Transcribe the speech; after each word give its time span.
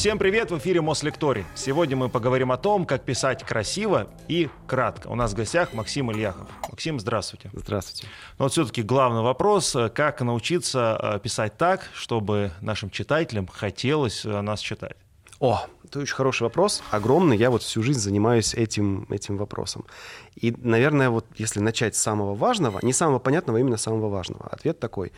Всем 0.00 0.18
привет, 0.18 0.50
в 0.50 0.56
эфире 0.56 0.80
Мослекторий. 0.80 1.44
Сегодня 1.54 1.94
мы 1.94 2.08
поговорим 2.08 2.52
о 2.52 2.56
том, 2.56 2.86
как 2.86 3.02
писать 3.02 3.44
красиво 3.44 4.08
и 4.28 4.48
кратко. 4.66 5.08
У 5.08 5.14
нас 5.14 5.32
в 5.32 5.36
гостях 5.36 5.74
Максим 5.74 6.10
Ильяхов. 6.10 6.48
Максим, 6.70 6.98
здравствуйте. 6.98 7.50
Здравствуйте. 7.52 8.08
Но 8.38 8.46
вот 8.46 8.52
все-таки 8.52 8.82
главный 8.82 9.20
вопрос, 9.20 9.76
э, 9.76 9.90
как 9.90 10.22
научиться 10.22 10.98
э, 10.98 11.20
писать 11.20 11.58
так, 11.58 11.90
чтобы 11.92 12.50
нашим 12.62 12.88
читателям 12.88 13.46
хотелось 13.46 14.24
э, 14.24 14.40
нас 14.40 14.60
читать? 14.60 14.96
О, 15.38 15.66
это 15.84 15.98
очень 15.98 16.14
хороший 16.14 16.44
вопрос, 16.44 16.82
огромный. 16.90 17.36
Я 17.36 17.50
вот 17.50 17.62
всю 17.62 17.82
жизнь 17.82 18.00
занимаюсь 18.00 18.54
этим, 18.54 19.06
этим 19.10 19.36
вопросом. 19.36 19.84
И, 20.34 20.50
наверное, 20.50 21.10
вот 21.10 21.26
если 21.36 21.60
начать 21.60 21.94
с 21.94 22.00
самого 22.00 22.34
важного, 22.34 22.78
не 22.80 22.94
самого 22.94 23.18
понятного, 23.18 23.58
а 23.58 23.60
именно 23.60 23.76
самого 23.76 24.08
важного, 24.08 24.46
ответ 24.46 24.80
такой. 24.80 25.12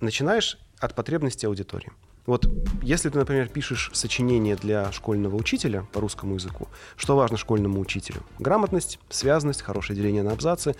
Начинаешь 0.00 0.58
от 0.78 0.94
потребности 0.94 1.44
аудитории. 1.44 1.92
Вот 2.26 2.48
если 2.82 3.10
ты, 3.10 3.18
например, 3.18 3.48
пишешь 3.48 3.90
сочинение 3.92 4.56
для 4.56 4.90
школьного 4.92 5.36
учителя 5.36 5.86
по 5.92 6.00
русскому 6.00 6.34
языку, 6.34 6.68
что 6.96 7.16
важно 7.16 7.36
школьному 7.36 7.80
учителю? 7.80 8.22
Грамотность, 8.38 8.98
связность, 9.10 9.62
хорошее 9.62 9.96
деление 9.96 10.22
на 10.22 10.32
абзацы, 10.32 10.74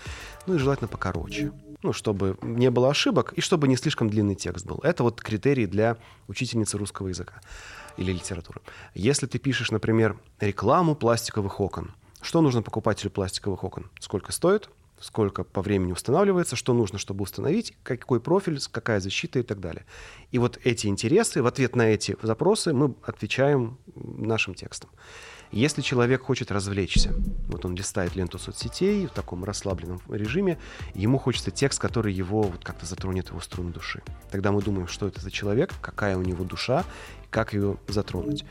ну 0.47 0.55
и 0.55 0.57
желательно 0.57 0.87
покороче. 0.87 1.51
Ну, 1.83 1.93
чтобы 1.93 2.37
не 2.41 2.71
было 2.71 2.89
ошибок 2.89 3.33
и 3.33 3.41
чтобы 3.41 3.67
не 3.67 3.75
слишком 3.77 4.09
длинный 4.09 4.33
текст 4.33 4.65
был. 4.65 4.79
Это 4.81 5.03
вот 5.03 5.21
критерии 5.21 5.67
для 5.67 5.97
учительницы 6.27 6.79
русского 6.79 7.09
языка 7.09 7.41
или 7.97 8.11
литературы. 8.11 8.61
Если 8.95 9.27
ты 9.27 9.37
пишешь, 9.37 9.69
например, 9.69 10.17
рекламу 10.39 10.95
пластиковых 10.95 11.59
окон, 11.59 11.93
что 12.21 12.41
нужно 12.41 12.63
покупателю 12.63 13.11
пластиковых 13.11 13.63
окон? 13.63 13.91
Сколько 13.99 14.31
стоит? 14.31 14.69
Сколько 14.99 15.43
по 15.43 15.61
времени 15.61 15.91
устанавливается, 15.91 16.55
что 16.55 16.73
нужно, 16.73 16.97
чтобы 16.97 17.23
установить, 17.23 17.73
какой 17.83 18.19
профиль, 18.19 18.59
какая 18.71 18.99
защита 18.99 19.39
и 19.39 19.43
так 19.43 19.59
далее. 19.59 19.85
И 20.31 20.37
вот 20.37 20.59
эти 20.63 20.87
интересы, 20.87 21.41
в 21.41 21.47
ответ 21.47 21.75
на 21.75 21.83
эти 21.83 22.15
запросы 22.21 22.73
мы 22.73 22.95
отвечаем 23.03 23.77
нашим 23.95 24.53
текстом. 24.53 24.89
Если 25.51 25.81
человек 25.81 26.23
хочет 26.23 26.51
развлечься, 26.51 27.13
вот 27.47 27.65
он 27.65 27.75
листает 27.75 28.15
ленту 28.15 28.39
соцсетей 28.39 29.05
в 29.05 29.11
таком 29.11 29.43
расслабленном 29.43 30.01
режиме, 30.09 30.57
ему 30.93 31.17
хочется 31.17 31.51
текст, 31.51 31.79
который 31.79 32.11
его 32.13 32.43
вот 32.43 32.63
как-то 32.63 32.85
затронет 32.85 33.29
его 33.29 33.39
струну 33.39 33.69
души. 33.71 34.01
Тогда 34.31 34.51
мы 34.51 34.61
думаем, 34.61 34.87
что 34.87 35.07
это 35.07 35.21
за 35.21 35.31
человек, 35.31 35.73
какая 35.81 36.17
у 36.17 36.23
него 36.23 36.43
душа, 36.43 36.83
как 37.29 37.53
ее 37.53 37.77
затронуть. 37.87 38.43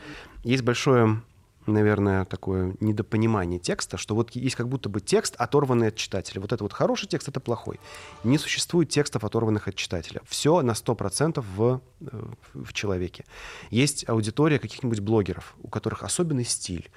Есть 0.43 0.63
большое 0.63 1.21
наверное, 1.67 2.25
такое 2.25 2.75
недопонимание 2.79 3.59
текста, 3.59 3.97
что 3.97 4.15
вот 4.15 4.31
есть 4.31 4.55
как 4.55 4.67
будто 4.67 4.89
бы 4.89 5.01
текст, 5.01 5.35
оторванный 5.37 5.87
от 5.87 5.95
читателя. 5.95 6.41
Вот 6.41 6.53
это 6.53 6.63
вот 6.63 6.73
хороший 6.73 7.07
текст, 7.07 7.27
это 7.27 7.39
плохой. 7.39 7.79
Не 8.23 8.37
существует 8.37 8.89
текстов, 8.89 9.23
оторванных 9.23 9.67
от 9.67 9.75
читателя. 9.75 10.21
Все 10.27 10.61
на 10.61 10.71
100% 10.71 11.43
в, 11.55 11.81
э, 12.01 12.25
в 12.53 12.73
человеке. 12.73 13.25
Есть 13.69 14.07
аудитория 14.07 14.59
каких-нибудь 14.59 14.99
блогеров, 14.99 15.55
у 15.61 15.67
которых 15.67 16.03
особенный 16.03 16.45
стиль. 16.45 16.89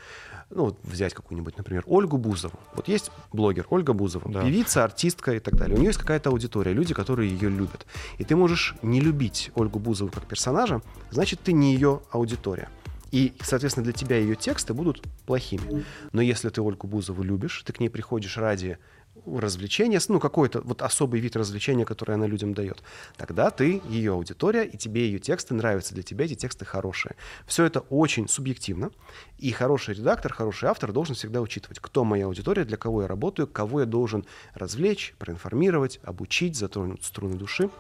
Ну, 0.50 0.64
вот 0.66 0.78
взять 0.83 1.12
какую-нибудь, 1.12 1.58
например, 1.58 1.84
Ольгу 1.86 2.16
Бузову. 2.16 2.58
Вот 2.74 2.89
есть 2.89 3.11
блогер 3.33 3.66
Ольга 3.69 3.92
Бузова, 3.92 4.30
да. 4.30 4.42
певица, 4.42 4.84
артистка 4.84 5.34
и 5.34 5.41
так 5.41 5.56
далее. 5.56 5.77
У 5.77 5.78
нее 5.78 5.89
есть 5.89 5.98
какая-то 5.98 6.30
аудитория, 6.30 6.72
люди, 6.72 6.94
которые 6.94 7.30
ее 7.30 7.50
любят. 7.50 7.86
И 8.16 8.24
ты 8.24 8.34
можешь 8.34 8.74
не 8.80 9.00
любить 9.00 9.50
Ольгу 9.55 9.78
Бузову 9.78 10.11
как 10.11 10.24
персонажа, 10.24 10.80
значит, 11.11 11.41
ты 11.41 11.52
не 11.52 11.74
ее 11.74 12.00
аудитория. 12.11 12.70
И, 13.11 13.34
соответственно, 13.41 13.84
для 13.84 13.92
тебя 13.92 14.17
ее 14.17 14.37
тексты 14.37 14.75
будут 14.75 15.03
плохими. 15.27 15.84
Но 16.12 16.20
если 16.20 16.48
ты 16.51 16.61
Ольгу 16.61 16.87
Бузову 16.87 17.23
любишь, 17.23 17.62
ты 17.64 17.73
к 17.73 17.81
ней 17.81 17.89
приходишь 17.89 18.37
ради 18.37 18.78
развлечения, 19.27 20.01
ну, 20.09 20.20
какой-то 20.20 20.61
вот 20.61 20.83
особый 20.83 21.20
вид 21.20 21.36
развлечения, 21.36 21.84
который 21.84 22.14
она 22.14 22.27
людям 22.27 22.55
дает, 22.55 22.83
тогда 23.17 23.51
ты 23.51 23.83
ее 23.89 24.12
аудитория, 24.12 24.64
и 24.64 24.77
тебе 24.77 25.06
ее 25.06 25.19
тексты 25.19 25.55
нравятся, 25.55 25.95
для 25.95 26.03
тебя 26.03 26.25
эти 26.25 26.34
тексты 26.34 26.64
хорошие. 26.64 27.17
Все 27.47 27.64
это 27.64 27.81
очень 27.81 28.29
субъективно, 28.29 28.91
и 29.39 29.51
хороший 29.51 29.95
редактор, 29.95 30.33
хороший 30.33 30.69
автор 30.69 30.92
должен 30.92 31.14
всегда 31.14 31.41
учитывать, 31.41 31.79
кто 31.81 32.05
моя 32.05 32.27
аудитория, 32.27 32.64
для 32.64 32.77
кого 32.77 33.03
я 33.03 33.09
работаю, 33.09 33.48
кого 33.48 33.81
я 33.81 33.86
должен 33.86 34.25
развлечь, 34.55 35.14
проинформировать, 35.19 36.01
обучить, 36.02 36.57
затронуть 36.57 37.05
струны 37.05 37.36
души 37.36 37.70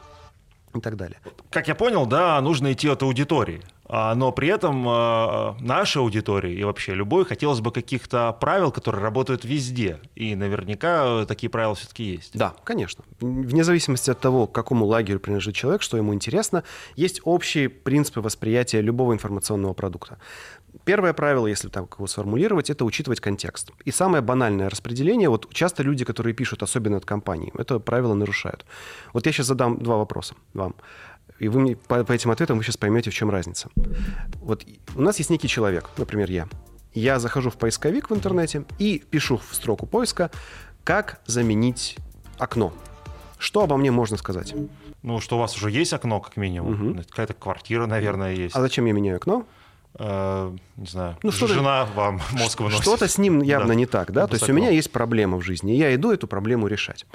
и 0.74 0.80
так 0.80 0.96
далее. 0.96 1.18
Как 1.50 1.68
я 1.68 1.74
понял, 1.74 2.06
да, 2.06 2.40
нужно 2.40 2.72
идти 2.72 2.88
от 2.88 3.02
аудитории. 3.02 3.62
А, 3.90 4.14
но 4.14 4.32
при 4.32 4.48
этом 4.48 4.84
а, 4.86 5.56
нашей 5.60 6.02
аудитории 6.02 6.52
и 6.52 6.62
вообще 6.62 6.94
любой 6.94 7.24
хотелось 7.24 7.60
бы 7.60 7.72
каких-то 7.72 8.36
правил, 8.38 8.70
которые 8.70 9.02
работают 9.02 9.44
везде. 9.44 9.98
И 10.14 10.34
наверняка 10.34 11.24
такие 11.24 11.48
правила 11.48 11.74
все-таки 11.74 12.04
есть. 12.04 12.36
Да, 12.36 12.54
конечно. 12.64 13.04
Вне 13.20 13.64
зависимости 13.64 14.10
от 14.10 14.20
того, 14.20 14.46
к 14.46 14.52
какому 14.52 14.84
лагерю 14.84 15.20
принадлежит 15.20 15.54
человек, 15.54 15.80
что 15.80 15.96
ему 15.96 16.12
интересно, 16.12 16.64
есть 16.96 17.22
общие 17.24 17.70
принципы 17.70 18.20
восприятия 18.20 18.82
любого 18.82 19.14
информационного 19.14 19.72
продукта. 19.72 20.18
Первое 20.84 21.12
правило, 21.12 21.46
если 21.46 21.68
так 21.68 21.94
его 21.96 22.06
сформулировать, 22.06 22.70
это 22.70 22.84
учитывать 22.84 23.20
контекст. 23.20 23.70
И 23.84 23.90
самое 23.90 24.22
банальное 24.22 24.70
распределение, 24.70 25.28
вот 25.28 25.52
часто 25.52 25.82
люди, 25.82 26.04
которые 26.04 26.34
пишут, 26.34 26.62
особенно 26.62 26.96
от 26.96 27.04
компаний, 27.04 27.52
это 27.58 27.78
правило 27.78 28.14
нарушают. 28.14 28.64
Вот 29.12 29.26
я 29.26 29.32
сейчас 29.32 29.46
задам 29.46 29.78
два 29.78 29.96
вопроса 29.96 30.34
вам. 30.54 30.74
И 31.38 31.48
вы 31.48 31.60
мне 31.60 31.76
по, 31.76 32.04
по 32.04 32.12
этим 32.12 32.30
ответам 32.30 32.58
вы 32.58 32.64
сейчас 32.64 32.76
поймете, 32.76 33.10
в 33.10 33.14
чем 33.14 33.30
разница. 33.30 33.68
Вот 34.36 34.64
у 34.94 35.02
нас 35.02 35.18
есть 35.18 35.30
некий 35.30 35.48
человек, 35.48 35.90
например, 35.96 36.30
я. 36.30 36.48
Я 36.94 37.18
захожу 37.18 37.50
в 37.50 37.56
поисковик 37.56 38.10
в 38.10 38.14
интернете 38.14 38.64
и 38.78 38.98
пишу 39.10 39.36
в 39.36 39.54
строку 39.54 39.86
поиска, 39.86 40.30
как 40.84 41.20
заменить 41.26 41.96
окно. 42.38 42.72
Что 43.38 43.62
обо 43.62 43.76
мне 43.76 43.90
можно 43.90 44.16
сказать? 44.16 44.54
Ну, 45.02 45.20
что 45.20 45.36
у 45.36 45.38
вас 45.38 45.56
уже 45.56 45.70
есть 45.70 45.92
окно, 45.92 46.20
как 46.20 46.36
минимум. 46.36 46.90
Угу. 46.90 47.02
Какая-то 47.10 47.34
квартира, 47.34 47.86
наверное, 47.86 48.34
есть. 48.34 48.56
А 48.56 48.60
зачем 48.60 48.86
я 48.86 48.92
меняю 48.92 49.16
окно? 49.16 49.46
Э, 49.98 50.56
не 50.76 50.86
знаю, 50.86 51.16
ну, 51.22 51.32
что 51.32 51.48
жена 51.48 51.84
вам 51.94 52.20
мозг 52.32 52.60
выносит. 52.60 52.82
Что-то 52.82 53.08
с 53.08 53.18
ним 53.18 53.42
явно 53.42 53.68
да. 53.68 53.74
не 53.74 53.86
так, 53.86 54.12
да? 54.12 54.26
То 54.26 54.34
есть 54.34 54.48
у 54.48 54.52
меня 54.52 54.70
есть 54.70 54.90
проблема 54.92 55.38
в 55.38 55.42
жизни, 55.42 55.74
и 55.74 55.78
я 55.78 55.94
иду 55.94 56.12
эту 56.12 56.28
проблему 56.28 56.68
решать. 56.68 57.06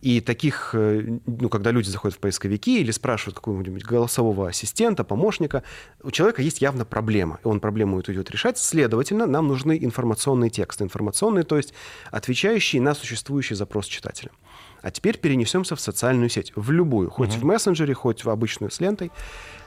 И 0.00 0.20
таких, 0.20 0.70
э, 0.72 1.18
ну, 1.26 1.48
когда 1.48 1.70
люди 1.70 1.88
заходят 1.88 2.16
в 2.16 2.20
поисковики 2.20 2.80
или 2.80 2.90
спрашивают 2.90 3.36
какого-нибудь 3.36 3.84
голосового 3.84 4.48
ассистента, 4.48 5.04
помощника, 5.04 5.62
у 6.02 6.10
человека 6.10 6.42
есть 6.42 6.60
явно 6.60 6.84
проблема, 6.84 7.38
и 7.44 7.46
он 7.46 7.60
проблему 7.60 8.00
эту 8.00 8.12
идет 8.12 8.30
решать. 8.30 8.58
Следовательно, 8.58 9.26
нам 9.26 9.46
нужны 9.46 9.78
информационные 9.80 10.50
тексты. 10.50 10.82
Информационные, 10.82 11.44
то 11.44 11.56
есть 11.56 11.72
отвечающие 12.10 12.82
на 12.82 12.94
существующий 12.94 13.54
запрос 13.54 13.86
читателя. 13.86 14.32
А 14.80 14.90
теперь 14.90 15.18
перенесемся 15.18 15.76
в 15.76 15.80
социальную 15.80 16.30
сеть, 16.30 16.52
в 16.56 16.72
любую, 16.72 17.08
хоть 17.08 17.36
угу. 17.36 17.40
в 17.40 17.44
мессенджере, 17.44 17.94
хоть 17.94 18.24
в 18.24 18.30
обычную 18.30 18.72
с 18.72 18.80
лентой. 18.80 19.12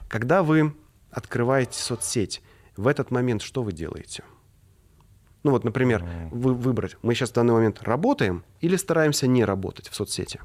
Когда 0.09 0.43
вы 0.43 0.73
открываете 1.11 1.79
соцсеть, 1.79 2.41
в 2.77 2.87
этот 2.87 3.11
момент 3.11 3.41
что 3.41 3.63
вы 3.63 3.71
делаете? 3.71 4.23
Ну 5.43 5.51
вот, 5.51 5.63
например, 5.63 6.03
вы, 6.31 6.53
выбрать, 6.53 6.97
мы 7.03 7.13
сейчас 7.13 7.29
в 7.29 7.33
данный 7.33 7.53
момент 7.53 7.83
работаем 7.83 8.43
или 8.61 8.75
стараемся 8.77 9.27
не 9.27 9.45
работать 9.45 9.87
в 9.89 9.95
соцсети? 9.95 10.39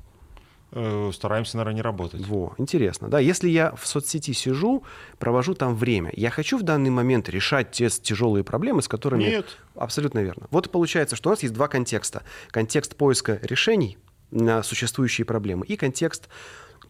Э, 0.73 1.11
стараемся, 1.13 1.57
наверное, 1.57 1.77
не 1.77 1.83
работать. 1.83 2.27
Во, 2.27 2.55
интересно. 2.59 3.09
Да, 3.09 3.19
если 3.19 3.49
я 3.49 3.75
в 3.75 3.87
соцсети 3.87 4.33
сижу, 4.33 4.85
провожу 5.19 5.55
там 5.55 5.75
время, 5.75 6.13
я 6.15 6.31
хочу 6.31 6.59
в 6.59 6.63
данный 6.63 6.91
момент 6.91 7.29
решать 7.29 7.73
те 7.73 7.89
тяжелые 7.89 8.45
проблемы, 8.45 8.83
с 8.83 8.89
которыми... 8.89 9.25
Нет. 9.25 9.59
Абсолютно 9.75 10.21
верно. 10.21 10.47
Вот 10.51 10.71
получается, 10.71 11.17
что 11.17 11.31
у 11.31 11.33
нас 11.33 11.43
есть 11.43 11.55
два 11.55 11.67
контекста. 11.67 12.23
Контекст 12.51 12.95
поиска 12.97 13.41
решений 13.43 13.99
на 14.31 14.63
существующие 14.63 15.25
проблемы 15.25 15.67
и 15.67 15.77
контекст 15.77 16.29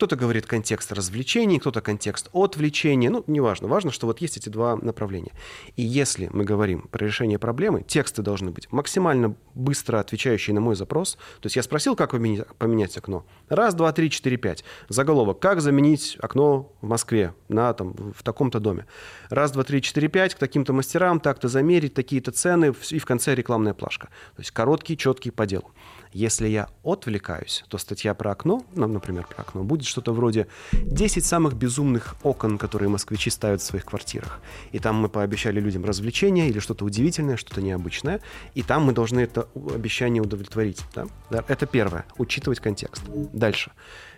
кто-то 0.00 0.16
говорит 0.16 0.46
контекст 0.46 0.92
развлечений, 0.92 1.58
кто-то 1.58 1.82
контекст 1.82 2.30
отвлечения. 2.32 3.10
Ну, 3.10 3.22
неважно. 3.26 3.68
Важно, 3.68 3.90
что 3.90 4.06
вот 4.06 4.22
есть 4.22 4.38
эти 4.38 4.48
два 4.48 4.74
направления. 4.76 5.32
И 5.76 5.82
если 5.82 6.30
мы 6.32 6.44
говорим 6.44 6.88
про 6.90 7.04
решение 7.04 7.38
проблемы, 7.38 7.82
тексты 7.82 8.22
должны 8.22 8.50
быть 8.50 8.72
максимально 8.72 9.36
быстро 9.54 10.00
отвечающие 10.00 10.54
на 10.54 10.62
мой 10.62 10.74
запрос. 10.74 11.16
То 11.42 11.46
есть 11.46 11.56
я 11.56 11.62
спросил, 11.62 11.96
как 11.96 12.12
поменять, 12.12 12.96
окно. 12.96 13.26
Раз, 13.50 13.74
два, 13.74 13.92
три, 13.92 14.08
четыре, 14.08 14.38
пять. 14.38 14.64
Заголовок. 14.88 15.38
Как 15.38 15.60
заменить 15.60 16.16
окно 16.18 16.72
в 16.80 16.86
Москве 16.86 17.34
на, 17.50 17.74
там, 17.74 17.92
в 17.92 18.22
таком-то 18.22 18.58
доме. 18.58 18.86
Раз, 19.28 19.50
два, 19.52 19.64
три, 19.64 19.82
четыре, 19.82 20.08
пять. 20.08 20.34
К 20.34 20.38
таким-то 20.38 20.72
мастерам, 20.72 21.20
так-то 21.20 21.48
замерить, 21.48 21.92
такие-то 21.92 22.32
цены. 22.32 22.72
И 22.88 22.98
в 22.98 23.04
конце 23.04 23.34
рекламная 23.34 23.74
плашка. 23.74 24.06
То 24.34 24.40
есть 24.40 24.50
короткий, 24.50 24.96
четкий 24.96 25.30
по 25.30 25.44
делу. 25.44 25.70
Если 26.12 26.48
я 26.48 26.68
отвлекаюсь, 26.82 27.64
то 27.68 27.78
статья 27.78 28.14
про 28.14 28.32
окно, 28.32 28.64
ну, 28.74 28.86
например, 28.88 29.26
про 29.26 29.42
окно, 29.42 29.62
будет 29.62 29.86
что-то 29.86 30.12
вроде 30.12 30.48
10 30.72 31.24
самых 31.24 31.54
безумных 31.54 32.16
окон, 32.22 32.58
которые 32.58 32.88
москвичи 32.88 33.30
ставят 33.30 33.60
в 33.60 33.64
своих 33.64 33.84
квартирах. 33.84 34.40
И 34.72 34.80
там 34.80 34.96
мы 34.96 35.08
пообещали 35.08 35.60
людям 35.60 35.84
развлечения 35.84 36.48
или 36.48 36.58
что-то 36.58 36.84
удивительное, 36.84 37.36
что-то 37.36 37.62
необычное. 37.62 38.20
И 38.54 38.62
там 38.62 38.84
мы 38.84 38.92
должны 38.92 39.20
это 39.20 39.48
обещание 39.54 40.22
удовлетворить. 40.22 40.82
Да? 40.94 41.06
Это 41.46 41.66
первое. 41.66 42.04
Учитывать 42.18 42.58
контекст. 42.58 43.02
Дальше. 43.32 43.70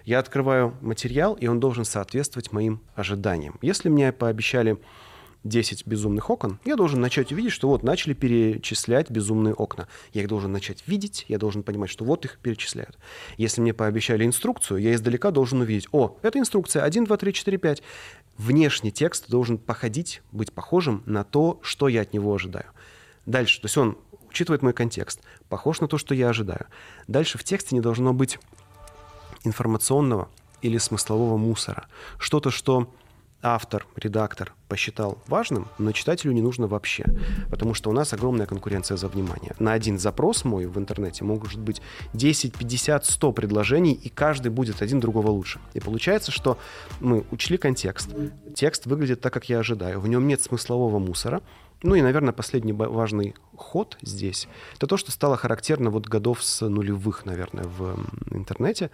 Я 0.05 0.19
открываю 0.19 0.75
материал, 0.81 1.35
и 1.35 1.47
он 1.47 1.61
должен 1.61 1.85
соответствовать 1.85 2.53
моим 2.53 2.81
ожиданиям. 2.95 3.59
Если 3.63 3.89
мне 3.89 4.13
пообещали 4.13 4.79
10 5.45 5.87
безумных 5.87 6.31
окон, 6.31 6.59
я 6.65 6.77
должен 6.77 7.01
начать 7.01 7.33
увидеть, 7.33 7.53
что 7.53 7.69
вот 7.69 7.83
начали 7.83 8.15
перечислять 8.15 9.11
безумные 9.11 9.55
окна. 9.55 9.89
Я 10.13 10.23
их 10.23 10.29
должен 10.29 10.53
начать 10.53 10.85
видеть, 10.87 11.25
я 11.29 11.39
должен 11.39 11.63
понимать, 11.63 11.91
что 11.91 12.05
вот 12.05 12.25
их 12.25 12.39
перечисляют. 12.39 12.99
Если 13.37 13.61
мне 13.61 13.75
пообещали 13.75 14.25
инструкцию, 14.25 14.79
я 14.79 14.95
издалека 14.95 15.31
должен 15.31 15.61
увидеть, 15.61 15.89
о, 15.93 16.17
это 16.23 16.39
инструкция 16.39 16.83
1, 16.83 17.05
2, 17.05 17.17
3, 17.17 17.33
4, 17.33 17.59
5. 17.59 17.83
Внешний 18.39 18.93
текст 18.93 19.29
должен 19.29 19.59
походить, 19.59 20.23
быть 20.33 20.53
похожим 20.53 21.03
на 21.07 21.25
то, 21.25 21.59
что 21.63 21.89
я 21.89 22.03
от 22.03 22.13
него 22.13 22.35
ожидаю. 22.35 22.67
Дальше, 23.27 23.61
то 23.61 23.67
есть 23.67 23.77
он 23.77 23.99
учитывает 24.31 24.63
мой 24.63 24.73
контекст, 24.73 25.21
похож 25.49 25.81
на 25.81 25.89
то, 25.89 25.99
что 25.99 26.15
я 26.15 26.29
ожидаю. 26.29 26.67
Дальше 27.07 27.39
в 27.39 27.45
тексте 27.45 27.75
не 27.75 27.81
должно 27.81 28.13
быть 28.13 28.39
информационного 29.45 30.29
или 30.63 30.79
смыслового 30.79 31.37
мусора. 31.37 31.87
Что-то, 32.19 32.51
что 32.51 32.93
автор, 33.43 33.87
редактор 33.97 34.55
посчитал 34.69 35.19
важным, 35.27 35.69
но 35.79 35.93
читателю 35.93 36.33
не 36.33 36.41
нужно 36.41 36.67
вообще, 36.67 37.05
потому 37.51 37.75
что 37.75 37.91
у 37.91 37.93
нас 37.93 38.13
огромная 38.13 38.47
конкуренция 38.47 38.97
за 38.97 39.09
внимание. 39.09 39.55
На 39.59 39.73
один 39.73 39.99
запрос 39.99 40.45
мой 40.45 40.67
в 40.67 40.79
интернете 40.79 41.25
может 41.25 41.61
быть 41.61 41.83
10, 42.15 42.55
50, 42.55 43.05
100 43.05 43.33
предложений, 43.33 44.01
и 44.03 44.09
каждый 44.09 44.51
будет 44.51 44.81
один 44.81 45.01
другого 45.01 45.31
лучше. 45.31 45.61
И 45.75 45.81
получается, 45.81 46.31
что 46.31 46.57
мы 47.01 47.25
учли 47.31 47.59
контекст. 47.59 48.11
Текст 48.55 48.87
выглядит 48.87 49.21
так, 49.21 49.33
как 49.33 49.49
я 49.49 49.59
ожидаю. 49.59 50.01
В 50.01 50.09
нем 50.09 50.27
нет 50.27 50.41
смыслового 50.41 50.99
мусора. 50.99 51.43
Ну 51.83 51.97
и, 51.97 52.01
наверное, 52.01 52.33
последний 52.33 52.73
важный 52.73 53.35
ход 53.57 53.99
здесь— 54.03 54.49
это 54.77 54.87
то, 54.87 54.97
что 54.97 55.11
стало 55.11 55.37
характерно 55.37 55.91
вот 55.91 56.07
годов 56.07 56.45
с 56.45 56.67
нулевых, 56.67 57.27
наверное, 57.27 57.65
в 57.65 57.99
интернете. 58.31 58.91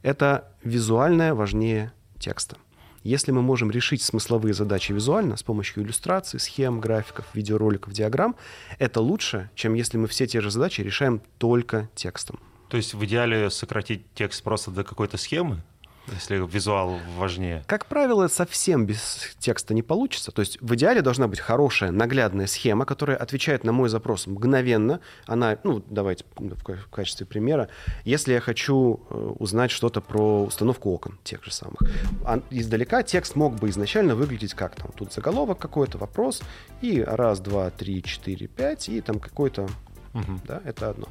Это 0.00 0.50
визуальное 0.64 1.34
важнее 1.34 1.92
текста. 2.18 2.56
Если 3.02 3.32
мы 3.32 3.42
можем 3.42 3.70
решить 3.70 4.02
смысловые 4.02 4.54
задачи 4.54 4.92
визуально 4.92 5.36
с 5.36 5.42
помощью 5.42 5.82
иллюстраций, 5.82 6.38
схем, 6.38 6.80
графиков, 6.80 7.26
видеороликов, 7.34 7.92
диаграмм, 7.92 8.36
это 8.78 9.00
лучше, 9.00 9.50
чем 9.54 9.74
если 9.74 9.98
мы 9.98 10.06
все 10.06 10.26
те 10.26 10.40
же 10.40 10.50
задачи 10.50 10.80
решаем 10.82 11.20
только 11.38 11.88
текстом. 11.94 12.38
То 12.68 12.76
есть 12.76 12.94
в 12.94 13.04
идеале 13.04 13.50
сократить 13.50 14.06
текст 14.14 14.42
просто 14.42 14.70
до 14.70 14.84
какой-то 14.84 15.16
схемы? 15.16 15.62
Если 16.08 16.36
визуал 16.36 16.98
важнее? 17.16 17.62
Как 17.66 17.86
правило, 17.86 18.28
совсем 18.28 18.86
без 18.86 19.34
текста 19.38 19.74
не 19.74 19.82
получится. 19.82 20.32
То 20.32 20.40
есть 20.40 20.60
в 20.60 20.74
идеале 20.74 21.02
должна 21.02 21.28
быть 21.28 21.40
хорошая 21.40 21.90
наглядная 21.90 22.46
схема, 22.46 22.84
которая 22.84 23.16
отвечает 23.16 23.64
на 23.64 23.72
мой 23.72 23.88
запрос 23.88 24.26
мгновенно. 24.26 25.00
Она, 25.26 25.58
ну, 25.64 25.82
давайте 25.88 26.24
в 26.36 26.88
качестве 26.90 27.26
примера. 27.26 27.68
Если 28.04 28.32
я 28.32 28.40
хочу 28.40 29.00
э, 29.10 29.32
узнать 29.38 29.70
что-то 29.70 30.00
про 30.00 30.44
установку 30.44 30.90
окон 30.90 31.18
тех 31.24 31.44
же 31.44 31.52
самых, 31.52 31.82
а 32.24 32.42
издалека 32.50 33.02
текст 33.02 33.36
мог 33.36 33.54
бы 33.56 33.70
изначально 33.70 34.14
выглядеть 34.14 34.54
как 34.54 34.74
там. 34.74 34.90
Тут 34.92 35.12
заголовок 35.12 35.58
какой-то, 35.58 35.98
вопрос, 35.98 36.42
и 36.80 37.00
раз, 37.00 37.40
два, 37.40 37.70
три, 37.70 38.02
четыре, 38.02 38.48
пять, 38.48 38.88
и 38.88 39.00
там 39.00 39.18
какой-то, 39.18 39.68
угу. 40.14 40.40
да, 40.46 40.60
это 40.64 40.90
одно. 40.90 41.08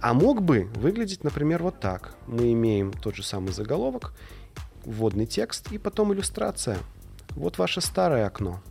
А 0.00 0.14
мог 0.14 0.42
бы 0.42 0.70
выглядеть, 0.74 1.24
например, 1.24 1.62
вот 1.62 1.80
так. 1.80 2.14
Мы 2.26 2.52
имеем 2.52 2.92
тот 2.92 3.16
же 3.16 3.22
самый 3.22 3.52
заголовок, 3.52 4.12
вводный 4.84 5.26
текст 5.26 5.72
и 5.72 5.78
потом 5.78 6.12
иллюстрация. 6.12 6.78
Вот 7.30 7.58
ваше 7.58 7.80
старое 7.80 8.26
окно 8.26 8.62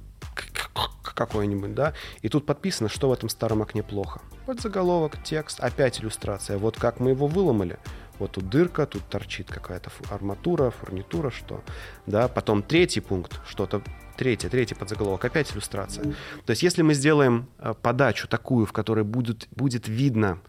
какое-нибудь, 1.16 1.74
да, 1.74 1.94
и 2.22 2.30
тут 2.30 2.46
подписано, 2.46 2.90
что 2.90 3.10
в 3.10 3.14
этом 3.14 3.30
старом 3.30 3.62
окне 3.62 3.82
плохо. 3.82 4.22
Вот 4.46 4.60
заголовок, 4.60 5.18
текст, 5.24 5.60
опять 5.60 6.00
иллюстрация. 6.00 6.58
Вот 6.58 6.78
как 6.78 7.00
мы 7.00 7.12
его 7.12 7.28
выломали. 7.28 7.80
Вот 8.20 8.34
тут 8.34 8.50
дырка, 8.50 8.86
тут 8.86 9.04
торчит 9.10 9.50
какая-то 9.50 9.92
арматура, 10.10 10.70
фурнитура, 10.70 11.32
что, 11.32 11.64
да. 12.06 12.28
Потом 12.28 12.64
третий 12.64 13.02
пункт, 13.02 13.42
что-то 13.48 13.82
третий, 14.16 14.48
третий 14.48 14.76
подзаголовок, 14.76 15.26
опять 15.26 15.52
иллюстрация. 15.52 16.04
То 16.46 16.52
есть 16.52 16.64
если 16.64 16.82
мы 16.82 16.94
сделаем 16.94 17.48
э, 17.58 17.74
подачу 17.82 18.28
такую, 18.28 18.66
в 18.66 18.72
которой 18.72 19.04
будет, 19.04 19.48
будет 19.52 19.88
видно 19.88 20.40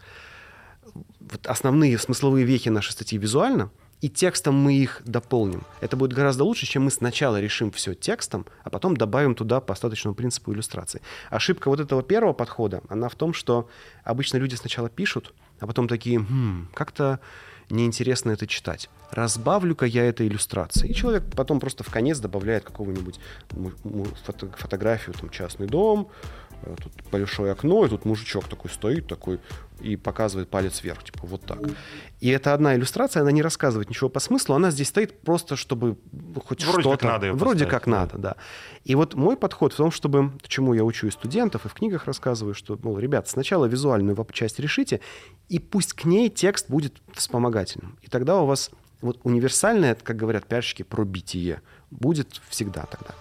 вот 1.19 1.47
основные 1.47 1.97
смысловые 1.97 2.45
вехи 2.45 2.69
нашей 2.69 2.91
статьи 2.91 3.17
визуально, 3.17 3.71
и 4.01 4.09
текстом 4.09 4.55
мы 4.55 4.75
их 4.75 5.01
дополним. 5.05 5.63
Это 5.81 5.97
будет 5.97 6.13
гораздо 6.13 6.43
лучше, 6.43 6.67
чем 6.67 6.83
мы 6.83 6.91
сначала 6.91 7.39
решим 7.39 7.71
все 7.71 7.95
текстом, 7.95 8.45
а 8.63 8.69
потом 8.69 8.95
добавим 8.95 9.33
туда 9.33 9.59
по 9.59 9.73
остаточному 9.73 10.13
принципу 10.15 10.53
иллюстрации. 10.53 11.01
Ошибка 11.29 11.69
вот 11.69 11.79
этого 11.79 12.03
первого 12.03 12.33
подхода, 12.33 12.81
она 12.89 13.09
в 13.09 13.15
том, 13.15 13.33
что 13.33 13.69
обычно 14.03 14.37
люди 14.37 14.55
сначала 14.55 14.89
пишут, 14.89 15.33
а 15.59 15.65
потом 15.65 15.87
такие, 15.87 16.19
хм, 16.19 16.69
как-то 16.73 17.19
неинтересно 17.69 18.31
это 18.31 18.47
читать. 18.47 18.89
Разбавлю-ка 19.11 19.85
я 19.85 20.05
это 20.05 20.25
иллюстрацией. 20.27 20.91
И 20.91 20.95
человек 20.95 21.23
потом 21.35 21.59
просто 21.59 21.83
в 21.83 21.89
конец 21.89 22.19
добавляет 22.19 22.63
какого-нибудь 22.63 23.19
фото 24.25 24.47
фотографию, 24.57 25.15
там, 25.19 25.29
частный 25.29 25.67
дом, 25.67 26.09
тут 26.61 26.93
большое 27.11 27.51
окно, 27.51 27.85
и 27.85 27.89
тут 27.89 28.05
мужичок 28.05 28.47
такой 28.47 28.71
стоит, 28.71 29.07
такой, 29.07 29.39
и 29.79 29.95
показывает 29.95 30.49
палец 30.49 30.83
вверх, 30.83 31.03
типа 31.03 31.27
вот 31.27 31.41
так. 31.41 31.59
И 32.19 32.29
это 32.29 32.53
одна 32.53 32.75
иллюстрация, 32.75 33.21
она 33.21 33.31
не 33.31 33.41
рассказывает 33.41 33.89
ничего 33.89 34.09
по 34.09 34.19
смыслу, 34.19 34.55
она 34.55 34.71
здесь 34.71 34.87
стоит 34.87 35.21
просто, 35.21 35.55
чтобы 35.55 35.97
хоть 36.45 36.63
Вроде 36.63 36.81
что-то... 36.81 36.97
Как 36.97 37.03
надо 37.03 37.33
Вроде 37.33 37.65
как 37.65 37.85
да. 37.85 37.91
надо, 37.91 38.17
да. 38.17 38.35
И 38.83 38.95
вот 38.95 39.13
мой 39.15 39.37
подход 39.37 39.73
в 39.73 39.77
том, 39.77 39.91
чтобы, 39.91 40.31
чему 40.47 40.73
я 40.73 40.83
учу 40.83 41.07
и 41.07 41.11
студентов, 41.11 41.65
и 41.65 41.69
в 41.69 41.73
книгах 41.73 42.05
рассказываю, 42.05 42.53
что, 42.53 42.77
мол, 42.81 42.97
ребят, 42.97 43.27
сначала 43.27 43.65
визуальную 43.65 44.17
часть 44.33 44.59
решите, 44.59 44.99
и 45.49 45.59
пусть 45.59 45.93
к 45.93 46.05
ней 46.05 46.29
текст 46.29 46.69
будет 46.69 46.95
вспомогательным. 47.13 47.97
И 48.01 48.07
тогда 48.07 48.41
у 48.41 48.45
вас 48.45 48.71
вот 49.01 49.19
универсальное, 49.23 49.95
как 49.95 50.15
говорят 50.15 50.47
пиарщики, 50.47 50.83
пробитие 50.83 51.61
будет 51.91 52.41
всегда 52.49 52.85
тогда. 52.85 53.13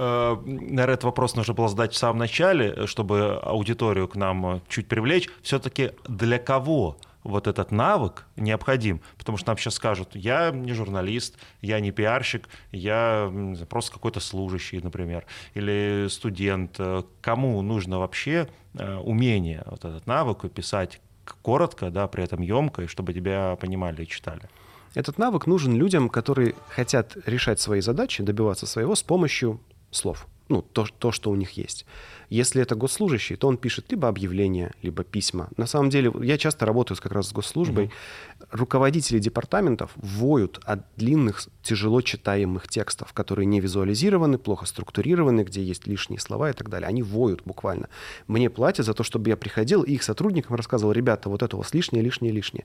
Э, 0.00 0.36
наверное, 0.46 0.94
этот 0.94 1.04
вопрос 1.04 1.36
нужно 1.36 1.52
было 1.52 1.68
задать 1.68 1.92
в 1.92 1.98
самом 1.98 2.16
начале, 2.18 2.86
чтобы 2.86 3.38
аудиторию 3.42 4.08
к 4.08 4.16
нам 4.16 4.62
чуть 4.66 4.88
привлечь. 4.88 5.28
Все-таки 5.42 5.92
для 6.08 6.38
кого 6.38 6.96
вот 7.22 7.46
этот 7.46 7.70
навык 7.70 8.24
необходим, 8.36 9.02
потому 9.18 9.36
что 9.36 9.50
нам 9.50 9.58
сейчас 9.58 9.74
скажут, 9.74 10.16
я 10.16 10.52
не 10.52 10.72
журналист, 10.72 11.36
я 11.60 11.78
не 11.80 11.90
пиарщик, 11.90 12.48
я 12.72 13.30
просто 13.68 13.92
какой-то 13.92 14.20
служащий, 14.20 14.80
например, 14.80 15.26
или 15.52 16.06
студент. 16.08 16.80
Кому 17.20 17.60
нужно 17.60 17.98
вообще 17.98 18.48
э, 18.72 18.96
умение, 18.96 19.64
вот 19.66 19.84
этот 19.84 20.06
навык 20.06 20.50
писать 20.50 20.98
коротко, 21.42 21.90
да, 21.90 22.08
при 22.08 22.24
этом 22.24 22.40
емко, 22.40 22.84
и 22.84 22.86
чтобы 22.86 23.12
тебя 23.12 23.54
понимали 23.60 24.04
и 24.04 24.06
читали? 24.06 24.48
Этот 24.94 25.18
навык 25.18 25.46
нужен 25.46 25.76
людям, 25.76 26.08
которые 26.08 26.54
хотят 26.70 27.18
решать 27.26 27.60
свои 27.60 27.82
задачи, 27.82 28.22
добиваться 28.22 28.66
своего 28.66 28.94
с 28.94 29.02
помощью 29.02 29.60
слов. 29.90 30.26
Ну, 30.48 30.62
то, 30.62 30.84
то, 30.98 31.12
что 31.12 31.30
у 31.30 31.36
них 31.36 31.52
есть. 31.52 31.86
Если 32.30 32.62
это 32.62 32.76
госслужащий, 32.76 33.36
то 33.36 33.48
он 33.48 33.56
пишет 33.56 33.90
либо 33.90 34.08
объявления, 34.08 34.72
либо 34.82 35.02
письма. 35.02 35.48
На 35.56 35.66
самом 35.66 35.90
деле, 35.90 36.12
я 36.22 36.38
часто 36.38 36.64
работаю 36.64 36.96
как 37.00 37.12
раз 37.12 37.28
с 37.28 37.32
госслужбой. 37.32 37.86
Mm-hmm. 37.86 38.46
Руководители 38.52 39.18
департаментов 39.18 39.90
воют 39.96 40.60
от 40.64 40.80
длинных, 40.96 41.42
тяжело 41.62 42.00
читаемых 42.02 42.68
текстов, 42.68 43.12
которые 43.12 43.46
не 43.46 43.60
визуализированы, 43.60 44.38
плохо 44.38 44.66
структурированы, 44.66 45.42
где 45.42 45.62
есть 45.62 45.88
лишние 45.88 46.20
слова 46.20 46.50
и 46.50 46.52
так 46.52 46.68
далее. 46.68 46.88
Они 46.88 47.02
воют 47.02 47.42
буквально. 47.44 47.88
Мне 48.28 48.48
платят 48.48 48.86
за 48.86 48.94
то, 48.94 49.02
чтобы 49.02 49.28
я 49.28 49.36
приходил 49.36 49.82
и 49.82 49.94
их 49.94 50.04
сотрудникам 50.04 50.54
рассказывал, 50.54 50.92
ребята, 50.92 51.28
вот 51.28 51.42
это 51.42 51.56
у 51.56 51.58
вас 51.58 51.74
лишнее, 51.74 52.02
лишнее, 52.02 52.32
лишнее. 52.32 52.64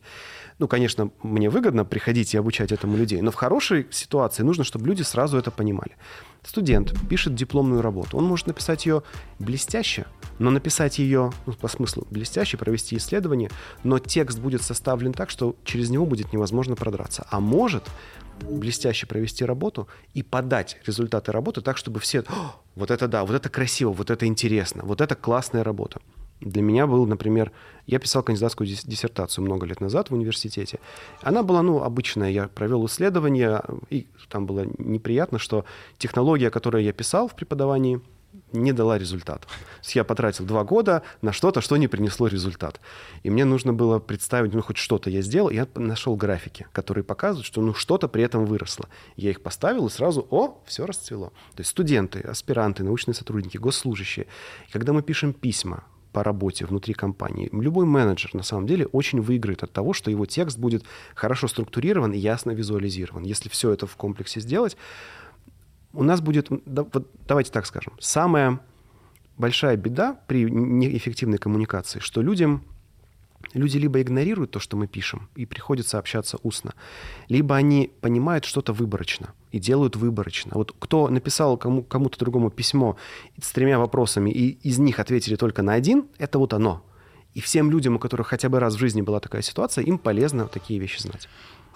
Ну, 0.59 0.67
конечно, 0.67 1.09
мне 1.23 1.49
выгодно 1.49 1.85
приходить 1.85 2.35
и 2.35 2.37
обучать 2.37 2.71
этому 2.71 2.97
людей, 2.97 3.21
но 3.21 3.31
в 3.31 3.35
хорошей 3.35 3.87
ситуации 3.89 4.43
нужно, 4.43 4.63
чтобы 4.63 4.85
люди 4.85 5.01
сразу 5.01 5.37
это 5.37 5.49
понимали. 5.49 5.97
Студент 6.43 6.93
пишет 7.09 7.33
дипломную 7.33 7.81
работу. 7.81 8.17
Он 8.17 8.25
может 8.25 8.45
написать 8.45 8.85
ее 8.85 9.01
блестяще, 9.55 10.05
но 10.37 10.51
написать 10.51 10.99
ее, 10.99 11.31
ну, 11.45 11.53
по 11.53 11.69
смыслу, 11.69 12.05
блестяще, 12.11 12.57
провести 12.57 12.97
исследование, 12.97 13.49
но 13.85 13.99
текст 13.99 14.37
будет 14.39 14.61
составлен 14.61 15.13
так, 15.13 15.29
что 15.29 15.55
через 15.63 15.89
него 15.89 16.05
будет 16.05 16.33
невозможно 16.33 16.75
продраться. 16.75 17.25
А 17.29 17.39
может 17.39 17.83
блестяще 18.41 19.07
провести 19.07 19.45
работу 19.45 19.87
и 20.13 20.23
подать 20.23 20.77
результаты 20.85 21.31
работы 21.31 21.61
так, 21.61 21.77
чтобы 21.77 22.01
все, 22.01 22.25
вот 22.75 22.91
это 22.91 23.07
да, 23.07 23.23
вот 23.23 23.33
это 23.33 23.47
красиво, 23.47 23.93
вот 23.93 24.09
это 24.09 24.25
интересно, 24.25 24.81
вот 24.83 24.99
это 24.99 25.15
классная 25.15 25.63
работа. 25.63 26.01
Для 26.41 26.61
меня 26.61 26.85
был, 26.85 27.07
например, 27.07 27.53
я 27.87 27.97
писал 27.97 28.21
кандидатскую 28.21 28.67
диссертацию 28.67 29.45
много 29.45 29.65
лет 29.65 29.79
назад 29.79 30.09
в 30.09 30.13
университете. 30.13 30.79
Она 31.21 31.43
была, 31.43 31.61
ну, 31.61 31.81
обычная. 31.81 32.29
Я 32.29 32.49
провел 32.49 32.85
исследование, 32.87 33.61
и 33.89 34.07
там 34.27 34.45
было 34.45 34.65
неприятно, 34.77 35.39
что 35.39 35.63
технология, 35.97 36.49
которую 36.49 36.83
я 36.83 36.91
писал 36.91 37.29
в 37.29 37.35
преподавании, 37.35 38.01
не 38.51 38.73
дала 38.73 38.97
результат. 38.97 39.41
То 39.41 39.47
есть 39.81 39.95
я 39.95 40.03
потратил 40.03 40.45
два 40.45 40.63
года 40.63 41.03
на 41.21 41.31
что-то, 41.31 41.61
что 41.61 41.77
не 41.77 41.87
принесло 41.87 42.27
результат. 42.27 42.79
И 43.23 43.29
мне 43.29 43.45
нужно 43.45 43.73
было 43.73 43.99
представить, 43.99 44.53
ну, 44.53 44.61
хоть 44.61 44.77
что-то 44.77 45.09
я 45.09 45.21
сделал. 45.21 45.49
Я 45.49 45.67
нашел 45.75 46.15
графики, 46.15 46.67
которые 46.71 47.03
показывают, 47.03 47.45
что 47.45 47.61
ну, 47.61 47.73
что-то 47.73 48.07
при 48.07 48.23
этом 48.23 48.45
выросло. 48.45 48.87
Я 49.15 49.31
их 49.31 49.41
поставил, 49.41 49.87
и 49.87 49.89
сразу, 49.89 50.25
о, 50.29 50.61
все 50.65 50.85
расцвело. 50.85 51.29
То 51.55 51.61
есть 51.61 51.71
студенты, 51.71 52.19
аспиранты, 52.19 52.83
научные 52.83 53.15
сотрудники, 53.15 53.57
госслужащие. 53.57 54.27
И 54.67 54.71
когда 54.71 54.93
мы 54.93 55.01
пишем 55.01 55.33
письма, 55.33 55.83
по 56.15 56.23
работе 56.23 56.65
внутри 56.65 56.93
компании. 56.93 57.49
Любой 57.51 57.85
менеджер, 57.85 58.33
на 58.33 58.41
самом 58.41 58.67
деле, 58.67 58.85
очень 58.85 59.19
выиграет 59.19 59.63
от 59.63 59.73
того, 59.73 59.91
что 59.91 60.09
его 60.09 60.25
текст 60.25 60.57
будет 60.57 60.85
хорошо 61.13 61.49
структурирован 61.49 62.13
и 62.13 62.17
ясно 62.17 62.51
визуализирован. 62.51 63.23
Если 63.23 63.49
все 63.49 63.73
это 63.73 63.85
в 63.85 63.97
комплексе 63.97 64.39
сделать, 64.39 64.77
У 65.95 66.03
нас 66.03 66.21
будет, 66.21 66.47
да, 66.65 66.83
вот 66.91 67.09
давайте 67.27 67.51
так 67.51 67.65
скажем, 67.65 67.93
самая 67.99 68.59
большая 69.37 69.77
беда 69.77 70.19
при 70.27 70.49
неэффективной 70.49 71.37
коммуникации, 71.37 71.99
что 71.99 72.21
людям 72.21 72.63
люди 73.53 73.77
либо 73.77 74.01
игнорируют 74.01 74.51
то, 74.51 74.59
что 74.59 74.77
мы 74.77 74.87
пишем, 74.87 75.29
и 75.35 75.45
приходится 75.45 75.99
общаться 75.99 76.37
устно, 76.43 76.73
либо 77.29 77.55
они 77.55 77.91
понимают 78.01 78.45
что-то 78.45 78.73
выборочно 78.73 79.33
и 79.51 79.59
делают 79.59 79.95
выборочно. 79.95 80.51
Вот 80.55 80.75
кто 80.77 81.07
написал 81.09 81.57
кому, 81.57 81.83
кому-то 81.83 82.19
другому 82.19 82.49
письмо 82.49 82.97
с 83.41 83.51
тремя 83.51 83.79
вопросами, 83.79 84.29
и 84.29 84.49
из 84.67 84.79
них 84.79 84.99
ответили 84.99 85.35
только 85.35 85.61
на 85.61 85.73
один, 85.73 86.07
это 86.17 86.39
вот 86.39 86.53
оно. 86.53 86.83
И 87.33 87.41
всем 87.41 87.69
людям, 87.69 87.95
у 87.95 87.99
которых 87.99 88.27
хотя 88.27 88.47
бы 88.47 88.59
раз 88.59 88.75
в 88.75 88.79
жизни 88.79 89.01
была 89.01 89.19
такая 89.19 89.41
ситуация, 89.41 89.83
им 89.83 89.97
полезно 89.97 90.47
такие 90.47 90.79
вещи 90.79 91.01
знать. 91.01 91.27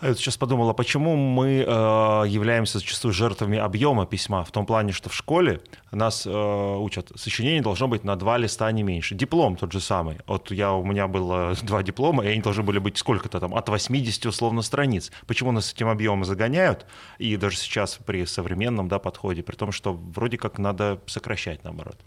Я 0.02 0.16
сейчас 0.16 0.38
подумала, 0.38 0.72
почему 0.72 1.18
мы 1.18 1.66
э, 1.68 2.24
являемся 2.28 2.80
зачастую 2.80 3.14
жертвами 3.14 3.58
объема 3.58 4.06
письма, 4.06 4.46
в 4.46 4.52
том 4.52 4.66
плане, 4.66 4.94
что 4.94 5.10
в 5.10 5.14
школе 5.14 5.60
нас 5.92 6.26
э, 6.26 6.30
учат, 6.32 7.12
сочинение 7.16 7.62
должно 7.62 7.90
быть 7.90 8.06
на 8.06 8.16
два 8.16 8.38
листа, 8.38 8.68
а 8.68 8.72
не 8.72 8.82
меньше. 8.82 9.16
Диплом 9.16 9.58
тот 9.58 9.74
же 9.74 9.82
самый. 9.82 10.18
Вот 10.26 10.52
я, 10.52 10.72
у 10.72 10.86
меня 10.86 11.10
было 11.10 11.54
два 11.64 11.84
диплома, 11.84 12.24
и 12.24 12.30
они 12.30 12.42
должны 12.42 12.64
были 12.64 12.80
быть 12.80 12.98
сколько-то 12.98 13.42
там, 13.42 13.54
от 13.54 13.68
80 13.68 14.26
условно 14.26 14.62
страниц. 14.62 15.12
Почему 15.28 15.52
нас 15.52 15.74
этим 15.74 15.90
объемом 15.90 16.24
загоняют? 16.24 16.86
И 17.18 17.36
даже 17.36 17.58
сейчас 17.58 18.00
при 18.06 18.26
современном 18.26 18.88
да, 18.88 19.00
подходе, 19.00 19.44
при 19.44 19.58
том, 19.58 19.74
что 19.74 19.94
вроде 19.94 20.38
как 20.38 20.60
надо 20.60 21.02
сокращать 21.08 21.66
наоборот. 21.66 21.98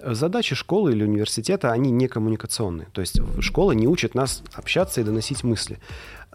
Задачи 0.00 0.54
школы 0.54 0.92
или 0.92 1.02
университета, 1.02 1.72
они 1.72 1.90
не 1.90 2.06
коммуникационные. 2.06 2.86
То 2.92 3.00
есть 3.00 3.20
школа 3.40 3.72
не 3.72 3.88
учит 3.88 4.14
нас 4.14 4.42
общаться 4.54 5.00
и 5.00 5.04
доносить 5.04 5.42
мысли 5.42 5.78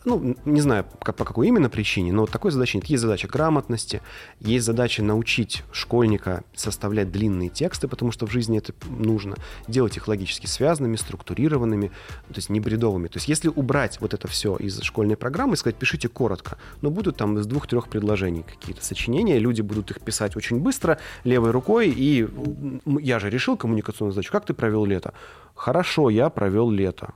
ну, 0.06 0.36
не 0.46 0.62
знаю, 0.62 0.86
по 1.00 1.14
какой 1.26 1.48
именно 1.48 1.70
причине, 1.70 2.12
но 2.12 2.26
такой 2.26 2.52
задачи 2.52 2.76
нет. 2.76 2.86
Есть 2.86 3.02
задача 3.02 3.28
грамотности, 3.28 4.02
есть 4.40 4.66
задача 4.66 5.04
научить 5.04 5.64
школьника 5.72 6.44
составлять 6.56 7.12
длинные 7.12 7.50
тексты, 7.50 7.88
потому 7.88 8.12
что 8.12 8.28
в 8.28 8.32
жизни 8.32 8.58
это 8.58 8.74
нужно, 8.90 9.36
делать 9.68 9.98
их 9.98 10.08
логически 10.08 10.46
связанными, 10.46 10.96
структурированными, 10.96 11.88
то 12.28 12.36
есть 12.36 12.50
не 12.50 12.60
бредовыми. 12.60 13.08
То 13.08 13.18
есть 13.18 13.28
если 13.28 13.48
убрать 13.48 14.00
вот 14.02 14.14
это 14.14 14.28
все 14.28 14.56
из 14.58 14.82
школьной 14.82 15.16
программы 15.16 15.54
и 15.54 15.58
сказать, 15.58 15.76
пишите 15.76 16.10
коротко, 16.10 16.58
но 16.82 16.90
будут 16.90 17.18
там 17.18 17.38
из 17.38 17.46
двух-трех 17.46 17.88
предложений 17.88 18.46
какие-то 18.48 18.84
сочинения, 18.84 19.40
люди 19.40 19.62
будут 19.62 19.92
их 19.92 20.02
писать 20.02 20.36
очень 20.36 20.60
быстро, 20.60 21.00
левой 21.24 21.52
рукой, 21.52 21.90
и 21.90 22.28
я 22.86 23.20
же 23.20 23.30
решил 23.30 23.58
коммуникационную 23.58 24.14
задачу. 24.14 24.32
Как 24.32 24.46
ты 24.46 24.54
провел 24.54 24.86
лето? 24.86 25.14
Хорошо, 25.56 26.10
я 26.10 26.30
провел 26.30 26.70
лето 26.70 27.14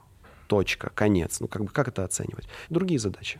точка, 0.48 0.89
конец. 0.96 1.39
Ну, 1.39 1.48
как 1.48 1.63
бы 1.63 1.70
как 1.70 1.88
это 1.88 2.04
оценивать? 2.04 2.48
Другие 2.70 3.00
задачи. 3.00 3.39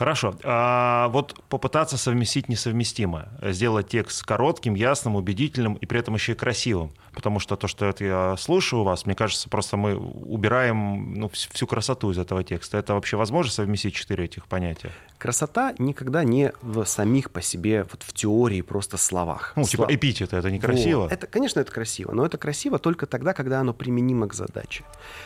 Хорошо. 0.00 0.34
А 0.44 1.08
вот 1.08 1.38
попытаться 1.50 1.98
совместить 1.98 2.48
несовместимое. 2.48 3.28
Сделать 3.42 3.88
текст 3.88 4.24
коротким, 4.24 4.74
ясным, 4.74 5.14
убедительным 5.14 5.74
и 5.74 5.84
при 5.84 6.00
этом 6.00 6.14
еще 6.14 6.32
и 6.32 6.34
красивым. 6.34 6.90
Потому 7.12 7.38
что 7.38 7.56
то, 7.56 7.66
что 7.66 7.84
это 7.84 8.04
я 8.04 8.36
слушаю 8.38 8.80
у 8.80 8.84
вас, 8.84 9.04
мне 9.04 9.14
кажется, 9.14 9.50
просто 9.50 9.76
мы 9.76 9.96
убираем 9.96 11.14
ну, 11.14 11.28
всю 11.28 11.66
красоту 11.66 12.10
из 12.12 12.18
этого 12.18 12.42
текста. 12.42 12.78
Это 12.78 12.94
вообще 12.94 13.18
возможно 13.18 13.52
совместить 13.52 13.94
четыре 13.94 14.24
этих 14.24 14.46
понятия? 14.46 14.90
Красота 15.18 15.74
никогда 15.78 16.24
не 16.24 16.52
в 16.62 16.84
самих 16.86 17.30
по 17.30 17.42
себе, 17.42 17.84
вот 17.90 18.02
в 18.02 18.14
теории, 18.14 18.62
просто 18.62 18.96
словах. 18.96 19.52
Ну, 19.56 19.64
типа 19.64 19.86
эпитеты, 19.90 20.36
это 20.36 20.50
некрасиво? 20.50 21.02
Вот. 21.02 21.12
Это, 21.12 21.26
конечно, 21.26 21.60
это 21.60 21.70
красиво, 21.70 22.12
но 22.12 22.24
это 22.24 22.38
красиво 22.38 22.78
только 22.78 23.06
тогда, 23.06 23.34
когда 23.34 23.60
оно 23.60 23.74
применимо 23.74 24.28
к 24.28 24.32
задаче. 24.32 24.84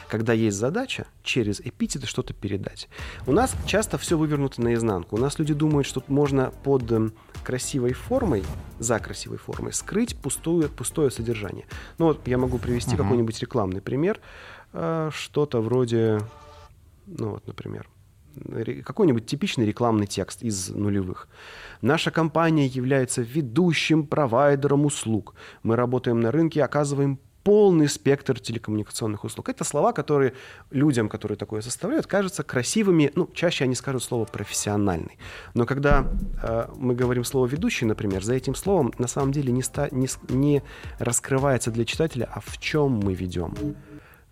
Когда 0.09 0.33
есть 0.33 0.57
задача 0.57 1.07
через 1.23 1.61
эпитеты 1.61 2.07
что-то 2.07 2.35
передать. 2.35 2.89
У 3.27 3.33
нас 3.33 3.55
часто 3.67 3.99
все 3.99 4.19
вывернуто 4.19 4.63
наизнанку. 4.65 5.17
У 5.17 5.19
нас 5.19 5.39
люди 5.39 5.55
думают, 5.55 5.87
что 5.87 6.03
можно 6.09 6.53
под 6.65 6.91
эм, 6.91 7.13
красивой 7.45 7.93
формой, 7.93 8.45
за 8.79 8.99
красивой 8.99 9.39
формой, 9.39 9.73
скрыть 9.73 10.17
пустую, 10.17 10.69
пустое 10.69 11.11
содержание. 11.11 11.67
Ну 11.99 12.07
вот 12.07 12.27
я 12.27 12.39
могу 12.39 12.59
привести 12.59 12.95
uh-huh. 12.95 13.03
какой-нибудь 13.03 13.41
рекламный 13.41 13.81
пример. 13.81 14.21
Э, 14.73 15.11
что-то 15.13 15.61
вроде, 15.61 16.21
ну 17.07 17.31
вот, 17.31 17.47
например, 17.47 17.89
какой-нибудь 18.85 19.27
типичный 19.27 19.67
рекламный 19.67 20.07
текст 20.07 20.43
из 20.43 20.71
нулевых. 20.71 21.29
Наша 21.83 22.11
компания 22.11 22.67
является 22.67 23.23
ведущим 23.23 24.07
провайдером 24.07 24.87
услуг. 24.87 25.35
Мы 25.63 25.77
работаем 25.77 26.21
на 26.21 26.31
рынке, 26.31 26.65
оказываем 26.65 27.21
полный 27.45 27.89
спектр 27.89 28.41
телекоммуникационных 28.41 29.23
услуг. 29.25 29.51
Это 29.51 29.65
слова, 29.65 29.93
которые 29.93 30.33
людям, 30.71 31.09
которые 31.09 31.37
такое 31.37 31.61
составляют, 31.61 32.07
кажутся 32.07 32.43
красивыми. 32.43 33.13
Ну, 33.15 33.31
чаще 33.35 33.65
они 33.65 33.75
скажут 33.75 34.03
слово 34.03 34.25
профессиональный. 34.25 35.19
Но 35.53 35.67
когда 35.67 36.07
э, 36.43 36.69
мы 36.75 36.95
говорим 36.95 37.23
слово 37.23 37.47
ведущий, 37.47 37.85
например, 37.85 38.25
за 38.25 38.35
этим 38.35 38.55
словом 38.55 38.93
на 38.99 39.07
самом 39.07 39.31
деле 39.31 39.53
не, 39.53 39.63
ста, 39.63 39.89
не, 39.91 40.09
не 40.29 40.63
раскрывается 40.99 41.71
для 41.71 41.85
читателя, 41.85 42.29
а 42.33 42.41
в 42.41 42.59
чем 42.59 42.93
мы 42.93 43.15
ведем. 43.15 43.55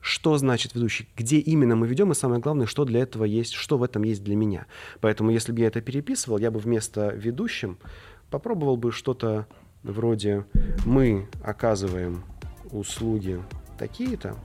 Что 0.01 0.37
значит 0.39 0.75
ведущий? 0.75 1.09
Где 1.17 1.39
именно 1.39 1.77
мы 1.77 1.87
ведем? 1.87 2.11
И 2.11 2.15
самое 2.15 2.41
главное, 2.41 2.67
что 2.67 2.85
для 2.85 3.03
этого 3.03 3.25
есть, 3.25 3.53
что 3.53 3.79
в 3.79 3.85
этом 3.85 4.03
есть 4.03 4.25
для 4.25 4.35
меня. 4.35 4.67
Поэтому, 5.01 5.31
если 5.31 5.53
бы 5.53 5.61
я 5.61 5.69
это 5.69 5.81
переписывал, 5.81 6.39
я 6.39 6.51
бы 6.51 6.59
вместо 6.59 7.11
ведущим 7.11 7.79
попробовал 8.31 8.77
бы 8.77 8.91
что-то 8.91 9.47
вроде 9.83 10.45
«мы 10.85 11.29
оказываем 11.45 12.25
услуги 12.73 13.43
такие-то, 13.79 14.37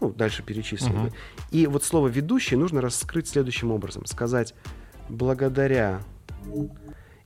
ну, 0.00 0.12
дальше 0.12 0.42
перечислил 0.42 0.94
Uh-huh. 0.94 1.12
И 1.50 1.66
вот 1.66 1.84
слово 1.84 2.08
«ведущий» 2.08 2.56
нужно 2.56 2.80
раскрыть 2.80 3.28
следующим 3.28 3.70
образом. 3.70 4.04
Сказать 4.06 4.54
«благодаря» 5.08 6.00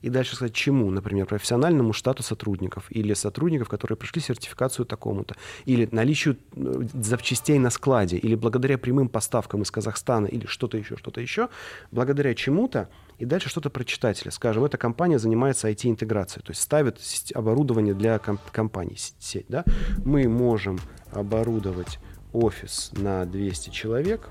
и 0.03 0.09
дальше 0.09 0.37
сказать 0.37 0.55
чему, 0.55 0.91
например, 0.91 1.27
профессиональному 1.27 1.93
штату 1.93 2.23
сотрудников 2.23 2.87
или 2.91 3.15
сотрудников, 3.15 3.69
которые 3.69 3.97
прошли 3.97 4.21
сертификацию 4.21 4.87
такому-то, 4.87 5.37
или 5.65 5.89
наличию 5.93 6.39
э, 6.55 6.83
запчастей 6.95 7.59
на 7.59 7.71
складе, 7.71 8.17
или 8.17 8.35
благодаря 8.35 8.79
прямым 8.79 9.09
поставкам 9.09 9.63
из 9.63 9.71
Казахстана, 9.71 10.27
или 10.27 10.47
что-то 10.47 10.79
еще, 10.79 10.97
что-то 10.97 11.21
еще, 11.21 11.49
благодаря 11.91 12.35
чему-то, 12.35 12.89
и 13.19 13.25
дальше 13.25 13.49
что-то 13.49 13.71
про 13.71 13.85
читателя. 13.85 14.31
Скажем, 14.31 14.65
эта 14.65 14.79
компания 14.79 15.19
занимается 15.19 15.69
IT-интеграцией, 15.71 16.45
то 16.45 16.53
есть 16.53 16.63
ставит 16.63 16.99
оборудование 17.35 17.95
для 17.95 18.19
комп- 18.19 18.51
компаний, 18.51 18.97
сеть. 19.19 19.47
Да? 19.49 19.65
Мы 20.05 20.29
можем 20.29 20.79
оборудовать 21.13 21.99
офис 22.33 22.93
на 22.95 23.25
200 23.27 23.71
человек 23.71 24.31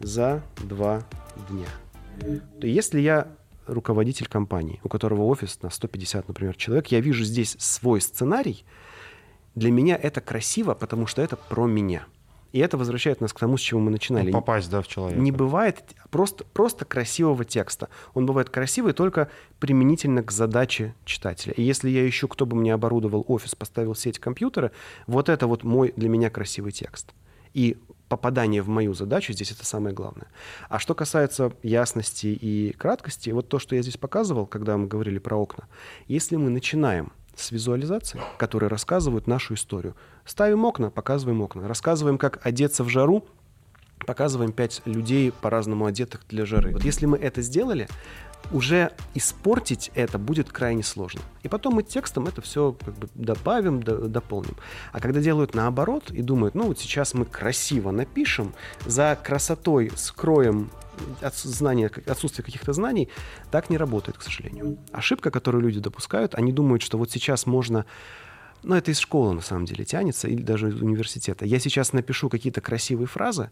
за 0.00 0.42
два 0.56 1.02
дня. 1.48 1.66
То 2.60 2.66
если 2.66 3.00
я 3.00 3.28
руководитель 3.66 4.26
компании, 4.26 4.80
у 4.82 4.88
которого 4.88 5.22
офис 5.24 5.60
на 5.62 5.70
150, 5.70 6.28
например, 6.28 6.56
человек, 6.56 6.88
я 6.88 7.00
вижу 7.00 7.24
здесь 7.24 7.56
свой 7.58 8.00
сценарий, 8.00 8.64
для 9.54 9.70
меня 9.70 9.96
это 9.96 10.20
красиво, 10.20 10.74
потому 10.74 11.06
что 11.06 11.22
это 11.22 11.36
про 11.36 11.66
меня. 11.66 12.06
И 12.54 12.60
это 12.60 12.76
возвращает 12.78 13.20
нас 13.20 13.32
к 13.32 13.40
тому, 13.40 13.56
с 13.56 13.60
чего 13.60 13.80
мы 13.80 13.90
начинали. 13.90 14.26
Ну, 14.26 14.32
попасть, 14.32 14.70
да, 14.70 14.80
в 14.80 14.86
человека. 14.86 15.20
Не 15.20 15.32
бывает 15.32 15.82
просто, 16.10 16.44
просто 16.44 16.84
красивого 16.84 17.44
текста. 17.44 17.88
Он 18.14 18.26
бывает 18.26 18.48
красивый 18.48 18.92
только 18.92 19.28
применительно 19.58 20.22
к 20.22 20.30
задаче 20.30 20.94
читателя. 21.04 21.52
И 21.54 21.62
если 21.62 21.90
я 21.90 22.08
ищу, 22.08 22.28
кто 22.28 22.46
бы 22.46 22.54
мне 22.54 22.72
оборудовал 22.72 23.24
офис, 23.26 23.56
поставил 23.56 23.96
сеть 23.96 24.20
компьютера, 24.20 24.70
вот 25.08 25.28
это 25.28 25.48
вот 25.48 25.64
мой 25.64 25.92
для 25.96 26.08
меня 26.08 26.30
красивый 26.30 26.70
текст. 26.70 27.12
И 27.54 27.76
попадание 28.08 28.62
в 28.62 28.68
мою 28.68 28.94
задачу 28.94 29.32
здесь 29.32 29.52
это 29.52 29.64
самое 29.64 29.94
главное. 29.94 30.28
А 30.68 30.78
что 30.78 30.94
касается 30.94 31.52
ясности 31.62 32.26
и 32.26 32.72
краткости, 32.72 33.30
вот 33.30 33.48
то, 33.48 33.58
что 33.58 33.74
я 33.74 33.82
здесь 33.82 33.96
показывал, 33.96 34.46
когда 34.46 34.76
мы 34.76 34.86
говорили 34.86 35.18
про 35.18 35.36
окна, 35.36 35.64
если 36.06 36.36
мы 36.36 36.50
начинаем 36.50 37.12
с 37.36 37.50
визуализации, 37.50 38.20
которые 38.38 38.68
рассказывают 38.68 39.26
нашу 39.26 39.54
историю, 39.54 39.96
ставим 40.24 40.64
окна, 40.64 40.90
показываем 40.90 41.40
окна, 41.42 41.66
рассказываем, 41.66 42.18
как 42.18 42.44
одеться 42.46 42.84
в 42.84 42.88
жару, 42.88 43.26
показываем 44.06 44.52
пять 44.52 44.82
людей 44.84 45.32
по-разному 45.32 45.86
одетых 45.86 46.22
для 46.28 46.46
жары. 46.46 46.72
Вот 46.72 46.84
если 46.84 47.06
мы 47.06 47.18
это 47.18 47.42
сделали, 47.42 47.88
уже 48.50 48.92
испортить 49.14 49.90
это 49.94 50.18
будет 50.18 50.50
крайне 50.50 50.82
сложно. 50.82 51.20
И 51.42 51.48
потом 51.48 51.74
мы 51.74 51.82
текстом 51.82 52.26
это 52.26 52.42
все 52.42 52.76
как 52.84 52.94
бы 52.94 53.08
добавим, 53.14 53.82
до, 53.82 54.08
дополним. 54.08 54.56
А 54.92 55.00
когда 55.00 55.20
делают 55.20 55.54
наоборот 55.54 56.10
и 56.10 56.22
думают, 56.22 56.54
ну 56.54 56.64
вот 56.64 56.78
сейчас 56.78 57.14
мы 57.14 57.24
красиво 57.24 57.90
напишем, 57.90 58.54
за 58.86 59.18
красотой 59.22 59.92
скроем 59.96 60.70
от 61.20 61.34
знания, 61.36 61.90
отсутствие 62.06 62.44
каких-то 62.44 62.72
знаний, 62.72 63.08
так 63.50 63.70
не 63.70 63.76
работает, 63.76 64.18
к 64.18 64.22
сожалению. 64.22 64.78
Ошибка, 64.92 65.30
которую 65.30 65.62
люди 65.62 65.80
допускают, 65.80 66.34
они 66.34 66.52
думают, 66.52 66.82
что 66.82 66.98
вот 66.98 67.10
сейчас 67.10 67.46
можно 67.46 67.84
но 68.64 68.76
это 68.78 68.90
из 68.90 68.98
школы 68.98 69.34
на 69.34 69.42
самом 69.42 69.66
деле 69.66 69.84
тянется, 69.84 70.26
или 70.26 70.40
даже 70.40 70.70
из 70.70 70.80
университета. 70.80 71.44
Я 71.44 71.58
сейчас 71.58 71.92
напишу 71.92 72.30
какие-то 72.30 72.62
красивые 72.62 73.06
фразы, 73.06 73.50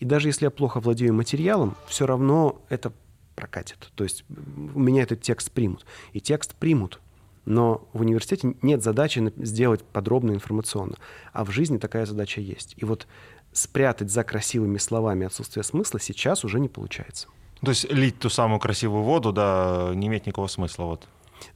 и 0.00 0.04
даже 0.06 0.28
если 0.28 0.46
я 0.46 0.50
плохо 0.50 0.80
владею 0.80 1.12
материалом, 1.12 1.76
все 1.86 2.06
равно 2.06 2.62
это 2.70 2.92
прокатит. 3.34 3.90
То 3.94 4.04
есть 4.04 4.24
у 4.28 4.78
меня 4.78 5.02
этот 5.02 5.22
текст 5.22 5.50
примут. 5.50 5.84
И 6.12 6.20
текст 6.20 6.54
примут. 6.54 7.00
Но 7.44 7.86
в 7.92 8.00
университете 8.00 8.54
нет 8.62 8.82
задачи 8.82 9.32
сделать 9.36 9.84
подробно 9.84 10.32
информационно. 10.32 10.96
А 11.32 11.44
в 11.44 11.50
жизни 11.50 11.78
такая 11.78 12.06
задача 12.06 12.40
есть. 12.40 12.74
И 12.78 12.84
вот 12.84 13.06
спрятать 13.52 14.10
за 14.10 14.24
красивыми 14.24 14.78
словами 14.78 15.26
отсутствие 15.26 15.62
смысла 15.62 16.00
сейчас 16.00 16.44
уже 16.44 16.58
не 16.58 16.68
получается. 16.68 17.28
То 17.60 17.70
есть 17.70 17.90
лить 17.90 18.18
ту 18.18 18.28
самую 18.28 18.60
красивую 18.60 19.02
воду, 19.02 19.32
да, 19.32 19.92
не 19.94 20.08
имеет 20.08 20.26
никакого 20.26 20.48
смысла. 20.48 20.84
Вот. 20.84 21.06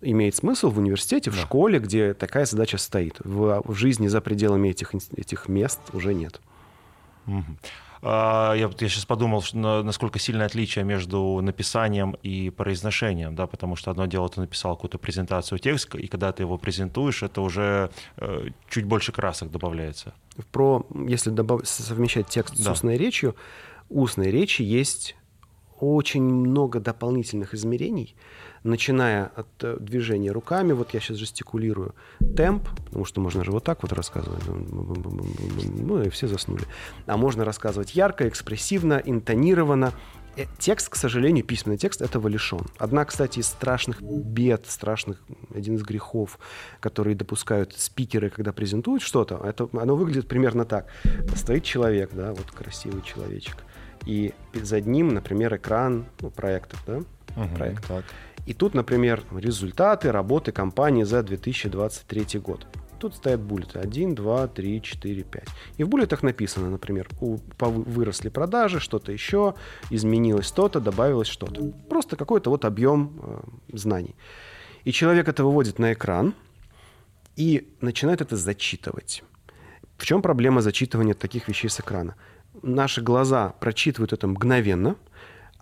имеет 0.00 0.35
смысл 0.35 0.70
в 0.70 0.78
университете, 0.78 1.30
в 1.30 1.35
да. 1.35 1.40
школе, 1.40 1.78
где 1.78 2.14
такая 2.14 2.47
задача 2.47 2.78
стоит. 2.78 3.16
В, 3.20 3.62
в 3.64 3.75
жизни 3.75 4.08
за 4.08 4.20
пределами 4.20 4.68
этих, 4.68 4.94
этих 5.16 5.49
мест 5.49 5.80
уже 5.92 6.14
нет. 6.14 6.40
Угу. 7.26 7.44
Я, 8.02 8.55
я 8.57 8.71
сейчас 8.88 9.05
подумал, 9.05 9.43
насколько 9.52 10.19
сильное 10.19 10.47
отличие 10.47 10.85
между 10.85 11.40
написанием 11.43 12.17
и 12.23 12.50
произношением, 12.50 13.35
да, 13.35 13.47
потому 13.47 13.76
что 13.76 13.90
одно 13.90 14.07
дело, 14.07 14.28
ты 14.28 14.40
написал 14.40 14.76
какую-то 14.76 14.99
презентацию 14.99 15.59
текста, 15.59 15.99
и 15.99 16.07
когда 16.07 16.33
ты 16.33 16.43
его 16.45 16.59
презентуешь, 16.59 17.23
это 17.23 17.40
уже 17.40 17.90
э, 18.17 18.49
чуть 18.69 18.85
больше 18.85 19.12
красок 19.12 19.50
добавляется. 19.50 20.14
Про, 20.52 20.87
если 21.09 21.31
добав... 21.31 21.67
совмещать 21.67 22.28
текст 22.28 22.57
да. 22.57 22.62
с 22.64 22.69
устной 22.69 22.97
речью, 22.97 23.35
устной 23.88 24.31
речи 24.31 24.62
есть 24.62 25.17
очень 25.81 26.23
много 26.23 26.81
дополнительных 26.81 27.55
измерений, 27.55 28.14
начиная 28.62 29.26
от 29.34 29.48
э, 29.62 29.76
движения 29.80 30.30
руками, 30.30 30.72
вот 30.72 30.94
я 30.94 31.00
сейчас 31.00 31.16
жестикулирую, 31.16 31.94
темп, 32.36 32.68
потому 32.86 33.04
что 33.04 33.20
можно 33.20 33.44
же 33.44 33.50
вот 33.50 33.64
так 33.64 33.82
вот 33.82 33.92
рассказывать, 33.92 34.42
ну 34.46 36.02
и 36.02 36.08
все 36.10 36.28
заснули. 36.28 36.64
А 37.06 37.16
можно 37.16 37.44
рассказывать 37.44 37.94
ярко, 37.94 38.28
экспрессивно, 38.28 39.02
интонированно. 39.04 39.92
Э, 40.36 40.44
текст, 40.58 40.88
к 40.88 40.94
сожалению, 40.94 41.44
письменный 41.44 41.78
текст 41.78 42.00
этого 42.00 42.28
лишен. 42.28 42.60
Одна, 42.78 43.04
кстати, 43.04 43.40
из 43.40 43.46
страшных 43.46 44.00
бед, 44.00 44.66
страшных, 44.68 45.20
один 45.54 45.74
из 45.74 45.82
грехов, 45.82 46.38
которые 46.80 47.16
допускают 47.16 47.74
спикеры, 47.76 48.30
когда 48.30 48.52
презентуют 48.52 49.02
что-то, 49.02 49.40
это, 49.44 49.68
оно 49.72 49.96
выглядит 49.96 50.28
примерно 50.28 50.64
так. 50.64 50.86
Стоит 51.34 51.64
человек, 51.64 52.10
да, 52.12 52.30
вот 52.34 52.50
красивый 52.52 53.02
человечек, 53.02 53.56
и 54.06 54.32
за 54.54 54.80
ним, 54.80 55.08
например, 55.08 55.56
экран 55.56 56.06
ну, 56.20 56.30
проектов, 56.30 56.82
да, 56.86 56.98
угу, 57.36 57.56
проект. 57.56 57.86
Так. 57.86 58.04
И 58.49 58.55
тут, 58.55 58.73
например, 58.73 59.25
результаты 59.31 60.11
работы 60.11 60.52
компании 60.52 61.05
за 61.05 61.23
2023 61.23 62.40
год. 62.40 62.67
Тут 62.99 63.14
стоят 63.14 63.40
буллеты 63.40 63.78
1, 63.78 64.14
2, 64.14 64.49
3, 64.49 64.81
4, 64.83 65.23
5. 65.23 65.45
И 65.76 65.85
в 65.85 65.88
буллетах 65.90 66.23
написано, 66.23 66.71
например, 66.71 67.09
у, 67.21 67.37
выросли 67.61 68.31
продажи, 68.31 68.81
что-то 68.81 69.12
еще, 69.12 69.55
изменилось 69.90 70.50
то-то, 70.50 70.81
добавилось 70.81 71.28
что-то. 71.28 71.73
Просто 71.90 72.17
какой-то 72.17 72.49
вот 72.49 72.64
объем 72.64 73.21
э, 73.23 73.76
знаний. 73.76 74.17
И 74.85 74.93
человек 74.93 75.28
это 75.28 75.45
выводит 75.45 75.78
на 75.78 75.93
экран 75.93 76.33
и 77.37 77.69
начинает 77.83 78.23
это 78.23 78.37
зачитывать. 78.37 79.25
В 79.99 80.07
чем 80.07 80.23
проблема 80.23 80.62
зачитывания 80.62 81.12
таких 81.12 81.49
вещей 81.49 81.69
с 81.69 81.81
экрана? 81.81 82.14
наши 82.62 83.02
глаза 83.02 83.55
прочитывают 83.61 84.12
это 84.12 84.26
мгновенно, 84.26 84.97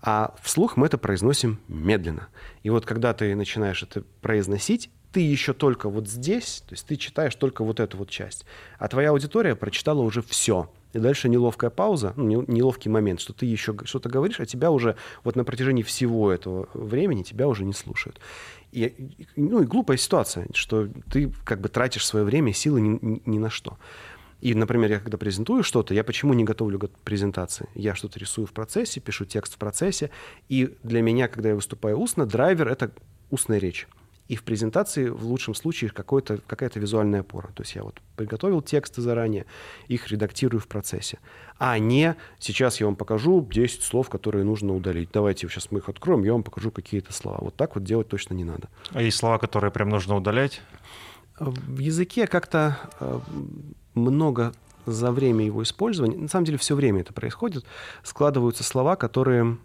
а 0.02 0.34
вслух 0.42 0.76
мы 0.76 0.86
это 0.86 0.98
произносим 0.98 1.58
медленно. 1.68 2.28
И 2.62 2.70
вот 2.70 2.86
когда 2.86 3.12
ты 3.12 3.34
начинаешь 3.34 3.82
это 3.82 4.02
произносить, 4.20 4.90
ты 5.12 5.20
еще 5.20 5.54
только 5.54 5.88
вот 5.88 6.08
здесь, 6.08 6.62
то 6.68 6.74
есть 6.74 6.86
ты 6.86 6.96
читаешь 6.96 7.34
только 7.34 7.64
вот 7.64 7.80
эту 7.80 7.96
вот 7.96 8.10
часть, 8.10 8.44
а 8.78 8.86
твоя 8.88 9.10
аудитория 9.10 9.56
прочитала 9.56 10.02
уже 10.02 10.22
все. 10.22 10.70
И 10.92 10.98
дальше 10.98 11.28
неловкая 11.28 11.70
пауза, 11.70 12.14
ну, 12.16 12.44
неловкий 12.46 12.90
момент, 12.90 13.20
что 13.20 13.32
ты 13.32 13.44
еще 13.46 13.74
что-то 13.84 14.08
говоришь, 14.08 14.40
а 14.40 14.46
тебя 14.46 14.70
уже 14.70 14.96
вот 15.24 15.36
на 15.36 15.44
протяжении 15.44 15.82
всего 15.82 16.32
этого 16.32 16.68
времени 16.74 17.22
тебя 17.22 17.48
уже 17.48 17.64
не 17.64 17.72
слушают. 17.72 18.20
И, 18.72 19.28
ну 19.36 19.62
и 19.62 19.66
глупая 19.66 19.96
ситуация, 19.96 20.48
что 20.54 20.88
ты 21.10 21.32
как 21.44 21.60
бы 21.60 21.68
тратишь 21.68 22.06
свое 22.06 22.24
время, 22.24 22.52
силы 22.52 22.80
ни, 22.80 23.22
ни, 23.24 23.38
на 23.38 23.50
что. 23.50 23.78
И, 24.46 24.54
например, 24.54 24.92
я 24.92 25.00
когда 25.00 25.18
презентую 25.18 25.64
что-то, 25.64 25.92
я 25.92 26.04
почему 26.04 26.32
не 26.32 26.44
готовлю 26.44 26.78
презентации? 27.02 27.68
Я 27.74 27.96
что-то 27.96 28.20
рисую 28.20 28.46
в 28.46 28.52
процессе, 28.52 29.00
пишу 29.00 29.24
текст 29.24 29.54
в 29.54 29.58
процессе. 29.58 30.10
И 30.48 30.76
для 30.84 31.02
меня, 31.02 31.26
когда 31.26 31.48
я 31.48 31.56
выступаю 31.56 31.98
устно, 31.98 32.26
драйвер— 32.26 32.68
это 32.70 32.92
устная 33.28 33.58
речь. 33.58 33.88
И 34.28 34.36
в 34.36 34.44
презентации 34.44 35.08
в 35.08 35.24
лучшем 35.24 35.56
случае 35.56 35.90
какая-то 35.90 36.78
визуальная 36.78 37.22
опора. 37.22 37.48
То 37.56 37.64
есть 37.64 37.74
я 37.74 37.82
вот 37.82 38.00
приготовил 38.14 38.62
тексты 38.62 39.02
заранее, 39.02 39.46
их 39.88 40.06
редактирую 40.12 40.60
в 40.60 40.68
процессе. 40.68 41.18
А 41.58 41.76
не 41.80 42.14
сейчас 42.38 42.78
я 42.78 42.86
вам 42.86 42.94
покажу 42.94 43.44
10 43.50 43.82
слов, 43.82 44.08
которые 44.08 44.44
нужно 44.44 44.76
удалить. 44.76 45.08
Давайте 45.12 45.48
сейчас 45.48 45.72
мы 45.72 45.80
их 45.80 45.88
откроем, 45.88 46.22
я 46.22 46.32
вам 46.32 46.44
покажу 46.44 46.70
какие-то 46.70 47.12
слова. 47.12 47.38
Вот 47.40 47.56
так 47.56 47.74
вот 47.74 47.82
делать 47.82 48.06
точно 48.06 48.34
не 48.34 48.44
надо. 48.44 48.68
А 48.92 49.02
есть 49.02 49.16
слова, 49.16 49.38
которые 49.38 49.72
прям 49.72 49.88
нужно 49.88 50.14
удалять? 50.14 50.62
В 51.40 51.80
языке 51.80 52.28
как-то 52.28 52.78
э, 53.00 53.20
много 53.96 54.52
за 54.86 55.10
время 55.10 55.44
его 55.44 55.62
использования, 55.64 56.16
на 56.16 56.28
самом 56.28 56.44
деле 56.44 56.58
все 56.58 56.76
время 56.76 57.00
это 57.00 57.12
происходит, 57.12 57.64
складываются 58.04 58.62
слова, 58.62 58.94
которые 58.94 59.58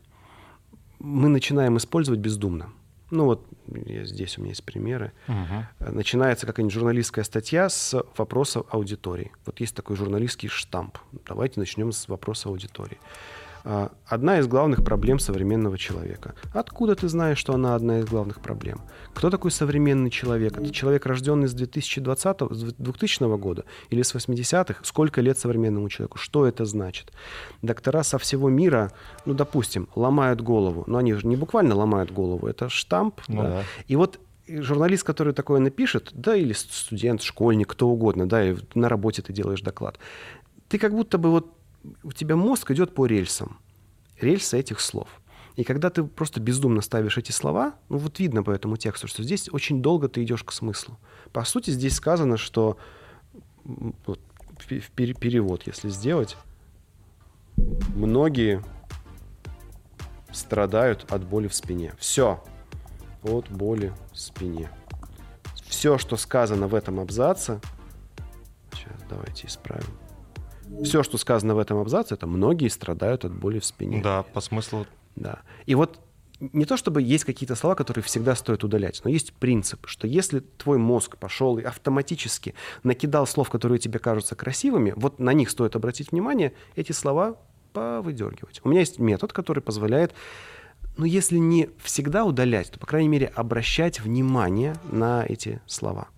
мы 0.99 1.29
начинаем 1.29 1.77
использовать 1.77 2.19
бездумно. 2.19 2.71
Ну 3.11 3.25
вот 3.25 3.45
здесь 3.67 4.37
у 4.37 4.41
меня 4.41 4.51
есть 4.51 4.63
примеры. 4.63 5.11
Угу. 5.27 5.91
Начинается 5.91 6.47
какая-нибудь 6.47 6.73
журналистская 6.73 7.25
статья 7.25 7.69
с 7.69 8.03
вопроса 8.15 8.63
аудитории. 8.69 9.31
Вот 9.45 9.59
есть 9.59 9.75
такой 9.75 9.97
журналистский 9.97 10.47
штамп. 10.47 10.97
Давайте 11.27 11.59
начнем 11.59 11.91
с 11.91 12.07
вопроса 12.07 12.49
аудитории. 12.49 12.97
А, 13.63 13.91
одна 14.05 14.39
из 14.39 14.47
главных 14.47 14.83
проблем 14.83 15.19
современного 15.19 15.77
человека. 15.77 16.33
Откуда 16.53 16.95
ты 16.95 17.07
знаешь, 17.07 17.37
что 17.37 17.53
она 17.53 17.75
одна 17.75 17.99
из 17.99 18.05
главных 18.05 18.41
проблем? 18.41 18.81
Кто 19.13 19.29
такой 19.29 19.51
современный 19.51 20.09
человек? 20.09 20.57
Это 20.57 20.71
человек, 20.71 21.05
рожденный 21.05 21.47
с 21.47 21.53
2020, 21.53 22.37
с 22.49 22.73
2000 22.73 23.37
года 23.37 23.65
или 23.89 24.01
с 24.01 24.15
80-х? 24.15 24.81
Сколько 24.83 25.21
лет 25.21 25.37
современному 25.37 25.89
человеку? 25.89 26.17
Что 26.17 26.45
это 26.45 26.65
значит? 26.65 27.11
Доктора 27.61 28.03
со 28.03 28.17
всего 28.17 28.49
мира, 28.49 28.91
ну, 29.25 29.33
допустим, 29.33 29.87
ломают 29.95 30.41
голову. 30.41 30.83
Но 30.87 30.97
они 30.97 31.13
же 31.13 31.27
не 31.27 31.35
буквально 31.35 31.75
ломают 31.75 32.11
голову, 32.11 32.47
это 32.47 32.69
штамп. 32.69 33.21
Ну, 33.27 33.43
да. 33.43 33.49
Да. 33.49 33.63
И 33.87 33.95
вот 33.95 34.19
журналист, 34.47 35.03
который 35.03 35.33
такое 35.33 35.59
напишет, 35.59 36.09
да, 36.13 36.35
или 36.35 36.53
студент, 36.53 37.21
школьник, 37.21 37.67
кто 37.67 37.87
угодно, 37.87 38.27
да, 38.27 38.43
и 38.43 38.55
на 38.73 38.89
работе 38.89 39.21
ты 39.21 39.33
делаешь 39.33 39.61
доклад, 39.61 39.97
ты 40.67 40.77
как 40.77 40.93
будто 40.93 41.17
бы 41.17 41.29
вот 41.29 41.53
у 42.03 42.11
тебя 42.11 42.35
мозг 42.35 42.71
идет 42.71 42.93
по 42.93 43.05
рельсам. 43.05 43.59
Рельсы 44.19 44.59
этих 44.59 44.79
слов. 44.79 45.07
И 45.55 45.63
когда 45.63 45.89
ты 45.89 46.03
просто 46.03 46.39
бездумно 46.39 46.81
ставишь 46.81 47.17
эти 47.17 47.31
слова, 47.31 47.75
ну 47.89 47.97
вот 47.97 48.19
видно 48.19 48.43
по 48.43 48.51
этому 48.51 48.77
тексту, 48.77 49.07
что 49.07 49.23
здесь 49.23 49.49
очень 49.51 49.81
долго 49.81 50.07
ты 50.07 50.23
идешь 50.23 50.43
к 50.43 50.51
смыслу. 50.51 50.97
По 51.33 51.43
сути, 51.43 51.71
здесь 51.71 51.95
сказано, 51.95 52.37
что 52.37 52.77
вот, 54.05 54.19
перевод, 54.67 55.63
если 55.67 55.89
сделать, 55.89 56.37
многие 57.95 58.63
страдают 60.31 61.11
от 61.11 61.25
боли 61.25 61.47
в 61.47 61.53
спине. 61.53 61.93
Все. 61.99 62.43
От 63.23 63.49
боли 63.49 63.93
в 64.13 64.19
спине. 64.19 64.69
Все, 65.65 65.97
что 65.97 66.17
сказано 66.17 66.67
в 66.67 66.75
этом 66.75 66.99
абзаце, 66.99 67.59
сейчас 68.73 68.93
давайте 69.09 69.47
исправим. 69.47 70.10
Все, 70.83 71.03
что 71.03 71.17
сказано 71.17 71.55
в 71.55 71.59
этом 71.59 71.77
абзаце, 71.77 72.15
это 72.15 72.27
многие 72.27 72.69
страдают 72.69 73.25
от 73.25 73.33
боли 73.33 73.59
в 73.59 73.65
спине. 73.65 74.01
Да, 74.01 74.23
по 74.23 74.41
смыслу. 74.41 74.85
Да. 75.15 75.39
И 75.65 75.75
вот 75.75 75.99
не 76.41 76.65
то 76.65 76.75
чтобы 76.75 77.01
есть 77.01 77.23
какие-то 77.23 77.55
слова, 77.55 77.75
которые 77.75 78.03
всегда 78.03 78.35
стоит 78.35 78.63
удалять, 78.63 79.01
но 79.03 79.11
есть 79.11 79.31
принцип, 79.33 79.87
что 79.87 80.07
если 80.07 80.39
твой 80.39 80.79
мозг 80.79 81.17
пошел 81.17 81.57
и 81.59 81.63
автоматически 81.63 82.55
накидал 82.83 83.27
слов, 83.27 83.49
которые 83.49 83.77
тебе 83.77 83.99
кажутся 83.99 84.35
красивыми, 84.35 84.93
вот 84.95 85.19
на 85.19 85.33
них 85.33 85.49
стоит 85.49 85.75
обратить 85.75 86.11
внимание, 86.11 86.53
эти 86.75 86.91
слова 86.93 87.37
повыдергивать. 87.73 88.59
У 88.63 88.69
меня 88.69 88.79
есть 88.79 88.99
метод, 88.99 89.33
который 89.33 89.61
позволяет, 89.61 90.13
ну, 90.97 91.05
если 91.05 91.37
не 91.37 91.69
всегда 91.81 92.25
удалять, 92.25 92.71
то, 92.71 92.79
по 92.79 92.87
крайней 92.87 93.09
мере, 93.09 93.27
обращать 93.27 94.01
внимание 94.01 94.75
на 94.91 95.23
эти 95.27 95.61
слова. 95.67 96.09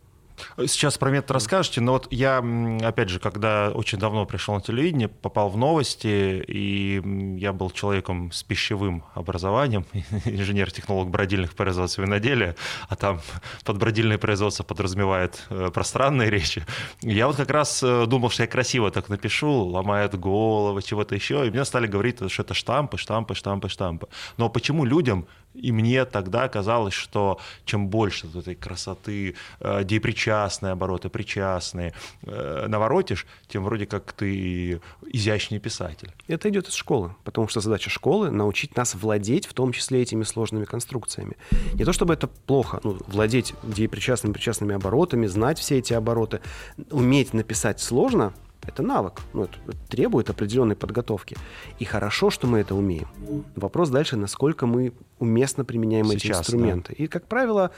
Сейчас 0.57 0.97
про 0.97 1.09
метод 1.09 1.31
расскажете, 1.31 1.81
но 1.81 1.93
вот 1.93 2.07
я, 2.11 2.43
опять 2.81 3.09
же, 3.09 3.19
когда 3.19 3.71
очень 3.73 3.97
давно 3.97 4.25
пришел 4.25 4.55
на 4.55 4.61
телевидение, 4.61 5.07
попал 5.07 5.49
в 5.49 5.57
новости, 5.57 6.43
и 6.47 7.01
я 7.37 7.53
был 7.53 7.69
человеком 7.71 8.31
с 8.31 8.43
пищевым 8.43 9.03
образованием, 9.13 9.85
инженер-технолог 10.25 11.09
бродильных 11.09 11.55
производств 11.55 11.99
виноделия, 11.99 12.55
а 12.89 12.95
там 12.95 13.21
под 13.63 13.77
бродильное 13.77 14.17
производство 14.17 14.63
подразумевает 14.63 15.43
э, 15.49 15.69
пространные 15.73 16.29
речи. 16.29 16.65
Я 17.01 17.27
вот 17.27 17.35
как 17.35 17.49
раз 17.49 17.81
э, 17.83 18.05
думал, 18.05 18.29
что 18.29 18.43
я 18.43 18.47
красиво 18.47 18.91
так 18.91 19.09
напишу, 19.09 19.51
ломает 19.51 20.17
головы, 20.19 20.81
чего-то 20.81 21.15
еще, 21.15 21.47
и 21.47 21.51
мне 21.51 21.65
стали 21.65 21.87
говорить, 21.87 22.19
что 22.31 22.43
это 22.43 22.53
штампы, 22.53 22.97
штампы, 22.97 23.35
штампы, 23.35 23.69
штампы. 23.69 24.07
Но 24.37 24.49
почему 24.49 24.85
людям 24.85 25.27
и 25.53 25.71
мне 25.71 26.05
тогда 26.05 26.47
казалось, 26.49 26.93
что 26.93 27.39
чем 27.65 27.87
больше 27.87 28.27
вот 28.27 28.41
этой 28.41 28.55
красоты, 28.55 29.35
э, 29.59 29.83
депричастные 29.83 30.71
обороты, 30.71 31.09
причастные, 31.09 31.93
э, 32.23 32.65
наворотишь, 32.67 33.25
тем 33.47 33.63
вроде 33.63 33.85
как 33.85 34.13
ты 34.13 34.81
изящный 35.11 35.59
писатель. 35.59 36.11
Это 36.27 36.49
идет 36.49 36.67
из 36.67 36.73
школы, 36.73 37.15
потому 37.23 37.47
что 37.47 37.61
задача 37.61 37.89
школы— 37.89 38.31
научить 38.31 38.75
нас 38.75 38.95
владеть, 38.95 39.45
в 39.45 39.53
том 39.53 39.71
числе 39.71 40.01
этими 40.01 40.23
сложными 40.23 40.65
конструкциями. 40.65 41.37
Не 41.73 41.85
то 41.85 41.93
чтобы 41.93 42.13
это 42.13 42.27
плохо, 42.27 42.79
ну, 42.83 42.97
владеть 43.07 43.53
депричастными, 43.63 44.33
причастными 44.33 44.75
оборотами, 44.75 45.27
знать 45.27 45.59
все 45.59 45.77
эти 45.79 45.93
обороты, 45.93 46.41
уметь 46.89 47.33
написать 47.33 47.79
сложно— 47.79 48.33
Это 48.65 48.81
навык. 48.81 49.21
Ну, 49.33 49.43
это, 49.43 49.57
требует 49.89 50.29
определенной 50.29 50.75
подготовки. 50.75 51.35
И 51.79 51.85
хорошо, 51.85 52.29
что 52.29 52.47
мы 52.47 52.59
это 52.59 52.75
умеем. 52.75 53.07
Вопрос 53.55 53.89
дальше, 53.89 54.15
насколько 54.15 54.65
мы 54.65 54.93
уместно 55.19 55.65
применяем 55.65 56.05
Сейчас, 56.05 56.23
эти 56.23 56.31
инструменты. 56.31 56.95
Да. 56.97 57.03
И, 57.03 57.07
как 57.07 57.27
правило, 57.27 57.71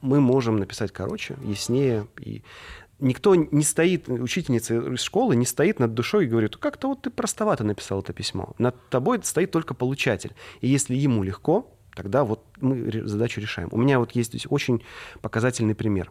мы 0.00 0.20
можем 0.20 0.56
написать 0.56 0.92
короче, 0.92 1.36
яснее. 1.42 2.06
И 2.20 2.42
никто 2.98 3.34
не 3.34 3.62
стоит, 3.62 4.08
учительница 4.08 4.94
из 4.94 5.00
школы 5.00 5.36
не 5.36 5.46
стоит 5.46 5.78
над 5.78 5.94
душой 5.94 6.24
и 6.24 6.28
говорит, 6.28 6.56
как-то 6.56 6.88
вот 6.88 7.02
ты 7.02 7.10
простовато 7.10 7.64
написал 7.64 8.00
это 8.00 8.12
письмо. 8.12 8.54
Над 8.58 8.76
тобой 8.88 9.20
стоит 9.22 9.50
только 9.50 9.74
получатель. 9.74 10.32
И 10.60 10.68
если 10.68 10.94
ему 10.94 11.22
легко, 11.22 11.70
тогда 11.94 12.24
вот 12.24 12.44
мы 12.60 13.06
задачу 13.06 13.40
решаем. 13.40 13.68
У 13.72 13.76
меня 13.76 13.98
вот 13.98 14.12
есть 14.12 14.30
здесь 14.30 14.46
очень 14.48 14.82
показательный 15.20 15.74
пример. 15.74 16.10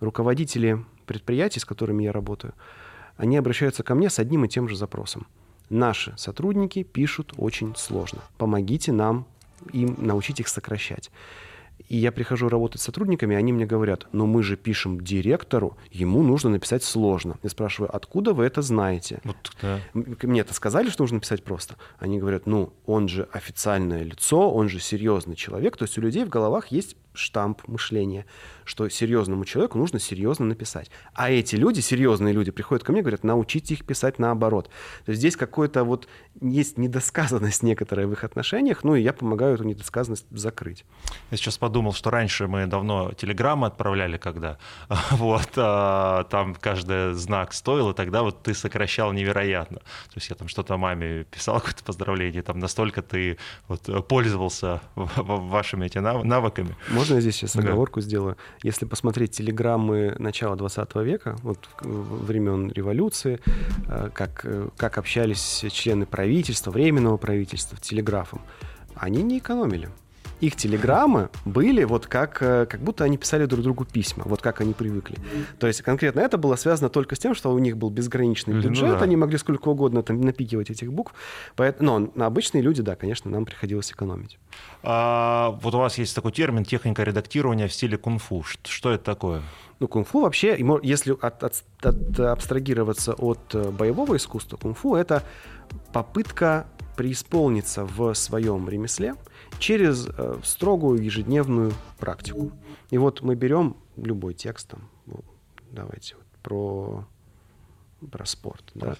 Руководители 0.00 0.84
предприятий, 1.06 1.60
с 1.60 1.64
которыми 1.64 2.04
я 2.04 2.12
работаю, 2.12 2.54
они 3.18 3.36
обращаются 3.36 3.82
ко 3.82 3.94
мне 3.94 4.08
с 4.08 4.18
одним 4.18 4.46
и 4.46 4.48
тем 4.48 4.68
же 4.68 4.76
запросом. 4.76 5.26
Наши 5.68 6.14
сотрудники 6.16 6.82
пишут 6.82 7.34
очень 7.36 7.74
сложно. 7.76 8.20
Помогите 8.38 8.92
нам 8.92 9.26
им 9.72 9.96
научить 9.98 10.40
их 10.40 10.48
сокращать. 10.48 11.10
И 11.88 11.96
я 11.96 12.12
прихожу 12.12 12.48
работать 12.48 12.80
с 12.80 12.84
сотрудниками, 12.84 13.36
они 13.36 13.52
мне 13.52 13.64
говорят, 13.64 14.06
но 14.12 14.26
мы 14.26 14.42
же 14.42 14.56
пишем 14.56 15.00
директору, 15.00 15.76
ему 15.90 16.22
нужно 16.22 16.50
написать 16.50 16.82
сложно. 16.84 17.38
Я 17.42 17.50
спрашиваю, 17.50 17.94
откуда 17.94 18.34
вы 18.34 18.44
это 18.44 18.62
знаете? 18.62 19.20
Вот, 19.24 19.36
да. 19.62 19.80
Мне 19.94 20.40
это 20.40 20.54
сказали, 20.54 20.90
что 20.90 21.04
нужно 21.04 21.20
писать 21.20 21.42
просто. 21.44 21.76
Они 21.98 22.18
говорят, 22.18 22.46
ну, 22.46 22.72
он 22.84 23.08
же 23.08 23.28
официальное 23.32 24.02
лицо, 24.02 24.50
он 24.50 24.68
же 24.68 24.80
серьезный 24.80 25.36
человек. 25.36 25.76
То 25.76 25.84
есть 25.84 25.96
у 25.98 26.00
людей 26.00 26.24
в 26.24 26.28
головах 26.28 26.68
есть 26.68 26.96
штамп 27.18 27.66
мышления, 27.66 28.26
что 28.64 28.88
серьезному 28.88 29.44
человеку 29.44 29.78
нужно 29.78 29.98
серьезно 29.98 30.46
написать. 30.46 30.90
А 31.14 31.30
эти 31.30 31.56
люди, 31.56 31.80
серьезные 31.80 32.32
люди, 32.32 32.50
приходят 32.50 32.84
ко 32.84 32.92
мне 32.92 33.00
и 33.00 33.02
говорят, 33.02 33.24
научите 33.24 33.74
их 33.74 33.84
писать 33.84 34.18
наоборот. 34.18 34.70
То 35.04 35.10
есть 35.10 35.20
здесь 35.20 35.36
какой-то 35.36 35.84
вот 35.84 36.08
есть 36.40 36.78
недосказанность 36.78 37.62
некоторая 37.62 38.06
в 38.06 38.12
их 38.12 38.24
отношениях, 38.24 38.84
ну 38.84 38.94
и 38.94 39.02
я 39.02 39.12
помогаю 39.12 39.54
эту 39.54 39.64
недосказанность 39.64 40.26
закрыть. 40.30 40.84
Я 41.30 41.36
сейчас 41.36 41.58
подумал, 41.58 41.92
что 41.92 42.10
раньше 42.10 42.46
мы 42.46 42.66
давно 42.66 43.12
телеграммы 43.12 43.66
отправляли, 43.66 44.18
когда 44.18 44.58
вот 45.10 45.50
а, 45.56 46.24
там 46.24 46.54
каждый 46.54 47.14
знак 47.14 47.52
стоил, 47.52 47.90
и 47.90 47.94
тогда 47.94 48.22
вот 48.22 48.42
ты 48.42 48.54
сокращал 48.54 49.12
невероятно. 49.12 49.78
То 49.78 50.14
есть 50.16 50.30
я 50.30 50.36
там 50.36 50.48
что-то 50.48 50.76
маме 50.76 51.24
писал, 51.24 51.56
какое-то 51.60 51.84
поздравление, 51.84 52.42
там 52.42 52.58
настолько 52.58 53.02
ты 53.02 53.38
вот 53.66 54.08
пользовался 54.08 54.80
вашими 54.94 55.86
эти 55.86 55.98
навыками. 55.98 56.76
Можно 57.08 57.16
я 57.16 57.20
здесь 57.22 57.36
сейчас 57.36 57.56
оговорку 57.56 58.00
да. 58.00 58.06
сделаю? 58.06 58.36
Если 58.62 58.84
посмотреть 58.84 59.30
телеграммы 59.30 60.14
начала 60.18 60.56
20 60.56 60.94
века, 60.96 61.36
вот 61.42 61.68
времен 61.80 62.70
революции, 62.70 63.40
э, 63.86 64.10
как, 64.12 64.42
э, 64.44 64.68
как 64.76 64.98
общались 64.98 65.64
члены 65.70 66.04
правительства, 66.04 66.70
временного 66.70 67.16
правительства 67.16 67.78
телеграфом, 67.78 68.42
они 68.94 69.22
не 69.22 69.38
экономили 69.38 69.88
их 70.40 70.56
телеграммы 70.56 71.30
были 71.44 71.84
вот 71.84 72.06
как, 72.06 72.38
э, 72.42 72.66
как 72.66 72.80
будто 72.80 73.04
они 73.04 73.16
писали 73.16 73.46
друг 73.46 73.62
другу 73.62 73.84
письма, 73.84 74.24
вот 74.26 74.40
как 74.40 74.60
они 74.60 74.72
привыкли. 74.72 75.16
То 75.58 75.66
есть 75.66 75.82
конкретно 75.82 76.20
это 76.20 76.38
было 76.38 76.56
связано 76.56 76.88
только 76.88 77.16
с 77.16 77.18
тем, 77.18 77.34
что 77.34 77.52
у 77.52 77.58
них 77.58 77.76
был 77.76 77.90
безграничный 77.90 78.54
бюджет, 78.54 78.88
ну, 78.88 78.98
да. 78.98 79.00
они 79.00 79.16
могли 79.16 79.38
сколько 79.38 79.68
угодно 79.68 80.02
там 80.02 80.20
напикивать 80.20 80.70
этих 80.70 80.92
букв. 80.92 81.14
Поэтому, 81.56 82.12
но 82.14 82.24
обычные 82.24 82.62
люди, 82.62 82.82
да, 82.82 82.96
конечно, 82.96 83.30
нам 83.30 83.44
приходилось 83.44 83.90
экономить. 83.90 84.38
А, 84.82 85.58
вот 85.62 85.74
у 85.74 85.78
вас 85.78 85.98
есть 85.98 86.14
такой 86.14 86.32
термин 86.32 86.64
техника 86.64 87.02
редактирования 87.02 87.68
в 87.68 87.72
стиле 87.72 87.96
кунг-фу. 87.96 88.44
Что 88.64 88.92
это 88.92 89.04
такое? 89.04 89.42
Ну, 89.80 89.88
кунг-фу 89.88 90.20
вообще, 90.20 90.58
если 90.82 91.16
от, 91.20 91.42
от, 91.44 91.64
от, 91.82 92.20
абстрагироваться 92.20 93.14
от 93.14 93.54
э, 93.54 93.70
боевого 93.70 94.16
искусства, 94.16 94.56
кунг-фу— 94.56 94.94
это 94.96 95.22
попытка 95.92 96.66
преисполниться 96.96 97.84
в 97.84 98.12
своем 98.14 98.68
ремесле 98.68 99.14
через 99.58 100.08
э, 100.08 100.38
строгую 100.44 101.02
ежедневную 101.02 101.72
практику. 101.98 102.52
И 102.90 102.98
вот 102.98 103.22
мы 103.22 103.34
берем 103.34 103.76
любой 103.96 104.34
текст, 104.34 104.68
там, 104.68 104.88
давайте, 105.70 106.16
вот, 106.16 106.26
про, 106.42 107.04
про 108.10 108.24
спорт. 108.24 108.64
Да. 108.74 108.96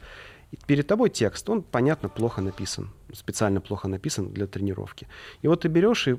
И 0.51 0.57
перед 0.67 0.87
тобой 0.87 1.11
текст, 1.11 1.49
он, 1.49 1.63
понятно, 1.63 2.09
плохо 2.09 2.41
написан, 2.41 2.91
специально 3.13 3.61
плохо 3.61 3.89
написан 3.89 4.31
для 4.31 4.47
тренировки. 4.47 5.07
И 5.43 5.49
вот 5.49 5.63
ты 5.63 5.69
берешь 5.69 6.09
и 6.09 6.19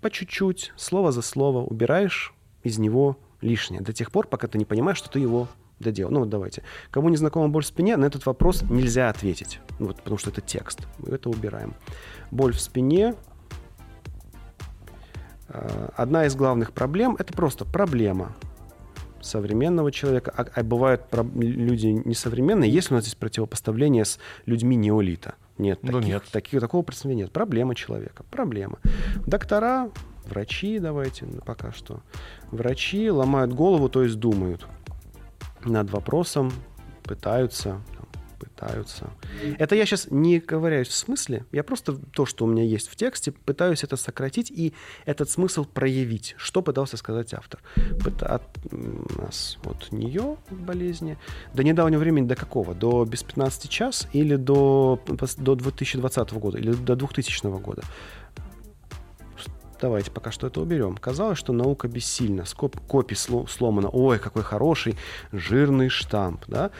по 0.00 0.10
чуть-чуть, 0.10 0.72
слово 0.76 1.12
за 1.12 1.22
слово 1.22 1.64
убираешь 1.64 2.34
из 2.62 2.78
него 2.78 3.18
лишнее 3.40 3.80
до 3.80 3.92
тех 3.92 4.10
пор, 4.10 4.26
пока 4.26 4.46
ты 4.46 4.58
не 4.58 4.64
понимаешь, 4.64 4.98
что 4.98 5.10
ты 5.10 5.18
его 5.18 5.48
доделал. 5.80 6.12
Ну 6.12 6.20
вот 6.20 6.28
давайте. 6.28 6.62
Кому 6.90 7.08
не 7.08 7.16
знакома 7.16 7.48
боль 7.48 7.64
в 7.64 7.66
спине, 7.66 7.96
на 7.96 8.04
этот 8.04 8.26
вопрос 8.26 8.62
нельзя 8.62 9.08
ответить, 9.08 9.60
ну 9.78 9.86
вот, 9.88 9.96
потому 9.96 10.18
что 10.18 10.30
это 10.30 10.40
текст. 10.40 10.86
Мы 10.98 11.14
это 11.14 11.28
убираем. 11.28 11.74
Боль 12.30 12.52
в 12.52 12.60
спине. 12.60 13.14
Э, 15.54 15.88
одна 15.96 16.26
из 16.26 16.34
главных 16.34 16.72
проблем– 16.72 17.16
это 17.18 17.32
просто 17.32 17.64
проблема 17.64 18.34
современного 19.20 19.90
человека, 19.90 20.34
а, 20.36 20.46
а 20.54 20.62
бывают 20.62 21.02
люди 21.34 21.86
несовременные. 21.86 22.70
Есть 22.70 22.90
у 22.90 22.94
нас 22.94 23.04
здесь 23.04 23.14
противопоставление 23.14 24.04
с 24.04 24.18
людьми 24.44 24.76
неолита? 24.76 25.36
Нет, 25.56 25.78
ну, 25.82 25.92
таких, 25.92 26.08
нет. 26.08 26.24
Таких, 26.30 26.60
такого 26.60 26.82
представления 26.82 27.22
нет. 27.22 27.32
Проблема 27.32 27.74
человека. 27.74 28.24
Проблема. 28.30 28.78
Доктора, 29.26 29.90
врачи, 30.26 30.78
давайте 30.80 31.26
пока 31.46 31.72
что. 31.72 32.00
Врачи 32.50 33.10
ломают 33.10 33.52
голову, 33.52 33.88
то 33.88 34.02
есть 34.02 34.16
думают 34.16 34.66
над 35.64 35.90
вопросом, 35.90 36.52
пытаются, 37.04 37.80
пытаются. 38.64 39.10
Это 39.58 39.74
я 39.74 39.86
сейчас 39.86 40.08
не 40.10 40.40
ковыряюсь 40.40 40.88
в 40.88 40.94
смысле, 40.94 41.44
я 41.52 41.62
просто 41.62 41.96
то, 42.12 42.26
что 42.26 42.44
у 42.44 42.48
меня 42.48 42.62
есть 42.62 42.88
в 42.88 42.96
тексте, 42.96 43.32
пытаюсь 43.32 43.84
это 43.84 43.96
сократить 43.96 44.50
и 44.50 44.72
этот 45.04 45.30
смысл 45.30 45.64
проявить. 45.64 46.34
Что 46.36 46.62
пытался 46.62 46.96
сказать 46.96 47.34
автор? 47.34 47.60
От 48.20 48.42
нас 49.16 49.58
от 49.64 49.92
нее 49.92 50.36
болезни 50.50 51.18
до 51.52 51.62
недавнего 51.62 52.00
времени 52.00 52.26
до 52.26 52.36
какого? 52.36 52.74
До 52.74 53.04
без 53.04 53.22
15 53.22 53.70
час 53.70 54.08
или 54.12 54.36
до, 54.36 55.00
до 55.38 55.54
2020 55.54 56.32
года 56.32 56.58
или 56.58 56.72
до 56.72 56.96
2000 56.96 57.60
года? 57.60 57.82
давайте 59.84 60.10
пока 60.10 60.30
что 60.30 60.46
это 60.46 60.62
уберем. 60.62 60.96
Казалось, 60.96 61.38
что 61.38 61.52
наука 61.52 61.88
бессильна, 61.88 62.46
скоп, 62.46 62.80
копий 62.88 63.16
сломано, 63.16 63.90
ой, 63.90 64.18
какой 64.18 64.42
хороший 64.42 64.96
жирный 65.30 65.90
штамп, 65.90 66.44
да. 66.46 66.70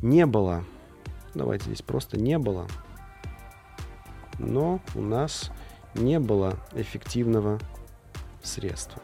Не 0.00 0.26
было, 0.26 0.64
давайте 1.34 1.66
здесь 1.66 1.82
просто 1.82 2.18
не 2.18 2.38
было, 2.38 2.66
но 4.38 4.80
у 4.94 5.00
нас 5.00 5.50
не 5.94 6.18
было 6.18 6.58
эффективного 6.74 7.60
средства. 8.42 9.02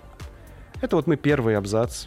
Это 0.81 0.96
вот 0.96 1.07
мы 1.07 1.16
первый 1.16 1.57
абзац 1.57 2.07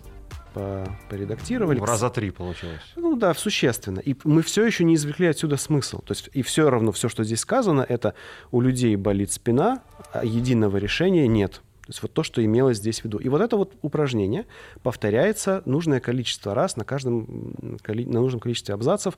поредактировали. 0.54 1.80
В 1.80 1.84
раза 1.84 2.10
три 2.10 2.32
получилось. 2.32 2.82
Ну 2.96 3.16
да, 3.16 3.34
существенно. 3.34 4.00
И 4.00 4.16
мы 4.24 4.42
все 4.42 4.66
еще 4.66 4.84
не 4.84 4.96
извлекли 4.96 5.28
отсюда 5.28 5.56
смысл. 5.58 6.02
То 6.02 6.12
есть 6.12 6.30
и 6.34 6.42
все 6.42 6.70
равно 6.70 6.92
все, 6.92 7.08
что 7.08 7.24
здесь 7.24 7.40
сказано, 7.40 7.86
это 7.88 8.16
у 8.52 8.60
людей 8.60 8.96
болит 8.98 9.32
спина, 9.32 9.82
а 10.12 10.26
единого 10.26 10.78
решения 10.78 11.28
нет. 11.28 11.62
Есть 11.92 12.02
вот 12.02 12.14
то, 12.14 12.24
что 12.24 12.44
имелось 12.44 12.78
здесь 12.78 13.02
в 13.02 13.04
виду. 13.04 13.18
И 13.18 13.28
вот 13.28 13.42
это 13.42 13.58
вот 13.58 13.76
упражнение 13.82 14.46
повторяется 14.82 15.62
нужное 15.66 16.00
количество 16.00 16.56
раз 16.56 16.78
на 16.78 16.86
каждом 16.86 17.54
на 17.86 18.22
нужном 18.22 18.40
количестве 18.40 18.74
абзацев 18.74 19.18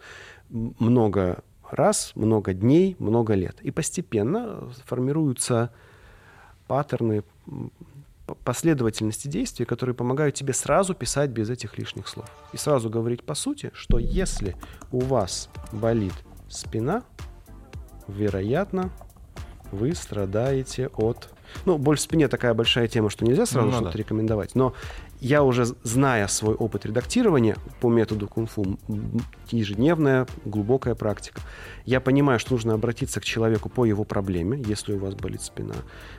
много 0.49 1.43
раз, 1.69 2.13
много 2.15 2.53
дней, 2.53 2.95
много 2.97 3.35
лет. 3.35 3.57
И 3.61 3.69
постепенно 3.69 4.71
формируются 4.85 5.71
паттерны, 6.65 7.23
последовательности 8.43 9.27
действий, 9.27 9.65
которые 9.65 9.93
помогают 9.93 10.33
тебе 10.33 10.53
сразу 10.53 10.95
писать 10.95 11.29
без 11.29 11.51
этих 11.51 11.77
лишних 11.77 12.07
слов. 12.07 12.29
И 12.53 12.57
сразу 12.57 12.89
говорить 12.89 13.23
по 13.23 13.35
сути, 13.35 13.69
что 13.75 13.99
если 13.99 14.55
у 14.91 14.99
вас 14.99 15.47
болит 15.71 16.13
спина, 16.49 17.03
вероятно, 18.07 18.89
вы 19.73 19.95
страдаете 19.95 20.87
от... 20.95 21.29
Ну, 21.65 21.77
боль 21.77 21.97
в 21.97 22.01
спине 22.01 22.27
такая 22.27 22.53
большая 22.53 22.87
тема, 22.87 23.09
что 23.09 23.25
нельзя 23.25 23.45
сразу 23.45 23.67
ну, 23.67 23.73
что-то 23.73 23.91
да. 23.91 23.97
рекомендовать. 23.97 24.55
Но 24.55 24.73
я 25.19 25.43
уже, 25.43 25.65
зная 25.83 26.27
свой 26.27 26.55
опыт 26.55 26.85
редактирования 26.85 27.57
по 27.79 27.89
методу 27.89 28.27
кунг-фу, 28.27 28.79
ежедневная 29.51 30.25
глубокая 30.45 30.95
практика, 30.95 31.41
я 31.85 32.01
понимаю, 32.01 32.39
что 32.39 32.53
нужно 32.53 32.73
обратиться 32.73 33.19
к 33.19 33.23
человеку 33.23 33.69
по 33.69 33.85
его 33.85 34.03
проблеме, 34.03 34.63
если 34.65 34.93
у 34.93 34.99
вас 34.99 35.13
болит 35.15 35.41
спина. 35.41 35.75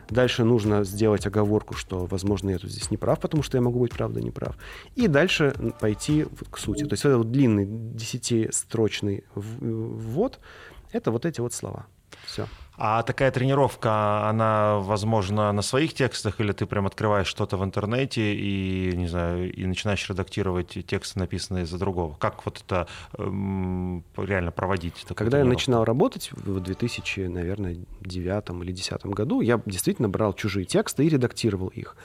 Дальше 0.09 0.45
нужно 0.45 0.85
сделать 0.85 1.27
оговорку, 1.27 1.75
что, 1.75 2.07
возможно, 2.07 2.51
я 2.51 2.59
тут 2.59 2.71
здесь 2.71 2.91
не 2.91 2.97
прав, 2.97 3.19
потому 3.19 3.43
что 3.43 3.57
я 3.57 3.63
могу 3.63 3.81
быть, 3.81 3.93
правда, 3.93 4.21
не 4.21 4.31
прав. 4.31 4.57
И 4.95 5.09
дальше 5.09 5.55
пойти 5.81 6.27
к 6.51 6.59
сути. 6.59 6.85
То 6.85 6.93
есть 6.93 7.05
этот 7.05 7.19
вот 7.19 7.33
длинный 7.33 7.67
десятистрочный 7.67 9.25
ввод— 9.35 10.39
это 10.93 11.11
вот 11.11 11.27
эти 11.27 11.41
вот 11.41 11.53
слова. 11.53 11.87
Все. 12.25 12.47
А 12.77 13.03
такая 13.03 13.31
тренировка, 13.31 14.29
она 14.29 14.79
возможно 14.79 15.53
на 15.53 15.63
своих 15.63 15.95
текстах, 15.95 16.41
или 16.41 16.53
ты 16.53 16.67
прям 16.67 16.87
открываешь 16.87 17.29
что-то 17.29 17.57
в 17.57 17.65
интернете 17.65 18.35
и, 18.35 18.93
не 18.97 19.07
знаю, 19.07 19.53
и 19.53 19.65
начинаешь 19.65 20.09
редактировать 20.09 20.77
тексты, 20.87 21.21
написанные 21.21 21.67
за 21.67 21.79
другого? 21.79 22.15
Как 22.15 22.45
вот 22.45 22.63
это 22.67 22.89
эм, 23.17 24.05
реально 24.17 24.51
проводить? 24.51 25.05
Когда 25.15 25.39
я 25.39 25.45
начинал 25.45 25.85
работать 25.85 26.31
в 26.33 26.59
2000, 26.59 27.29
наверное, 27.29 27.77
девятом 28.01 28.63
или 28.65 28.73
десятом 28.73 29.13
году, 29.13 29.41
я 29.41 29.61
действительно 29.67 30.09
брал 30.09 30.33
чужие 30.33 30.65
тексты 30.65 31.05
и 31.07 31.09
редактировал 31.09 31.69
их. 31.69 31.97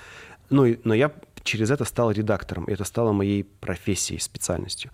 Ну, 0.52 0.76
но 0.84 0.94
я 0.94 1.12
через 1.44 1.72
это 1.72 1.86
стал 1.86 2.12
редактором, 2.12 2.66
и 2.66 2.74
это 2.74 2.84
стало 2.84 3.12
моей 3.12 3.44
профессией, 3.44 4.20
специальностью. 4.20 4.92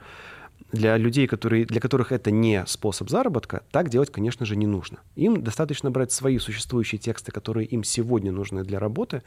Для 0.75 0.97
людей, 0.97 1.25
которые, 1.25 1.65
для 1.65 1.79
которых 1.79 2.11
это 2.11 2.31
не 2.31 2.65
способ 2.67 3.09
заработка, 3.09 3.63
так 3.71 3.87
делать, 3.87 4.11
конечно 4.11 4.45
же, 4.45 4.57
не 4.57 4.67
нужно. 4.67 4.99
Им 5.15 5.41
достаточно 5.41 5.89
брать 5.89 6.11
свои 6.11 6.37
существующие 6.37 6.99
тексты, 6.99 7.31
которые 7.31 7.65
им 7.65 7.85
сегодня 7.85 8.33
нужны 8.33 8.65
для 8.65 8.77
работы, 8.77 9.23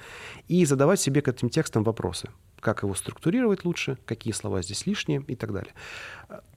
и 0.46 0.66
задавать 0.66 1.00
себе 1.00 1.22
к 1.22 1.28
этим 1.28 1.48
текстам 1.48 1.84
вопросы. 1.84 2.28
Как 2.60 2.82
его 2.82 2.94
структурировать 2.94 3.64
лучше, 3.64 3.98
какие 4.04 4.32
слова 4.32 4.62
здесь 4.62 4.86
лишние 4.86 5.22
и 5.26 5.36
так 5.36 5.52
далее. 5.52 5.72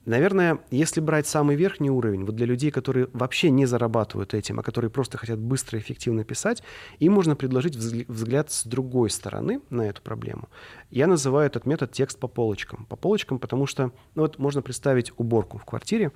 Наверное, 0.04 0.58
если 0.72 1.00
брать 1.00 1.28
самый 1.28 1.54
верхний 1.54 1.90
уровень, 1.90 2.24
вот 2.24 2.34
для 2.34 2.46
людей, 2.46 2.72
которые 2.72 3.08
вообще 3.12 3.50
не 3.50 3.66
зарабатывают 3.66 4.34
этим, 4.34 4.58
а 4.58 4.62
которые 4.64 4.90
просто 4.90 5.16
хотят 5.16 5.38
быстро 5.38 5.78
и 5.78 5.82
эффективно 5.82 6.24
писать, 6.24 6.62
им 6.98 7.12
можно 7.12 7.36
предложить 7.36 7.76
взгляд 7.76 8.50
с 8.50 8.64
другой 8.64 9.10
стороны 9.10 9.60
на 9.70 9.82
эту 9.82 10.02
проблему. 10.02 10.48
Я 10.90 11.06
называю 11.06 11.46
этот 11.46 11.66
метод 11.66 11.92
текст 11.92 12.18
по 12.18 12.26
полочкам. 12.26 12.84
По 12.86 12.96
полочкам, 12.96 13.38
потому 13.38 13.66
что 13.66 13.92
ну 14.16 14.22
вот 14.22 14.38
можно 14.38 14.60
представить 14.60 15.12
уборку 15.18 15.58
в 15.58 15.64
квартире. 15.64 16.10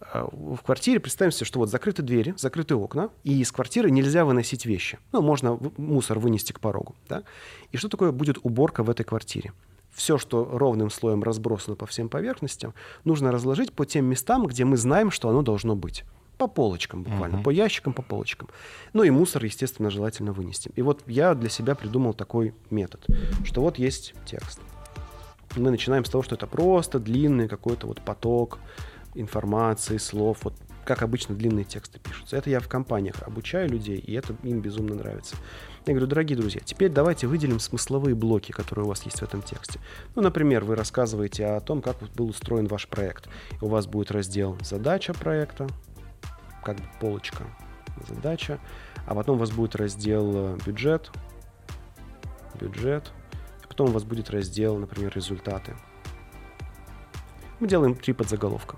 Э, 0.00 0.26
в 0.32 0.58
квартире 0.62 1.00
представим 1.00 1.32
себе, 1.32 1.46
что 1.46 1.58
вот 1.58 1.70
закрыты 1.70 2.02
двери, 2.02 2.34
закрыты 2.36 2.74
окна, 2.74 3.10
и 3.24 3.40
из 3.40 3.52
квартиры 3.52 3.90
нельзя 3.90 4.24
выносить 4.24 4.66
вещи. 4.66 4.98
Ну, 5.12 5.22
можно 5.22 5.58
мусор 5.76 6.18
вынести 6.18 6.52
к 6.52 6.60
порогу. 6.60 6.94
Да? 7.08 7.22
И 7.72 7.76
что 7.76 7.88
такое 7.88 8.12
будет 8.12 8.38
уборка 8.42 8.82
в 8.82 8.90
этой 8.90 9.04
квартире? 9.04 9.52
все, 9.92 10.18
что 10.18 10.44
ровным 10.44 10.90
слоем 10.90 11.22
разбросано 11.22 11.76
по 11.76 11.86
всем 11.86 12.08
поверхностям, 12.08 12.74
нужно 13.04 13.32
разложить 13.32 13.72
по 13.72 13.84
тем 13.84 14.06
местам, 14.06 14.46
где 14.46 14.64
мы 14.64 14.76
знаем, 14.76 15.10
что 15.10 15.28
оно 15.28 15.42
должно 15.42 15.76
быть. 15.76 16.04
По 16.38 16.46
полочкам 16.46 17.02
буквально, 17.02 17.36
uh-huh. 17.36 17.42
по 17.42 17.50
ящикам, 17.50 17.92
по 17.92 18.00
полочкам. 18.00 18.48
Ну 18.94 19.02
и 19.02 19.10
мусор, 19.10 19.44
естественно, 19.44 19.90
желательно 19.90 20.32
вынести. 20.32 20.70
И 20.74 20.80
вот 20.80 21.02
я 21.06 21.34
для 21.34 21.50
себя 21.50 21.74
придумал 21.74 22.14
такой 22.14 22.54
метод, 22.70 23.04
что 23.44 23.60
вот 23.60 23.78
есть 23.78 24.14
текст. 24.24 24.60
Мы 25.56 25.70
начинаем 25.70 26.04
с 26.04 26.08
того, 26.08 26.22
что 26.22 26.36
это 26.36 26.46
просто 26.46 26.98
длинный 26.98 27.48
какой-то 27.48 27.88
вот 27.88 28.00
поток 28.00 28.58
информации, 29.14 29.96
слов, 29.98 30.38
вот 30.42 30.54
как 30.84 31.02
обычно 31.02 31.34
длинные 31.34 31.64
тексты 31.64 31.98
пишутся. 32.00 32.36
Это 32.36 32.50
я 32.50 32.58
в 32.58 32.68
компаниях 32.68 33.22
обучаю 33.22 33.68
людей, 33.68 33.98
и 33.98 34.12
это 34.14 34.34
им 34.42 34.60
безумно 34.60 34.94
нравится. 34.94 35.36
Я 35.86 35.92
говорю, 35.92 36.08
дорогие 36.08 36.36
друзья, 36.36 36.60
теперь 36.64 36.90
давайте 36.90 37.26
выделим 37.26 37.60
смысловые 37.60 38.14
блоки, 38.14 38.52
которые 38.52 38.86
у 38.86 38.88
вас 38.88 39.02
есть 39.04 39.20
в 39.20 39.22
этом 39.22 39.42
тексте. 39.42 39.78
Ну, 40.14 40.22
например, 40.22 40.64
вы 40.64 40.74
рассказываете 40.74 41.46
о 41.46 41.60
том, 41.60 41.80
как 41.80 41.96
был 42.16 42.28
устроен 42.28 42.66
ваш 42.66 42.88
проект. 42.88 43.28
У 43.60 43.68
вас 43.68 43.86
будет 43.86 44.10
раздел 44.10 44.58
«Задача 44.62 45.14
проекта», 45.14 45.68
как 46.64 46.76
бы 46.76 46.82
полочка 47.00 47.44
«Задача», 48.08 48.58
а 49.06 49.14
потом 49.14 49.36
у 49.36 49.38
вас 49.38 49.50
будет 49.50 49.76
раздел 49.76 50.32
э, 50.34 50.58
«Бюджет», 50.66 51.10
«Бюджет», 52.60 53.12
а 53.62 53.68
потом 53.68 53.90
у 53.90 53.92
вас 53.92 54.04
будет 54.04 54.30
раздел, 54.30 54.76
например, 54.76 55.12
«Результаты». 55.14 55.76
Мы 57.60 57.68
делаем 57.68 57.94
три 57.94 58.12
подзаголовка. 58.12 58.76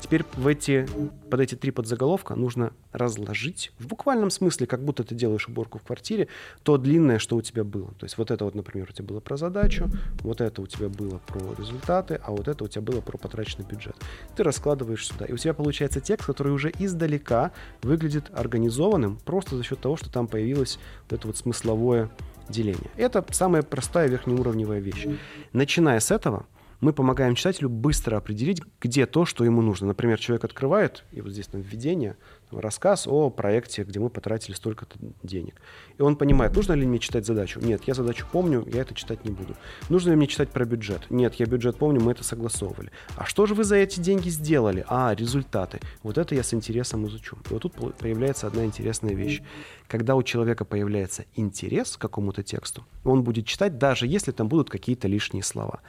Теперь 0.00 0.24
в 0.34 0.46
эти, 0.46 0.86
под 1.30 1.40
эти 1.40 1.54
три 1.54 1.70
подзаголовка 1.70 2.34
нужно 2.34 2.72
разложить, 2.92 3.72
в 3.78 3.86
буквальном 3.86 4.30
смысле, 4.30 4.66
как 4.66 4.84
будто 4.84 5.04
ты 5.04 5.14
делаешь 5.14 5.48
уборку 5.48 5.78
в 5.78 5.82
квартире, 5.82 6.28
то 6.62 6.78
длинное, 6.78 7.18
что 7.18 7.36
у 7.36 7.42
тебя 7.42 7.64
было. 7.64 7.88
То 7.98 8.04
есть 8.04 8.18
вот 8.18 8.30
это 8.30 8.44
вот, 8.44 8.54
например, 8.54 8.88
у 8.88 8.92
тебя 8.92 9.06
было 9.06 9.20
про 9.20 9.36
задачу, 9.36 9.88
вот 10.20 10.40
это 10.40 10.62
у 10.62 10.66
тебя 10.66 10.88
было 10.88 11.18
про 11.26 11.40
результаты, 11.58 12.20
а 12.22 12.30
вот 12.30 12.48
это 12.48 12.64
у 12.64 12.68
тебя 12.68 12.82
было 12.82 13.00
про 13.00 13.18
потраченный 13.18 13.66
бюджет. 13.66 13.96
Ты 14.36 14.42
раскладываешь 14.42 15.06
сюда, 15.06 15.24
и 15.26 15.32
у 15.32 15.36
тебя 15.36 15.54
получается 15.54 16.00
текст, 16.00 16.26
который 16.26 16.52
уже 16.52 16.72
издалека 16.78 17.52
выглядит 17.82 18.30
организованным, 18.34 19.18
просто 19.24 19.56
за 19.56 19.64
счет 19.64 19.80
того, 19.80 19.96
что 19.96 20.10
там 20.10 20.26
появилось 20.26 20.78
вот 21.08 21.18
это 21.18 21.26
вот 21.26 21.36
смысловое 21.36 22.10
деление. 22.48 22.90
Это 22.96 23.24
самая 23.30 23.62
простая 23.62 24.08
верхнеуровневая 24.08 24.80
вещь. 24.80 25.06
Начиная 25.52 26.00
с 26.00 26.10
этого, 26.10 26.46
мы 26.80 26.92
помогаем 26.92 27.34
читателю 27.34 27.68
быстро 27.68 28.16
определить, 28.16 28.60
где 28.80 29.06
то, 29.06 29.24
что 29.24 29.44
ему 29.44 29.62
нужно. 29.62 29.88
Например, 29.88 30.18
человек 30.18 30.44
открывает, 30.44 31.04
и 31.12 31.20
вот 31.20 31.32
здесь 31.32 31.46
там 31.46 31.60
введение, 31.60 32.16
там, 32.50 32.60
рассказ 32.60 33.06
о 33.06 33.30
проекте, 33.30 33.84
где 33.84 33.98
мы 33.98 34.10
потратили 34.10 34.54
столько-то 34.54 34.98
денег. 35.22 35.60
И 35.98 36.02
он 36.02 36.16
понимает, 36.16 36.54
нужно 36.54 36.74
ли 36.74 36.86
мне 36.86 36.98
читать 36.98 37.26
задачу. 37.26 37.60
Нет, 37.60 37.84
я 37.84 37.94
задачу 37.94 38.26
помню, 38.30 38.66
я 38.72 38.82
это 38.82 38.94
читать 38.94 39.24
не 39.24 39.30
буду. 39.30 39.56
Нужно 39.88 40.10
ли 40.10 40.16
мне 40.16 40.26
читать 40.26 40.50
про 40.50 40.64
бюджет? 40.64 41.10
Нет, 41.10 41.34
я 41.34 41.46
бюджет 41.46 41.76
помню, 41.76 42.00
мы 42.00 42.12
это 42.12 42.24
согласовывали. 42.24 42.90
А 43.16 43.24
что 43.24 43.46
же 43.46 43.54
вы 43.54 43.64
за 43.64 43.76
эти 43.76 44.00
деньги 44.00 44.28
сделали? 44.28 44.84
А, 44.88 45.14
результаты. 45.14 45.80
Вот 46.02 46.18
это 46.18 46.34
я 46.34 46.42
с 46.42 46.52
интересом 46.54 47.06
изучу. 47.06 47.36
И 47.50 47.52
вот 47.52 47.62
тут 47.62 47.74
появляется 47.96 48.46
одна 48.46 48.64
интересная 48.64 49.14
вещь. 49.14 49.42
Когда 49.88 50.16
у 50.16 50.22
человека 50.22 50.64
появляется 50.64 51.24
интерес 51.34 51.96
к 51.96 52.00
какому-то 52.00 52.42
тексту, 52.42 52.84
он 53.04 53.22
будет 53.22 53.46
читать, 53.46 53.78
даже 53.78 54.06
если 54.06 54.32
там 54.32 54.48
будут 54.48 54.68
какие-то 54.68 55.08
лишние 55.08 55.42
слова. 55.42 55.80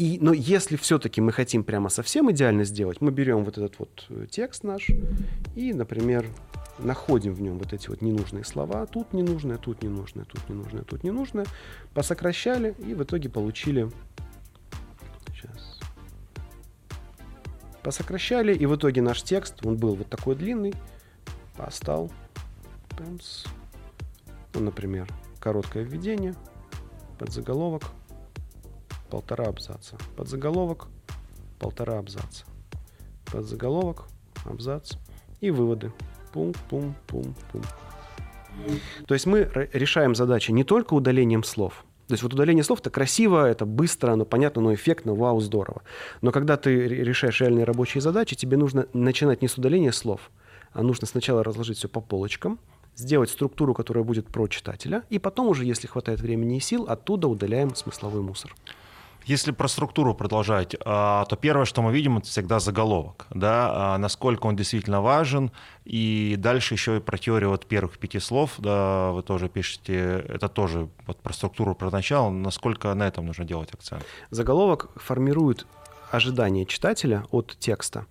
И, 0.00 0.16
но 0.18 0.32
если 0.32 0.76
все-таки 0.76 1.20
мы 1.20 1.30
хотим 1.30 1.62
прямо 1.62 1.90
совсем 1.90 2.32
идеально 2.32 2.64
сделать, 2.64 3.02
мы 3.02 3.10
берем 3.10 3.44
вот 3.44 3.58
этот 3.58 3.78
вот 3.78 4.06
э, 4.08 4.26
текст 4.30 4.64
наш 4.64 4.88
и, 5.54 5.74
например, 5.74 6.26
находим 6.78 7.34
в 7.34 7.42
нем 7.42 7.58
вот 7.58 7.74
эти 7.74 7.90
вот 7.90 8.00
ненужные 8.00 8.44
слова. 8.44 8.86
Тут 8.86 9.12
ненужное, 9.12 9.58
тут 9.58 9.82
ненужное, 9.82 10.24
тут 10.24 10.48
ненужное, 10.48 10.84
тут 10.84 11.04
ненужное. 11.04 11.44
Посокращали 11.92 12.74
и 12.78 12.94
в 12.94 13.02
итоге 13.02 13.28
получили... 13.28 13.90
Сейчас. 15.34 15.78
Посокращали, 17.82 18.54
и 18.54 18.64
в 18.64 18.74
итоге 18.76 19.02
наш 19.02 19.22
текст, 19.22 19.66
он 19.66 19.76
был 19.76 19.96
вот 19.96 20.08
такой 20.08 20.34
длинный, 20.34 20.72
постал. 21.58 22.10
Ну, 24.54 24.60
например, 24.60 25.06
короткое 25.40 25.82
введение, 25.82 26.34
подзаголовок– 27.18 27.82
полтора 29.10 29.46
абзаца. 29.46 29.96
Подзаголовок 30.16 30.88
полтора 31.58 31.98
абзаца. 31.98 32.44
Подзаголовок, 33.30 34.04
абзац 34.44 34.92
и 35.40 35.50
выводы. 35.50 35.92
Пум-пум-пум-пум. 36.32 37.62
То 39.06 39.14
есть 39.14 39.26
мы 39.26 39.68
решаем 39.72 40.14
задачи 40.14 40.50
не 40.50 40.64
только 40.64 40.94
удалением 40.94 41.44
слов. 41.44 41.84
То 42.08 42.14
есть 42.14 42.22
вот 42.24 42.34
удаление 42.34 42.64
слов 42.64 42.80
это 42.80 42.90
красиво, 42.90 43.46
это 43.46 43.64
быстро, 43.64 44.12
оно 44.12 44.24
понятно, 44.24 44.62
но 44.62 44.74
эффектно, 44.74 45.14
вау, 45.14 45.40
здорово. 45.40 45.82
Но 46.22 46.32
когда 46.32 46.56
ты 46.56 46.88
решаешь 46.88 47.40
реальные 47.40 47.64
рабочие 47.64 48.00
задачи, 48.00 48.34
тебе 48.34 48.56
нужно 48.56 48.88
начинать 48.92 49.42
не 49.42 49.48
с 49.48 49.56
удаления 49.56 49.92
слов, 49.92 50.30
а 50.72 50.82
нужно 50.82 51.06
сначала 51.06 51.44
разложить 51.44 51.78
все 51.78 51.88
по 51.88 52.00
полочкам, 52.00 52.58
сделать 52.96 53.30
структуру, 53.30 53.74
которая 53.74 54.02
будет 54.02 54.26
про 54.26 54.48
читателя, 54.48 55.04
и 55.08 55.20
потом 55.20 55.46
уже, 55.48 55.64
если 55.64 55.86
хватает 55.86 56.20
времени 56.20 56.56
и 56.56 56.60
сил, 56.60 56.84
оттуда 56.88 57.28
удаляем 57.28 57.76
смысловой 57.76 58.22
мусор. 58.22 58.54
Если 59.30 59.52
про 59.52 59.68
структуру 59.68 60.12
продолжать, 60.12 60.74
а, 60.84 61.24
то 61.26 61.36
первое, 61.36 61.64
что 61.64 61.82
мы 61.82 61.92
видим, 61.92 62.18
это 62.18 62.26
всегда 62.26 62.58
заголовок, 62.58 63.28
да, 63.30 63.94
а, 63.94 63.98
насколько 63.98 64.46
он 64.46 64.56
действительно 64.56 65.00
важен, 65.00 65.52
и 65.84 66.34
дальше 66.36 66.74
еще 66.74 66.96
и 66.96 67.00
про 67.00 67.16
теорию 67.16 67.50
вот 67.50 67.64
первых 67.64 67.96
пяти 67.96 68.18
слов, 68.18 68.54
да, 68.58 69.12
вы 69.12 69.22
тоже 69.22 69.48
пишете, 69.48 70.24
это 70.28 70.48
тоже 70.48 70.88
вот 71.06 71.18
про 71.18 71.32
структуру, 71.32 71.76
про 71.76 71.92
начало, 71.92 72.28
насколько 72.30 72.92
на 72.92 73.06
этом 73.06 73.24
нужно 73.24 73.44
делать 73.44 73.72
акцент. 73.72 74.04
Заголовок 74.30 74.88
формирует 74.96 75.64
ожидание 76.10 76.66
читателя 76.66 77.22
от 77.30 77.56
текста. 77.56 78.06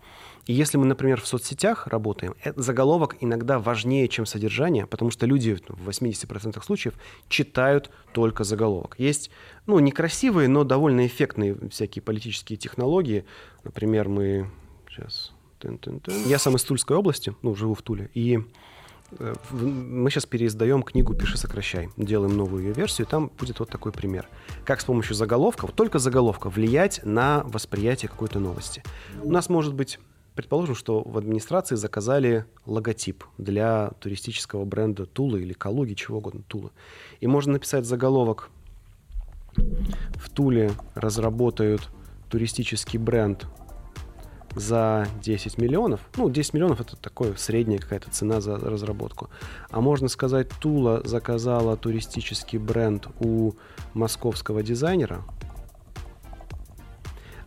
И 0.45 0.54
если 0.54 0.78
мы, 0.78 0.86
например, 0.86 1.21
в 1.21 1.28
соцсетях 1.28 1.88
работаем, 1.88 2.36
заголовок 2.56 3.17
иногда 3.19 3.60
важнее, 3.60 4.08
чем 4.08 4.25
содержание, 4.25 4.88
потому 4.88 5.12
что 5.12 5.25
люди 5.25 5.60
в 5.67 5.89
80% 5.89 6.63
случаев 6.63 6.95
читают 7.28 7.91
только 8.13 8.43
заголовок. 8.43 8.95
Есть, 8.97 9.30
ну, 9.67 9.80
некрасивые, 9.80 10.47
но 10.47 10.63
довольно 10.63 11.06
эффектные 11.06 11.56
всякие 11.69 12.02
политические 12.02 12.58
технологии. 12.58 13.25
Например, 13.63 14.10
мы... 14.10 14.49
Сейчас... 14.89 15.34
Я 16.25 16.39
сам 16.39 16.56
из 16.56 16.63
Тульской 16.63 16.95
области, 16.95 17.36
ну, 17.41 17.54
живу 17.54 17.73
в 17.73 17.82
Туле, 17.82 18.10
и 18.13 18.39
э, 19.19 19.34
мы 19.52 20.10
сейчас 20.10 20.25
переиздаем 20.25 20.84
книгу 20.84 21.13
«Пиши, 21.13 21.38
сокращай». 21.38 21.89
Делаем 21.97 22.38
новую 22.38 22.63
ее 22.63 22.73
версию, 22.73 23.06
и 23.06 23.10
там 23.10 23.30
будет 23.38 23.60
вот 23.60 23.69
такой 23.69 23.91
пример. 23.91 24.30
Как 24.63 24.80
с 24.80 24.86
помощью 24.86 25.15
заголовков, 25.15 25.73
только 25.73 25.99
заголовка, 25.99 26.49
влиять 26.49 27.02
на 27.04 27.43
восприятие 27.43 28.08
какой-то 28.08 28.39
новости. 28.39 28.84
У 29.21 29.30
нас 29.30 29.49
может 29.49 29.73
быть 29.73 29.99
Предположим, 30.39 30.73
что 30.73 31.02
в 31.02 31.17
администрации 31.17 31.75
заказали 31.75 32.45
логотип 32.65 33.25
для 33.38 33.91
туристического 33.99 34.63
бренда 34.63 35.06
Тулы 35.06 35.41
или 35.41 35.52
Калуги, 35.52 35.95
чего 35.95 36.19
угодно, 36.19 36.43
Тула. 36.47 36.71
И 37.19 37.28
можно 37.28 37.52
написать 37.52 37.84
заголовок 37.84 38.49
«В 39.58 40.30
Туле 40.30 40.71
разработают 40.95 41.89
туристический 42.30 42.97
бренд 42.97 43.47
за 44.56 45.10
10 45.21 45.58
миллионов. 45.58 45.99
Ну, 46.15 46.30
10 46.30 46.54
миллионов 46.54 46.80
это 46.80 46.95
такое 46.95 47.36
средняя 47.36 47.80
какая-то 47.80 48.10
цена 48.10 48.39
за 48.39 48.56
разработку. 48.56 49.30
А 49.71 49.82
можно 49.82 50.08
сказать, 50.08 50.47
Тула 50.62 51.02
заказала 51.04 51.75
туристический 51.75 52.60
бренд 52.60 53.08
у 53.19 53.56
московского 53.93 54.63
дизайнера. 54.63 55.21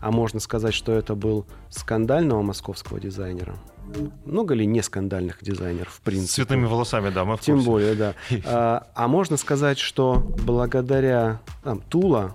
А 0.02 0.10
можно 0.10 0.40
сказать, 0.40 0.74
что 0.74 0.92
это 0.92 1.14
был 1.14 1.46
скандального 1.70 2.42
московского 2.42 2.98
дизайнера. 2.98 3.54
Много 4.24 4.52
ли 4.52 4.66
не 4.66 4.82
скандальных 4.82 5.38
дизайнеров, 5.42 5.92
в 5.92 6.00
принципе? 6.00 6.28
С 6.28 6.34
цветными 6.34 6.66
волосами, 6.66 7.10
да, 7.10 7.24
мы 7.24 7.36
в 7.36 7.40
Тем 7.40 7.62
более, 7.62 7.94
да. 7.94 8.14
А, 8.44 8.88
а 8.96 9.06
можно 9.06 9.36
сказать, 9.36 9.78
что 9.78 10.26
благодаря 10.44 11.40
там, 11.62 11.80
Тула 11.82 12.34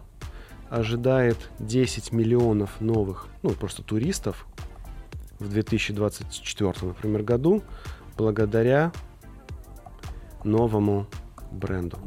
ожидает 0.70 1.50
10 1.60 2.14
миллионов 2.14 2.80
новых, 2.80 3.28
ну, 3.44 3.50
просто 3.50 3.84
туристов 3.84 4.48
в 5.38 5.50
2024, 5.50 6.74
например, 6.84 7.24
году, 7.24 7.64
благодаря 8.16 8.94
новому 10.46 11.06
бренду 11.52 12.00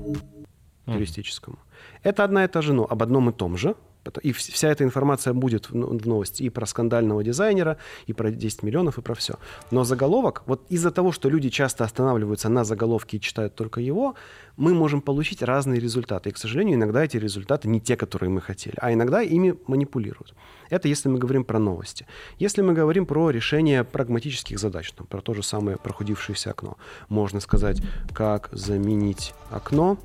туристическому. 0.86 1.58
Это 2.02 2.24
одна 2.24 2.46
и 2.46 2.48
та 2.48 2.62
же, 2.62 2.72
но 2.72 2.86
об 2.88 3.02
одном 3.02 3.28
и 3.28 3.32
том 3.34 3.58
же– 3.58 3.76
и 4.22 4.32
вся 4.32 4.68
эта 4.68 4.84
информация 4.84 5.34
будет 5.34 5.70
в 5.70 6.06
новости 6.06 6.42
и 6.42 6.50
про 6.50 6.66
скандального 6.66 7.22
дизайнера, 7.22 7.76
и 8.06 8.12
про 8.12 8.30
10 8.30 8.62
миллионов, 8.62 8.98
и 8.98 9.02
про 9.02 9.14
все. 9.14 9.34
Но 9.70 9.84
заголовок, 9.84 10.42
вот 10.46 10.62
из-за 10.70 10.90
того, 10.90 11.12
что 11.12 11.28
люди 11.28 11.50
часто 11.50 11.84
останавливаются 11.84 12.48
на 12.48 12.64
заголовке 12.64 13.16
и 13.16 13.20
читают 13.20 13.54
только 13.54 13.80
его, 13.80 14.14
мы 14.56 14.74
можем 14.74 15.00
получить 15.00 15.42
разные 15.42 15.80
результаты. 15.80 16.30
И, 16.30 16.32
к 16.32 16.38
сожалению, 16.38 16.76
иногда 16.76 17.04
эти 17.04 17.16
результаты 17.16 17.68
не 17.68 17.80
те, 17.80 17.96
которые 17.96 18.30
мы 18.30 18.40
хотели, 18.40 18.76
а 18.78 18.92
иногда 18.92 19.22
ими 19.22 19.54
манипулируют. 19.66 20.34
Это 20.70 20.88
если 20.88 21.08
мы 21.08 21.18
говорим 21.18 21.44
про 21.44 21.58
новости. 21.58 22.06
Если 22.38 22.62
мы 22.62 22.72
говорим 22.72 23.06
про 23.06 23.30
решение 23.30 23.84
прагматических 23.84 24.58
задач, 24.58 24.92
там, 24.92 25.06
про 25.06 25.20
то 25.20 25.34
же 25.34 25.42
самое 25.42 25.76
прохудившееся 25.76 26.50
окно, 26.50 26.76
можно 27.08 27.40
сказать, 27.40 27.82
как 28.12 28.48
заменить 28.52 29.34
окно 29.50 29.98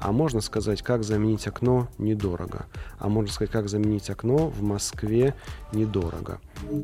а 0.00 0.12
можно 0.12 0.40
сказать, 0.40 0.82
как 0.82 1.04
заменить 1.04 1.46
окно 1.46 1.88
недорого. 1.98 2.66
А 2.98 3.08
можно 3.08 3.32
сказать, 3.32 3.50
как 3.52 3.68
заменить 3.68 4.08
окно 4.10 4.48
в 4.48 4.62
Москве 4.62 5.34
недорого. 5.72 6.40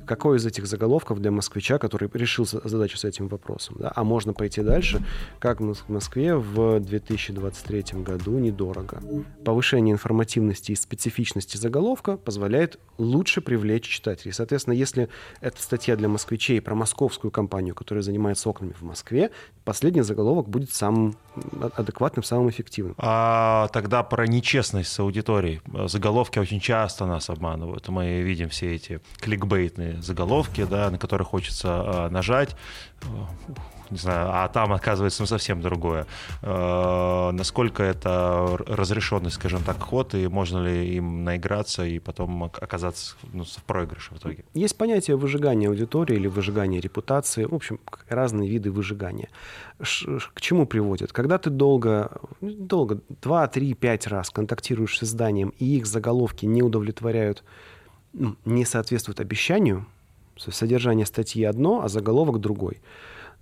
Какой 0.07 0.39
из 0.39 0.47
этих 0.47 0.67
заголовков 0.67 1.21
для 1.21 1.31
москвича, 1.31 1.79
который 1.79 2.11
решил 2.13 2.47
задачу 2.47 2.97
с 2.97 3.05
этим 3.05 3.29
вопросом? 3.29 3.77
Да? 3.79 3.93
А 3.95 4.05
можно 4.05 4.33
пойти 4.33 4.63
дальше, 4.63 5.03
как 5.39 5.61
в 5.61 5.89
Москве 5.89 6.37
в 6.37 6.81
2023 6.81 8.03
году 8.03 8.39
недорого. 8.39 9.03
Повышение 9.45 9.93
информативности 9.93 10.73
и 10.73 10.77
специфичности 10.77 11.57
заголовка 11.57 12.17
позволяет 12.17 12.79
лучше 12.99 13.41
привлечь 13.41 13.85
читателей. 13.85 14.33
Соответственно, 14.33 14.75
если 14.75 15.09
это 15.41 15.63
статья 15.63 15.97
для 15.97 16.09
москвичей 16.09 16.61
про 16.61 16.75
московскую 16.75 17.31
компанию, 17.31 17.75
которая 17.75 18.03
занимается 18.03 18.49
окнами 18.49 18.73
в 18.73 18.83
Москве, 18.83 19.31
последний 19.65 20.03
заголовок 20.03 20.49
будет 20.49 20.71
самым 20.73 21.17
адекватным, 21.75 22.23
самым 22.23 22.51
эффективным. 22.51 22.95
А 23.09 23.69
тогда 23.69 24.03
про 24.03 24.27
нечестность 24.27 24.91
с 24.91 24.99
аудиторией. 24.99 25.61
Заголовки 25.87 26.41
очень 26.41 26.59
часто 26.59 27.07
нас 27.07 27.31
обманывают. 27.31 27.89
Мы 27.89 28.23
видим 28.23 28.49
все 28.49 28.75
эти 28.75 29.01
кликбейтные 29.21 30.03
заголовки, 30.03 30.65
да, 30.65 30.91
на 30.91 30.99
которые 30.99 31.25
хочется 31.25 31.69
а, 31.69 32.11
нажать 32.11 32.57
не 33.91 33.99
знаю, 33.99 34.29
а 34.33 34.49
там 34.49 34.73
оказывается 34.73 35.23
ну, 35.23 35.27
совсем 35.27 35.61
другое. 35.61 36.07
Э, 36.43 37.31
насколько 37.33 37.83
это 37.83 38.57
разрешенный, 38.67 39.31
скажем 39.31 39.63
так, 39.63 39.81
ход, 39.81 40.15
и 40.15 40.27
можно 40.29 40.59
ли 40.59 40.97
им 40.97 41.25
наиграться 41.25 41.85
и 41.85 41.99
потом 41.99 42.45
оказаться 42.45 43.17
ну, 43.33 43.45
в 43.45 43.63
проигрыше 43.65 44.15
в 44.15 44.19
итоге? 44.19 44.45
Есть 44.55 44.77
понятие 44.77 45.17
выжигания 45.17 45.69
аудитории 45.69 46.17
или 46.17 46.27
выжигания 46.27 46.81
репутации, 46.81 47.45
в 47.45 47.55
общем, 47.55 47.79
разные 48.09 48.49
виды 48.49 48.71
выжигания. 48.71 49.29
К 49.79 50.41
чему 50.41 50.67
приводит? 50.67 51.13
Когда 51.13 51.39
ты 51.39 51.51
долго, 51.51 52.11
долго, 52.41 53.01
2, 53.23 53.49
3, 53.49 53.75
5 53.75 54.07
раз 54.07 54.31
контактируешь 54.31 54.99
с 54.99 55.03
изданием, 55.03 55.53
и 55.59 55.77
их 55.77 55.87
заголовки 55.87 56.47
не 56.47 56.63
удовлетворяют, 56.63 57.45
ну, 58.13 58.37
не 58.45 58.65
соответствуют 58.65 59.21
обещанию, 59.21 59.87
содержание 60.37 61.07
статьи 61.07 61.45
одно, 61.45 61.83
а 61.83 61.89
заголовок 61.89 62.41
другой– 62.41 62.81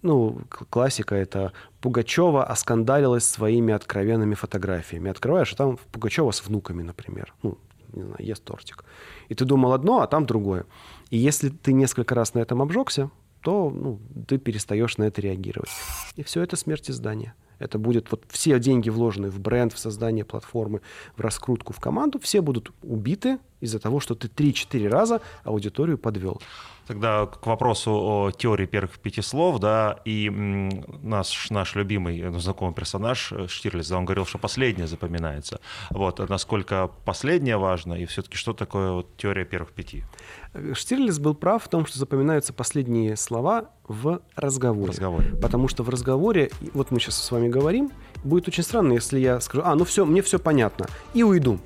ну, 0.05 0.43
классика 0.71 1.15
это 1.15 1.53
Пугачева 1.81 2.45
оскандалилась 2.45 3.25
своими 3.25 3.73
откровенными 3.73 4.35
фотографиями. 4.35 5.11
Открываешь, 5.11 5.53
а 5.55 5.57
там 5.57 5.79
Пугачева 5.93 6.31
с 6.31 6.47
внуками, 6.47 6.83
например. 6.83 7.35
Ну, 7.43 7.59
не 7.93 8.03
знаю, 8.03 8.19
ест 8.21 8.45
тортик. 8.45 8.85
И 9.29 9.35
ты 9.35 9.45
думал 9.45 9.73
одно, 9.73 10.03
а 10.03 10.07
там 10.07 10.27
другое. 10.27 10.67
И 11.11 11.17
если 11.17 11.49
ты 11.49 11.73
несколько 11.73 12.15
раз 12.15 12.35
на 12.35 12.41
этом 12.41 12.61
обжегся, 12.61 13.11
то 13.41 13.71
ну, 13.71 13.99
ты 14.29 14.39
перестаешь 14.39 14.99
на 14.99 15.05
это 15.05 15.23
реагировать. 15.23 15.71
И 16.17 16.23
все 16.23 16.43
это 16.43 16.57
смерть 16.57 16.91
издания. 16.91 17.35
Это 17.59 17.79
будет 17.79 18.11
вот 18.11 18.25
все 18.29 18.59
деньги, 18.59 18.91
вложенные 18.91 19.31
в 19.31 19.41
бренд, 19.41 19.73
в 19.73 19.79
создание 19.79 20.25
платформы, 20.25 20.83
в 21.17 21.21
раскрутку, 21.21 21.73
в 21.73 21.81
команду, 21.81 22.19
все 22.19 22.43
будут 22.43 22.73
убиты 22.83 23.39
из-за 23.61 23.79
того, 23.79 24.01
что 24.01 24.15
ты 24.15 24.29
3-4 24.29 24.89
раза 24.89 25.21
аудиторию 25.45 25.97
подвел. 25.97 26.43
Тогда 26.87 27.27
к 27.27 27.47
вопросу 27.47 27.91
о 27.93 28.31
теории 28.31 28.67
первых 28.67 28.99
пяти 28.99 29.23
слов, 29.23 29.59
да, 29.59 29.99
и 30.05 30.29
наш, 30.31 31.51
наш 31.51 31.75
любимый, 31.75 32.23
ну, 32.23 32.39
знакомый 32.39 32.75
персонаж 32.75 33.33
э, 33.33 33.47
Штирлиц, 33.49 33.89
да, 33.89 33.99
он 33.99 34.05
говорил, 34.05 34.27
что 34.27 34.39
последнее 34.39 34.87
запоминается. 34.87 35.61
Вот, 35.91 36.21
а 36.21 36.27
насколько 36.29 36.91
последнее 37.05 37.57
важно, 37.57 37.95
и 37.95 38.05
все-таки 38.05 38.37
что 38.37 38.53
такое 38.53 38.93
вот 38.93 39.17
теория 39.17 39.45
первых 39.45 39.73
пяти? 39.73 40.05
Штирлиц 40.75 41.19
был 41.19 41.35
прав 41.35 41.65
в 41.65 41.69
том, 41.69 41.87
что 41.87 41.99
запоминаются 41.99 42.53
последние 42.53 43.17
слова 43.17 43.71
в 43.89 44.21
разговоре. 44.37 44.91
Разговоре. 44.91 45.31
Потому 45.41 45.69
что 45.69 45.83
в 45.83 45.89
разговоре, 45.89 46.51
вот 46.75 46.91
мы 46.91 47.01
сейчас 47.01 47.17
с 47.17 47.31
вами 47.31 47.49
говорим, 47.49 47.91
будет 48.23 48.47
очень 48.49 48.63
странно, 48.63 48.93
если 48.93 49.19
я 49.19 49.41
скажу, 49.41 49.63
а, 49.65 49.75
ну 49.75 49.85
все, 49.85 50.05
мне 50.05 50.23
все 50.23 50.39
понятно, 50.39 50.87
и 51.15 51.23
уйду. 51.23 51.59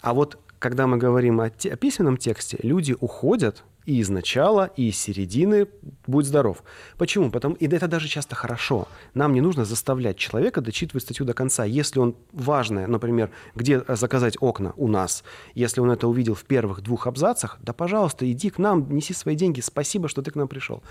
А 0.00 0.14
вот 0.14 0.38
когда 0.58 0.86
мы 0.86 0.96
говорим 0.96 1.40
о, 1.40 1.50
те, 1.50 1.72
о 1.72 1.76
письменном 1.76 2.16
тексте, 2.16 2.58
люди 2.62 2.96
уходят 2.98 3.64
и 3.88 4.00
из 4.00 4.10
начала, 4.10 4.70
и 4.76 4.90
из 4.90 4.98
середины, 4.98 5.66
будь 6.06 6.26
здоров. 6.26 6.62
Почему? 6.98 7.30
Потому, 7.30 7.54
и 7.54 7.66
это 7.66 7.88
даже 7.88 8.06
часто 8.06 8.34
хорошо. 8.34 8.86
Нам 9.14 9.32
не 9.32 9.40
нужно 9.40 9.64
заставлять 9.64 10.18
человека 10.18 10.60
дочитывать 10.60 11.04
статью 11.04 11.24
до 11.24 11.32
конца. 11.32 11.64
Если 11.64 11.98
он 11.98 12.14
важное, 12.32 12.86
например, 12.86 13.30
где 13.54 13.82
заказать 13.88 14.36
окна 14.40 14.74
у 14.76 14.88
нас, 14.88 15.24
если 15.54 15.80
он 15.80 15.90
это 15.90 16.06
увидел 16.06 16.34
в 16.34 16.44
первых 16.44 16.82
двух 16.82 17.06
абзацах, 17.06 17.56
да, 17.62 17.72
пожалуйста, 17.72 18.30
иди 18.30 18.50
к 18.50 18.58
нам, 18.58 18.94
неси 18.94 19.14
свои 19.14 19.34
деньги, 19.34 19.62
спасибо, 19.62 20.08
что 20.08 20.20
ты 20.20 20.32
к 20.32 20.34
нам 20.34 20.48
пришел. 20.48 20.82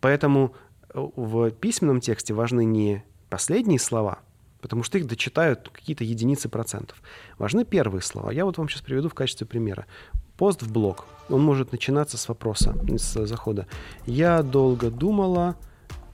Поэтому 0.00 0.54
э, 0.90 1.00
в 1.16 1.50
письменном 1.50 2.02
тексте 2.02 2.34
важны 2.34 2.66
не 2.66 3.04
последние 3.30 3.78
слова, 3.78 4.18
потому 4.60 4.82
что 4.82 4.98
их 4.98 5.06
дочитают 5.06 5.70
какие-то 5.70 6.04
единицы 6.04 6.50
процентов. 6.50 7.00
Важны 7.38 7.64
первые 7.64 8.02
слова. 8.02 8.30
Я 8.30 8.44
вот 8.44 8.58
вам 8.58 8.68
сейчас 8.68 8.82
приведу 8.82 9.08
в 9.08 9.14
качестве 9.14 9.46
примера. 9.46 9.86
Пост 10.36 10.62
в 10.62 10.72
блог. 10.72 11.06
Он 11.30 11.42
может 11.42 11.72
начинаться 11.72 12.18
с 12.18 12.28
вопроса, 12.28 12.76
с 12.88 13.26
захода. 13.26 13.66
Я 14.06 14.42
долго 14.42 14.90
думала, 14.90 15.56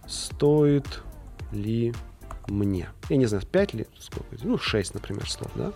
стоит 0.06 1.02
ли 1.52 1.94
мне. 2.46 2.90
Я 3.09 3.16
не 3.16 3.26
знаю, 3.26 3.44
5 3.44 3.74
ли, 3.74 3.87
сколько, 3.98 4.37
ну, 4.42 4.59
6, 4.59 4.94
например, 4.94 5.28
слов, 5.28 5.50
да? 5.54 5.72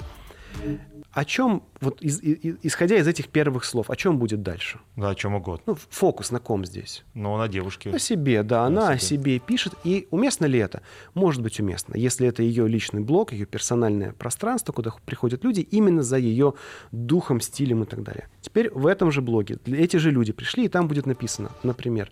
О 1.14 1.24
чем, 1.24 1.62
вот 1.80 2.02
из, 2.02 2.20
из, 2.20 2.56
исходя 2.64 2.96
из 2.96 3.06
этих 3.06 3.28
первых 3.28 3.64
слов, 3.64 3.88
о 3.88 3.94
чем 3.94 4.18
будет 4.18 4.42
дальше? 4.42 4.80
Да, 4.96 5.10
о 5.10 5.14
чем 5.14 5.36
угодно. 5.36 5.62
Ну, 5.66 5.76
фокус 5.88 6.32
на 6.32 6.40
ком 6.40 6.64
здесь? 6.64 7.04
Ну, 7.14 7.36
на 7.36 7.46
девушке. 7.46 7.90
О 7.90 8.00
себе, 8.00 8.42
да, 8.42 8.64
она 8.64 8.88
о 8.88 8.96
себе. 8.96 8.96
о 8.96 8.98
себе 8.98 9.38
пишет. 9.38 9.74
И 9.84 10.08
уместно 10.10 10.46
ли 10.46 10.58
это? 10.58 10.82
Может 11.14 11.40
быть, 11.40 11.60
уместно. 11.60 11.96
Если 11.96 12.26
это 12.26 12.42
ее 12.42 12.66
личный 12.66 13.00
блог, 13.00 13.32
ее 13.32 13.46
персональное 13.46 14.12
пространство, 14.12 14.72
куда 14.72 14.92
приходят 15.06 15.44
люди 15.44 15.60
именно 15.60 16.02
за 16.02 16.16
ее 16.16 16.54
духом, 16.90 17.40
стилем 17.40 17.84
и 17.84 17.86
так 17.86 18.02
далее. 18.02 18.28
Теперь 18.40 18.72
в 18.72 18.88
этом 18.88 19.12
же 19.12 19.22
блоге 19.22 19.58
эти 19.66 19.98
же 19.98 20.10
люди 20.10 20.32
пришли, 20.32 20.64
и 20.64 20.68
там 20.68 20.88
будет 20.88 21.06
написано, 21.06 21.52
например, 21.62 22.10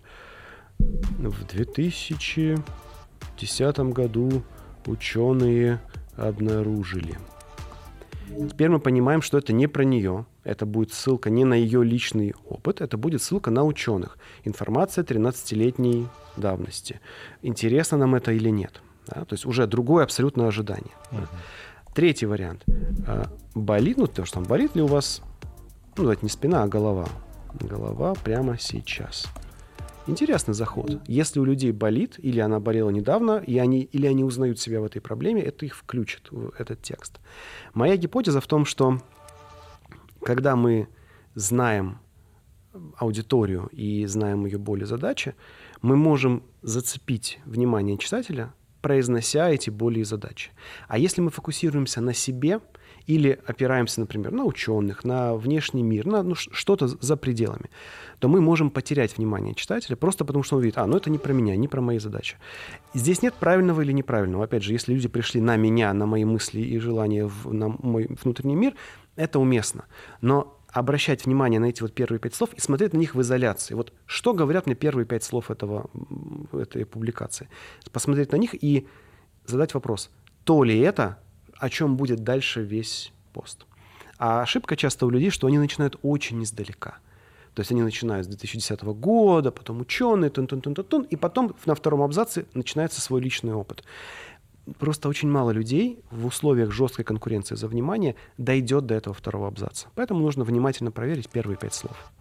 в 0.79 1.45
2010 1.45 3.79
году 3.79 4.43
ученые 4.85 5.81
обнаружили– 6.15 7.17
Теперь 8.49 8.69
мы 8.69 8.79
понимаем, 8.79 9.21
что 9.21 9.37
это 9.37 9.53
не 9.53 9.67
про 9.67 9.83
нее. 9.83 10.25
Это 10.43 10.65
будет 10.65 10.93
ссылка 10.93 11.29
не 11.29 11.45
на 11.45 11.53
ее 11.53 11.83
личный 11.83 12.33
опыт, 12.47 12.81
это 12.81 12.97
будет 12.97 13.21
ссылка 13.21 13.51
на 13.51 13.63
ученых. 13.63 14.17
Информация 14.43 15.03
13-летней 15.03 16.07
давности. 16.37 16.99
Интересно 17.41 17.97
нам 17.97 18.15
это 18.15 18.31
или 18.31 18.49
нет. 18.49 18.81
Да? 19.07 19.25
То 19.25 19.33
есть 19.33 19.45
уже 19.45 19.67
другое 19.67 20.03
абсолютно 20.03 20.47
ожидание. 20.47 20.93
Uh-huh. 21.11 21.27
Третий 21.93 22.25
вариант. 22.25 22.63
А, 23.07 23.27
болит, 23.53 23.97
ну 23.97 24.07
то, 24.07 24.25
что 24.25 24.35
там 24.35 24.43
болит 24.43 24.75
ли 24.75 24.81
у 24.81 24.87
вас, 24.87 25.21
ну 25.95 26.03
давайте 26.03 26.23
не 26.23 26.29
спина, 26.29 26.63
а 26.63 26.67
голова. 26.67 27.07
Голова 27.59 28.15
прямо 28.15 28.57
сейчас. 28.57 29.27
Интересный 30.05 30.53
заход. 30.53 31.01
Если 31.07 31.39
у 31.39 31.45
людей 31.45 31.71
болит, 31.71 32.15
или 32.17 32.39
она 32.39 32.59
болела 32.59 32.89
недавно, 32.89 33.37
и 33.37 33.57
они, 33.57 33.83
или 33.83 34.05
они 34.05 34.25
узнают 34.25 34.59
себя 34.59 34.81
в 34.81 34.83
этой 34.83 35.01
проблеме, 35.01 35.41
это 35.41 35.65
их 35.65 35.77
включит 35.77 36.29
в 36.29 36.53
этот 36.59 36.81
текст. 36.81 37.19
Моя 37.73 37.95
гипотеза 37.95 38.41
в 38.41 38.47
том, 38.47 38.65
что 38.65 38.99
когда 40.21 40.57
мы 40.57 40.89
знаем 41.35 41.99
аудиторию 42.97 43.69
и 43.71 44.05
знаем 44.05 44.45
ее 44.45 44.57
боли 44.57 44.83
задачи, 44.83 45.35
мы 45.81 45.95
можем 45.95 46.43
зацепить 46.61 47.39
внимание 47.45 47.97
читателя, 47.97 48.53
произнося 48.81 49.49
эти 49.49 49.69
боли 49.69 49.99
и 49.99 50.03
задачи. 50.03 50.51
А 50.89 50.97
если 50.97 51.21
мы 51.21 51.29
фокусируемся 51.29 52.01
на 52.01 52.13
себе 52.13 52.59
или 53.07 53.39
опираемся, 53.45 53.99
например, 53.99 54.31
на 54.31 54.43
ученых, 54.43 55.03
на 55.03 55.35
внешний 55.35 55.83
мир, 55.83 56.05
на 56.05 56.23
ну, 56.23 56.35
что-то 56.35 56.87
за 56.87 57.17
пределами, 57.17 57.69
то 58.19 58.27
мы 58.27 58.41
можем 58.41 58.69
потерять 58.69 59.17
внимание 59.17 59.53
читателя 59.55 59.95
просто 59.95 60.25
потому, 60.25 60.43
что 60.43 60.55
он 60.57 60.61
видит, 60.61 60.77
а, 60.77 60.85
ну 60.87 60.97
это 60.97 61.09
не 61.09 61.17
про 61.17 61.33
меня, 61.33 61.55
не 61.55 61.67
про 61.67 61.81
мои 61.81 61.99
задачи. 61.99 62.37
Здесь 62.93 63.21
нет 63.21 63.33
правильного 63.33 63.81
или 63.81 63.91
неправильного. 63.91 64.45
Опять 64.45 64.63
же, 64.63 64.71
если 64.71 64.93
люди 64.93 65.07
пришли 65.07 65.41
на 65.41 65.57
меня, 65.57 65.93
на 65.93 66.05
мои 66.05 66.25
мысли 66.25 66.61
и 66.61 66.77
желания, 66.79 67.25
в, 67.25 67.53
на 67.53 67.69
мой 67.69 68.07
внутренний 68.23 68.55
мир, 68.55 68.73
это 69.15 69.39
уместно. 69.39 69.85
Но 70.21 70.59
обращать 70.73 71.25
внимание 71.25 71.59
на 71.59 71.65
эти 71.65 71.81
вот 71.81 71.93
первые 71.93 72.19
пять 72.19 72.33
слов 72.33 72.53
и 72.53 72.59
смотреть 72.59 72.93
на 72.93 72.97
них 72.97 73.15
в 73.15 73.21
изоляции. 73.21 73.75
Вот 73.75 73.93
что 74.07 74.33
говорят 74.33 74.65
мне 74.65 74.75
первые 74.75 75.05
пять 75.05 75.23
слов 75.23 75.51
этого, 75.51 75.89
этой 76.51 76.85
публикации? 76.85 77.47
Посмотреть 77.91 78.31
на 78.31 78.37
них 78.37 78.55
и 78.55 78.87
задать 79.45 79.73
вопрос, 79.73 80.09
то 80.43 80.63
ли 80.63 80.79
это, 80.79 81.19
о 81.63 81.69
чем 81.69 81.95
будет 81.95 82.25
дальше 82.25 82.61
весь 82.61 83.13
пост. 83.31 83.65
А 84.17 84.41
ошибка 84.41 84.75
часто 84.75 85.05
у 85.05 85.09
людей, 85.09 85.29
что 85.29 85.47
они 85.47 85.57
начинают 85.57 85.97
очень 86.01 86.43
издалека. 86.43 86.97
То 87.53 87.61
есть 87.61 87.71
они 87.71 87.83
начинают 87.83 88.25
с 88.25 88.29
2010 88.29 88.81
года, 88.83 89.49
потом 89.51 89.79
ученые, 89.79 90.29
тун 90.29 90.45
-тун 90.45 90.61
-тун 90.61 90.73
-тун 90.73 90.87
-тун, 90.89 91.07
и 91.07 91.15
потом 91.15 91.55
на 91.65 91.73
втором 91.73 92.01
абзаце 92.01 92.45
начинается 92.53 92.99
свой 92.99 93.21
личный 93.21 93.53
опыт 93.53 93.83
просто 94.79 95.09
очень 95.09 95.29
мало 95.29 95.51
людей 95.51 95.99
в 96.11 96.25
условиях 96.25 96.71
жесткой 96.71 97.05
конкуренции 97.05 97.55
за 97.55 97.67
внимание 97.67 98.15
дойдет 98.37 98.85
до 98.85 98.93
этого 98.95 99.13
второго 99.13 99.47
абзаца. 99.47 99.87
Поэтому 99.95 100.21
нужно 100.21 100.43
внимательно 100.45 100.91
проверить 100.91 101.29
первые 101.29 101.57
пять 101.57 101.73
слов. 101.73 102.11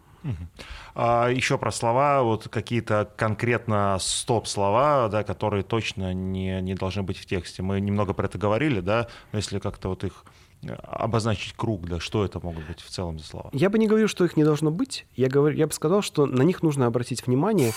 А 0.94 1.28
еще 1.28 1.58
про 1.58 1.70
слова, 1.70 2.22
вот 2.22 2.48
какие-то 2.48 3.10
конкретно 3.16 3.96
стоп-слова, 4.00 5.08
да, 5.08 5.24
которые 5.24 5.62
точно 5.62 6.12
не, 6.12 6.60
не 6.60 6.74
должны 6.74 7.02
быть 7.02 7.18
в 7.18 7.26
тексте. 7.26 7.62
Мы 7.62 7.80
немного 7.80 8.12
про 8.12 8.26
это 8.26 8.38
говорили, 8.38 8.80
да, 8.80 9.08
но 9.32 9.38
если 9.38 9.58
как-то 9.58 9.88
вот 9.88 10.04
их 10.04 10.24
э, 10.62 10.72
обозначить 10.72 11.54
круг, 11.54 11.86
да, 11.88 12.00
что 12.00 12.24
это 12.24 12.40
могут 12.40 12.66
быть 12.66 12.80
в 12.80 12.88
целом 12.88 13.18
за 13.18 13.26
слова? 13.26 13.50
Я 13.52 13.70
бы 13.70 13.78
не 13.78 13.88
говорил, 13.88 14.08
что 14.08 14.24
их 14.24 14.36
не 14.36 14.44
должно 14.44 14.70
быть. 14.70 15.06
Я, 15.16 15.28
говорю, 15.28 15.56
я 15.56 15.66
бы 15.66 15.72
сказал, 15.72 16.02
что 16.02 16.26
на 16.26 16.42
них 16.42 16.62
нужно 16.62 16.86
обратить 16.86 17.26
внимание 17.26 17.72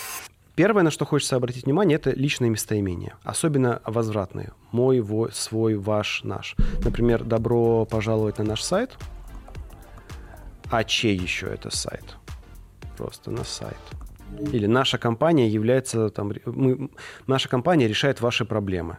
Первое, 0.56 0.82
на 0.82 0.90
что 0.90 1.04
хочется 1.04 1.36
обратить 1.36 1.66
внимание, 1.66 1.96
это 1.96 2.12
личные 2.12 2.48
местоимения, 2.48 3.18
особенно 3.24 3.82
возвратные. 3.84 4.54
Мой, 4.72 5.00
вой, 5.00 5.30
свой, 5.30 5.74
ваш, 5.74 6.24
наш. 6.24 6.56
Например, 6.82 7.22
добро 7.24 7.84
пожаловать 7.84 8.38
на 8.38 8.44
наш 8.44 8.62
сайт. 8.62 8.96
А 10.70 10.82
чей 10.82 11.14
еще 11.14 11.46
это 11.46 11.68
сайт? 11.68 12.16
Просто 12.96 13.30
на 13.30 13.44
сайт. 13.44 13.76
Или 14.52 14.66
наша 14.66 14.98
компания 14.98 15.48
является 15.48 16.10
там, 16.10 16.32
мы, 16.44 16.90
наша 17.26 17.48
компания 17.48 17.88
решает 17.88 18.20
ваши 18.20 18.44
проблемы. 18.44 18.98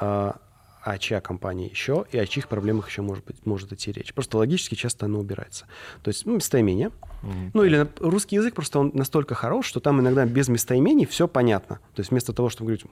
А, 0.00 0.36
а 0.84 0.98
чья 0.98 1.20
компания 1.20 1.66
еще, 1.66 2.06
и 2.10 2.18
о 2.18 2.26
чьих 2.26 2.48
проблемах 2.48 2.88
еще 2.88 3.02
может, 3.02 3.24
быть, 3.24 3.46
может 3.46 3.72
идти 3.72 3.92
речь. 3.92 4.12
Просто 4.12 4.38
логически 4.38 4.74
часто 4.74 5.06
оно 5.06 5.20
убирается. 5.20 5.66
То 6.02 6.08
есть 6.08 6.26
ну, 6.26 6.34
местоимение. 6.34 6.88
Mm-hmm. 7.22 7.50
Ну 7.54 7.62
или 7.62 7.86
русский 8.00 8.36
язык 8.36 8.54
просто 8.54 8.80
он 8.80 8.90
настолько 8.94 9.34
хорош, 9.36 9.66
что 9.66 9.78
там 9.78 10.00
иногда 10.00 10.24
без 10.26 10.48
местоимений 10.48 11.06
все 11.06 11.28
понятно. 11.28 11.76
То 11.94 12.00
есть 12.00 12.10
вместо 12.10 12.32
того, 12.32 12.48
чтобы 12.48 12.70
говорить, 12.70 12.86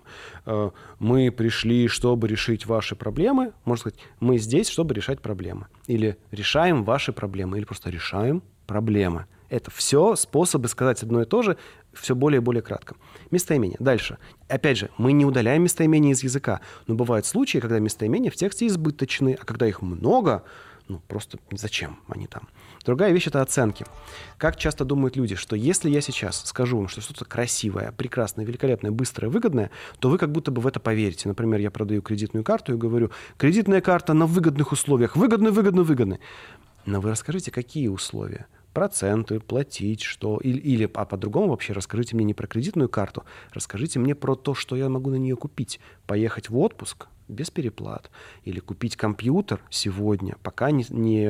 э, 0.46 0.70
мы 1.00 1.32
пришли, 1.32 1.88
чтобы 1.88 2.28
решить 2.28 2.64
ваши 2.66 2.94
проблемы, 2.94 3.52
можно 3.64 3.80
сказать, 3.80 3.98
мы 4.20 4.38
здесь, 4.38 4.68
чтобы 4.68 4.94
решать 4.94 5.20
проблемы. 5.20 5.66
Или 5.88 6.16
решаем 6.30 6.84
ваши 6.84 7.12
проблемы, 7.12 7.58
или 7.58 7.64
просто 7.64 7.90
решаем 7.90 8.42
проблемы. 8.68 9.26
Это 9.50 9.70
все 9.72 10.14
способы 10.14 10.68
сказать 10.68 11.02
одно 11.02 11.22
и 11.22 11.24
то 11.26 11.42
же 11.42 11.58
все 11.92 12.14
более 12.14 12.38
и 12.38 12.42
более 12.42 12.62
кратко. 12.62 12.94
Местоимение. 13.32 13.76
Дальше. 13.80 14.18
Опять 14.48 14.78
же, 14.78 14.90
мы 14.96 15.12
не 15.12 15.24
удаляем 15.24 15.64
местоимения 15.64 16.12
из 16.12 16.22
языка, 16.22 16.60
но 16.86 16.94
бывают 16.94 17.26
случаи, 17.26 17.58
когда 17.58 17.80
местоимения 17.80 18.30
в 18.30 18.36
тексте 18.36 18.68
избыточны, 18.68 19.36
а 19.40 19.44
когда 19.44 19.66
их 19.66 19.82
много, 19.82 20.44
ну 20.86 21.00
просто 21.08 21.38
зачем 21.50 21.98
они 22.06 22.28
там? 22.28 22.48
Другая 22.84 23.12
вещь— 23.12 23.26
это 23.28 23.42
оценки. 23.42 23.84
Как 24.38 24.56
часто 24.56 24.84
думают 24.84 25.16
люди, 25.16 25.34
что 25.34 25.56
если 25.56 25.90
я 25.90 26.00
сейчас 26.00 26.44
скажу 26.44 26.78
вам, 26.78 26.88
что 26.88 27.00
что-то 27.00 27.24
красивое, 27.24 27.92
прекрасное, 27.92 28.44
великолепное, 28.44 28.92
быстрое, 28.92 29.30
выгодное, 29.30 29.70
то 29.98 30.08
вы 30.10 30.18
как 30.18 30.30
будто 30.30 30.52
бы 30.52 30.62
в 30.62 30.66
это 30.68 30.78
поверите. 30.78 31.28
Например, 31.28 31.58
я 31.58 31.72
продаю 31.72 32.02
кредитную 32.02 32.44
карту 32.44 32.74
и 32.74 32.76
говорю, 32.76 33.10
кредитная 33.36 33.80
карта 33.80 34.14
на 34.14 34.26
выгодных 34.26 34.70
условиях, 34.70 35.16
выгодно, 35.16 35.50
выгодно, 35.50 35.82
выгодно. 35.82 36.18
Но 36.86 37.00
вы 37.00 37.10
расскажите, 37.10 37.50
какие 37.50 37.88
условия? 37.88 38.46
Проценты, 38.72 39.40
платить, 39.40 40.02
что... 40.02 40.38
Или, 40.38 40.58
или 40.58 40.90
а 40.94 41.04
по-другому 41.04 41.50
вообще 41.50 41.72
расскажите 41.72 42.16
мне 42.16 42.24
не 42.24 42.34
про 42.34 42.46
кредитную 42.46 42.88
карту, 42.88 43.24
расскажите 43.52 43.98
мне 43.98 44.14
про 44.14 44.34
то, 44.34 44.54
что 44.54 44.76
я 44.76 44.88
могу 44.88 45.10
на 45.10 45.16
нее 45.16 45.36
купить. 45.36 45.80
Поехать 46.06 46.48
в 46.50 46.58
отпуск 46.58 47.06
без 47.30 47.50
переплат. 47.50 48.10
Или 48.44 48.60
купить 48.60 48.96
компьютер 48.96 49.60
сегодня, 49.70 50.36
пока 50.42 50.70
не, 50.70 50.84
не 50.90 51.26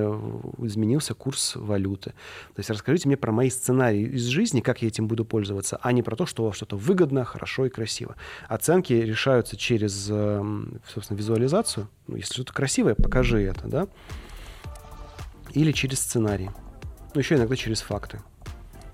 изменился 0.66 1.14
курс 1.14 1.54
валюты. 1.56 2.10
То 2.54 2.58
есть 2.58 2.70
расскажите 2.70 3.06
мне 3.08 3.16
про 3.16 3.32
мои 3.32 3.50
сценарии 3.50 4.02
из 4.02 4.24
жизни, 4.24 4.60
как 4.60 4.82
я 4.82 4.88
этим 4.88 5.06
буду 5.06 5.24
пользоваться, 5.24 5.78
а 5.82 5.92
не 5.92 6.02
про 6.02 6.16
то, 6.16 6.26
что 6.26 6.52
что-то 6.52 6.76
выгодно, 6.76 7.24
хорошо 7.24 7.66
и 7.66 7.68
красиво. 7.68 8.16
Оценки 8.48 8.92
решаются 8.92 9.56
через, 9.56 10.08
эм, 10.10 10.80
собственно, 10.88 11.18
визуализацию. 11.18 11.88
Ну, 12.06 12.16
если 12.16 12.34
что-то 12.34 12.52
красивое, 12.52 12.94
покажи 12.94 13.42
это, 13.42 13.68
да? 13.68 13.88
Или 15.52 15.72
через 15.72 16.00
сценарий. 16.00 16.50
Ну, 17.14 17.20
еще 17.20 17.36
иногда 17.36 17.56
через 17.56 17.80
факты. 17.80 18.20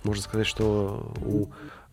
Можно 0.03 0.23
сказать, 0.23 0.47
что 0.47 1.13
у 1.25 1.49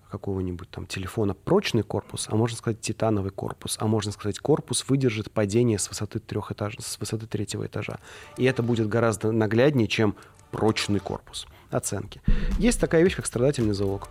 какого-нибудь 0.10 0.70
там 0.70 0.86
телефона 0.86 1.34
прочный 1.34 1.82
корпус, 1.82 2.28
а 2.30 2.36
можно 2.36 2.56
сказать 2.56 2.80
титановый 2.80 3.32
корпус, 3.32 3.78
а 3.80 3.88
можно 3.88 4.12
сказать 4.12 4.38
корпус 4.38 4.86
выдержит 4.88 5.32
падение 5.32 5.80
с 5.80 5.90
высоты 5.90 6.20
трех 6.20 6.52
этажа, 6.52 6.78
с 6.80 7.00
высоты 7.00 7.26
третьего 7.26 7.66
этажа. 7.66 7.98
И 8.38 8.46
это 8.46 8.62
будет 8.62 8.88
гораздо 8.88 9.32
нагляднее, 9.32 9.88
чем 9.88 10.16
прочный 10.52 11.00
корпус. 11.00 11.48
Оценки. 11.72 12.22
Есть 12.60 12.80
такая 12.80 13.04
вещь, 13.04 13.16
как 13.16 13.26
страдательный 13.26 13.74
залог. 13.74 14.08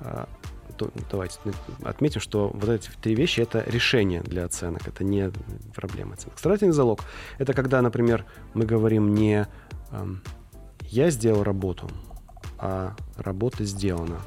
А, 0.00 0.28
давайте 1.10 1.40
отметим, 1.82 2.20
что 2.20 2.50
вот 2.54 2.68
эти 2.68 2.90
три 3.02 3.16
вещи— 3.16 3.40
это 3.42 3.64
решение 3.66 4.20
для 4.20 4.44
оценок, 4.44 4.86
это 4.86 5.02
не 5.02 5.32
проблема 5.74 6.14
оценок. 6.14 6.38
Страдательный 6.38 6.72
залог— 6.72 7.00
это 7.38 7.52
когда, 7.52 7.82
например, 7.82 8.24
мы 8.54 8.64
говорим 8.64 9.12
не 9.14 9.48
я 10.88 11.10
сделал 11.10 11.42
работу, 11.42 11.88
а 12.58 12.94
работа 13.16 13.64
сделана. 13.64 14.20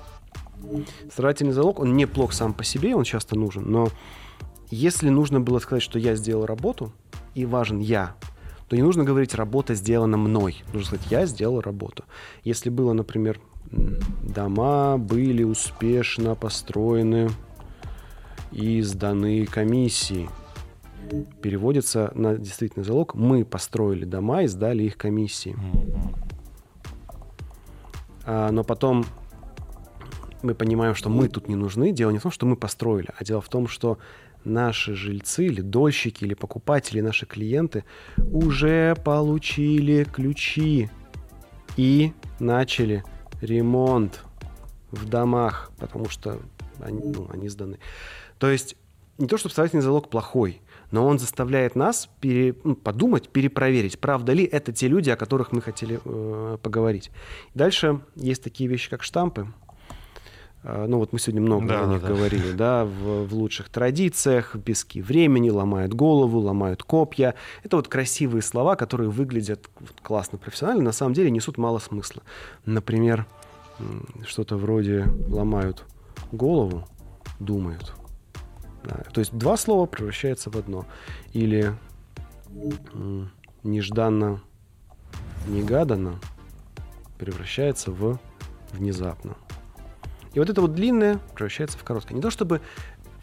Старательный 1.11 1.53
залог, 1.53 1.79
он 1.79 1.95
неплох 1.95 2.33
сам 2.33 2.53
по 2.53 2.63
себе, 2.63 2.95
он 2.95 3.03
часто 3.03 3.35
нужен, 3.35 3.69
но 3.69 3.89
если 4.69 5.09
нужно 5.09 5.41
было 5.41 5.59
сказать, 5.59 5.83
что 5.83 5.99
я 5.99 6.15
сделал 6.15 6.45
работу, 6.45 6.93
и 7.33 7.45
важен 7.45 7.79
я, 7.79 8.15
то 8.67 8.75
не 8.75 8.83
нужно 8.83 9.03
говорить 9.03 9.35
«работа 9.35 9.75
сделана 9.75 10.17
мной». 10.17 10.63
Нужно 10.73 10.97
сказать 10.97 11.11
«я 11.11 11.25
сделал 11.25 11.59
работу». 11.59 12.05
Если 12.43 12.69
было, 12.69 12.93
например, 12.93 13.41
дома 13.69 14.97
были 14.97 15.43
успешно 15.43 16.35
построены 16.35 17.29
и 18.51 18.81
сданы 18.81 19.45
комиссии, 19.45 20.29
переводится 21.41 22.11
на 22.15 22.37
действительный 22.37 22.85
залог 22.85 23.15
«мы 23.15 23.43
построили 23.43 24.05
дома 24.05 24.43
и 24.43 24.47
сдали 24.47 24.83
их 24.83 24.97
комиссии». 24.97 25.55
А, 28.25 28.51
но 28.51 28.63
потом 28.63 29.05
мы 30.41 30.55
понимаем, 30.55 30.95
что 30.95 31.09
мы 31.09 31.27
тут 31.27 31.47
не 31.47 31.55
нужны. 31.55 31.91
Дело 31.91 32.11
не 32.11 32.19
в 32.19 32.23
том, 32.23 32.31
что 32.31 32.45
мы 32.45 32.55
построили, 32.55 33.09
а 33.17 33.23
дело 33.23 33.41
в 33.41 33.49
том, 33.49 33.67
что 33.67 33.97
наши 34.43 34.95
жильцы 34.95 35.45
или 35.45 35.61
дольщики 35.61 36.23
или 36.23 36.33
покупатели, 36.33 37.01
наши 37.01 37.25
клиенты 37.25 37.83
уже 38.17 38.95
получили 39.03 40.03
ключи 40.03 40.89
и 41.77 42.13
начали 42.39 43.03
ремонт 43.41 44.23
в 44.89 45.07
домах, 45.07 45.71
потому 45.79 46.09
что 46.09 46.39
они, 46.79 47.01
ну, 47.03 47.27
они 47.31 47.49
сданы. 47.49 47.77
То 48.39 48.49
есть 48.49 48.75
не 49.17 49.27
то, 49.27 49.37
чтобы 49.37 49.51
строительный 49.51 49.83
залог 49.83 50.09
плохой, 50.09 50.61
но 50.91 51.07
он 51.07 51.19
заставляет 51.19 51.75
нас 51.75 52.09
пере, 52.19 52.55
ну, 52.63 52.75
подумать, 52.75 53.29
перепроверить, 53.29 53.99
правда 53.99 54.33
ли 54.33 54.43
это 54.43 54.71
те 54.71 54.87
люди, 54.87 55.09
о 55.09 55.15
которых 55.15 55.51
мы 55.51 55.61
хотели 55.61 55.99
э, 56.03 56.57
поговорить. 56.61 57.11
Дальше 57.55 58.01
есть 58.15 58.43
такие 58.43 58.69
вещи, 58.69 58.89
как 58.89 59.03
штампы. 59.03 59.47
Э, 60.63 60.85
ну 60.87 60.97
вот 60.97 61.13
мы 61.13 61.19
сегодня 61.19 61.41
много 61.41 61.67
да, 61.67 61.83
о 61.83 61.87
них 61.87 62.01
да. 62.01 62.07
говорили, 62.07 62.51
да, 62.51 62.85
в, 62.85 63.27
в 63.27 63.33
лучших 63.33 63.69
традициях, 63.69 64.55
в 64.55 64.61
пески 64.61 65.01
времени, 65.01 65.49
ломают 65.49 65.93
голову, 65.93 66.39
ломают 66.39 66.83
копья. 66.83 67.35
Это 67.63 67.77
вот 67.77 67.87
красивые 67.87 68.41
слова, 68.41 68.75
которые 68.75 69.09
выглядят 69.09 69.69
классно, 70.03 70.37
профессионально, 70.37 70.83
на 70.83 70.91
самом 70.91 71.13
деле 71.13 71.31
несут 71.31 71.57
мало 71.57 71.79
смысла. 71.79 72.21
Например, 72.65 73.25
что-то 74.27 74.57
вроде 74.57 75.07
ломают 75.27 75.85
голову, 76.31 76.87
думают. 77.39 77.93
То 78.83 79.19
есть 79.19 79.33
два 79.33 79.57
слова 79.57 79.85
превращаются 79.85 80.49
в 80.49 80.57
одно. 80.57 80.85
Или 81.33 81.73
нежданно, 83.63 84.41
негаданно 85.47 86.19
превращается 87.17 87.91
в 87.91 88.19
внезапно. 88.71 89.35
И 90.33 90.39
вот 90.39 90.49
это 90.49 90.61
вот 90.61 90.73
длинное 90.73 91.19
превращается 91.35 91.77
в 91.77 91.83
короткое. 91.83 92.15
Не 92.15 92.21
то 92.21 92.31
чтобы 92.31 92.61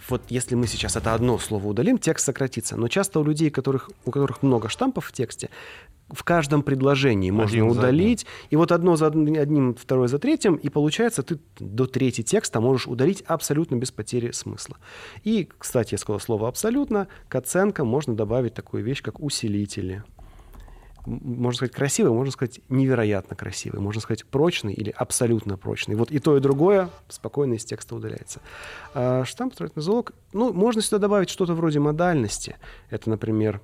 вот 0.08 0.22
если 0.28 0.54
мы 0.54 0.66
сейчас 0.66 0.96
это 0.96 1.12
одно 1.12 1.38
слово 1.38 1.66
удалим, 1.66 1.98
текст 1.98 2.24
сократится. 2.24 2.76
Но 2.76 2.88
часто 2.88 3.20
у 3.20 3.24
людей, 3.24 3.50
которых, 3.50 3.90
у 4.04 4.10
которых 4.10 4.42
много 4.42 4.68
штампов 4.68 5.06
в 5.06 5.12
тексте, 5.12 5.50
в 6.10 6.24
каждом 6.24 6.62
предложении 6.62 7.30
можно 7.30 7.58
Один 7.58 7.70
удалить. 7.70 8.26
И 8.50 8.56
вот 8.56 8.72
одно 8.72 8.96
за 8.96 9.06
одним, 9.06 9.74
второе 9.74 10.08
за 10.08 10.18
третьим, 10.18 10.56
и 10.56 10.68
получается, 10.68 11.22
ты 11.22 11.38
до 11.58 11.86
третьего 11.86 12.26
текста 12.26 12.60
можешь 12.60 12.86
удалить 12.86 13.22
абсолютно 13.22 13.76
без 13.76 13.90
потери 13.90 14.30
смысла. 14.30 14.76
И, 15.24 15.48
кстати, 15.58 15.94
я 15.94 15.98
сказал 15.98 16.20
слово 16.20 16.48
«абсолютно», 16.48 17.08
к 17.28 17.34
оценкам 17.34 17.88
можно 17.88 18.16
добавить 18.16 18.54
такую 18.54 18.82
вещь, 18.82 19.02
как 19.02 19.20
усилители 19.20 20.04
можно 21.06 21.56
сказать, 21.56 21.72
красивый, 21.72 22.12
можно 22.12 22.30
сказать, 22.30 22.60
невероятно 22.68 23.34
красивый, 23.34 23.80
можно 23.80 24.00
сказать, 24.02 24.26
прочный 24.26 24.74
или 24.74 24.90
абсолютно 24.94 25.56
прочный. 25.56 25.94
Вот 25.94 26.10
и 26.10 26.18
то, 26.18 26.36
и 26.36 26.40
другое 26.40 26.90
спокойно 27.08 27.54
из 27.54 27.64
текста 27.64 27.96
удаляется. 27.96 28.40
А 28.92 29.24
штамп, 29.24 29.54
строительный 29.54 29.82
залог, 29.82 30.12
ну, 30.34 30.52
можно 30.52 30.82
сюда 30.82 30.98
добавить 30.98 31.30
что-то 31.30 31.54
вроде 31.54 31.80
модальности. 31.80 32.56
Это, 32.90 33.08
например, 33.08 33.62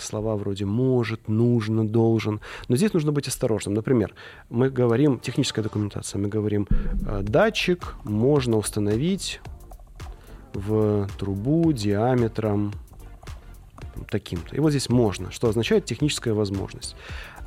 слова 0.00 0.36
вроде 0.36 0.64
«может», 0.64 1.28
«нужно», 1.28 1.86
«должен». 1.86 2.40
Но 2.68 2.76
здесь 2.76 2.92
нужно 2.92 3.12
быть 3.12 3.28
осторожным. 3.28 3.74
Например, 3.74 4.14
мы 4.50 4.70
говорим, 4.70 5.18
техническая 5.18 5.62
документация, 5.62 6.18
мы 6.18 6.28
говорим 6.28 6.66
«Э, 7.06 7.22
«датчик 7.22 7.94
можно 8.04 8.56
установить 8.56 9.40
в 10.54 11.08
трубу 11.18 11.72
диаметром 11.72 12.72
таким-то. 14.10 14.54
И 14.56 14.60
вот 14.60 14.70
здесь 14.70 14.88
можно, 14.88 15.30
что 15.30 15.48
означает 15.48 15.84
техническая 15.84 16.34
возможность. 16.34 16.96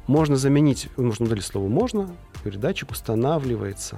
Можно 0.07 0.35
заменить, 0.35 0.89
нужно 0.97 1.25
удалить 1.25 1.45
слово 1.45 1.67
«можно», 1.67 2.09
передатчик 2.43 2.91
устанавливается. 2.91 3.97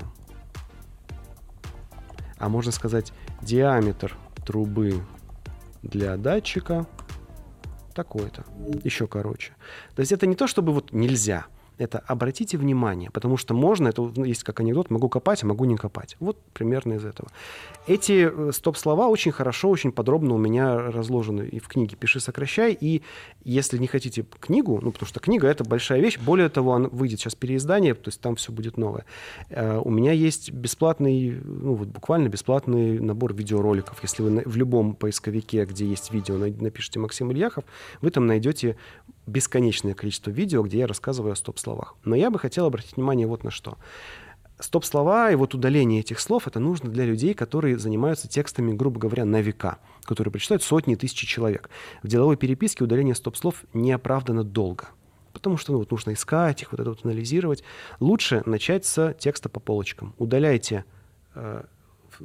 А 2.37 2.49
можно 2.49 2.71
сказать 2.71 3.13
диаметр 3.41 4.17
трубы 4.45 5.01
для 5.81 6.17
датчика 6.17 6.87
такой-то. 7.93 8.43
Еще 8.83 9.07
короче. 9.07 9.53
То 9.95 10.01
есть 10.01 10.11
это 10.11 10.27
не 10.27 10.35
то, 10.35 10.47
чтобы 10.47 10.73
вот 10.73 10.91
нельзя– 10.91 11.45
это 11.77 11.99
обратите 12.07 12.57
внимание, 12.57 13.09
потому 13.11 13.37
что 13.37 13.53
можно, 13.53 13.87
это 13.87 14.01
ну, 14.15 14.23
есть 14.23 14.43
как 14.43 14.59
анекдот, 14.59 14.89
могу 14.89 15.09
копать, 15.09 15.43
а 15.43 15.47
могу 15.47 15.65
не 15.65 15.75
копать. 15.75 16.15
Вот 16.19 16.37
примерно 16.53 16.93
из 16.93 17.05
этого. 17.05 17.29
Эти 17.87 18.29
э, 18.31 18.51
стоп-слова 18.51 19.07
очень 19.07 19.31
хорошо, 19.31 19.69
очень 19.69 19.91
подробно 19.91 20.35
у 20.35 20.37
меня 20.37 20.77
разложены 20.77 21.43
и 21.43 21.59
в 21.59 21.67
книге 21.67 21.95
«Пиши, 21.95 22.19
сокращай», 22.19 22.77
и 22.79 23.01
если 23.43 23.77
не 23.77 23.87
хотите 23.87 24.25
книгу, 24.39 24.79
ну, 24.81 24.91
потому 24.91 25.07
что 25.07 25.19
книга— 25.19 25.47
это 25.49 25.63
большая 25.63 25.99
вещь, 25.99 26.19
более 26.19 26.49
того, 26.49 26.73
она 26.73 26.89
выйдет 26.89 27.19
сейчас 27.19 27.35
переиздание, 27.35 27.93
то 27.93 28.09
есть 28.09 28.21
там 28.21 28.35
все 28.35 28.51
будет 28.51 28.77
новое. 28.77 29.05
Э, 29.49 29.79
у 29.83 29.89
меня 29.89 30.11
есть 30.11 30.51
бесплатный, 30.51 31.41
ну, 31.43 31.75
вот 31.75 31.87
буквально 31.87 32.29
бесплатный 32.29 32.99
набор 32.99 33.33
видеороликов. 33.33 34.01
Если 34.01 34.23
вы 34.23 34.43
в 34.45 34.55
любом 34.57 34.95
поисковике, 34.95 35.65
где 35.65 35.85
есть 35.85 36.11
видео, 36.11 36.37
напишите 36.37 36.99
«Максим 36.99 37.31
Ильяхов», 37.31 37.63
вы 38.01 38.11
там 38.11 38.27
найдете 38.27 38.77
бесконечное 39.25 39.93
количество 39.93 40.31
видео, 40.31 40.63
где 40.63 40.79
я 40.79 40.87
рассказываю 40.87 41.33
о 41.33 41.35
стоп-словах. 41.35 41.95
Но 42.03 42.15
я 42.15 42.29
бы 42.29 42.39
хотел 42.39 42.65
обратить 42.65 42.95
внимание 42.95 43.27
вот 43.27 43.43
на 43.43 43.51
что. 43.51 43.77
Стоп-слова 44.59 45.31
и 45.31 45.35
вот 45.35 45.55
удаление 45.55 46.01
этих 46.01 46.19
слов 46.19 46.47
это 46.47 46.59
нужно 46.59 46.89
для 46.89 47.05
людей, 47.05 47.33
которые 47.33 47.77
занимаются 47.77 48.27
текстами, 48.27 48.71
грубо 48.71 48.99
говоря, 48.99 49.25
на 49.25 49.41
века, 49.41 49.79
которые 50.03 50.31
прочитают 50.31 50.63
сотни 50.63 50.95
тысяч 50.95 51.17
человек. 51.27 51.69
В 52.01 52.07
деловой 52.07 52.37
переписке 52.37 52.83
удаление 52.83 53.15
стоп-слов 53.15 53.63
неоправданно 53.73 54.43
долго 54.43 54.89
потому 55.33 55.57
что 55.57 55.73
ну, 55.73 55.79
вот 55.79 55.91
нужно 55.91 56.13
искать 56.13 56.61
их, 56.61 56.71
вот 56.71 56.79
это 56.79 56.91
вот 56.91 57.03
анализировать. 57.03 57.63
Лучше 57.99 58.43
начать 58.45 58.85
с 58.85 59.13
текста 59.19 59.49
по 59.49 59.59
полочкам. 59.59 60.13
Удаляйте 60.19 60.85
э, 61.33 61.63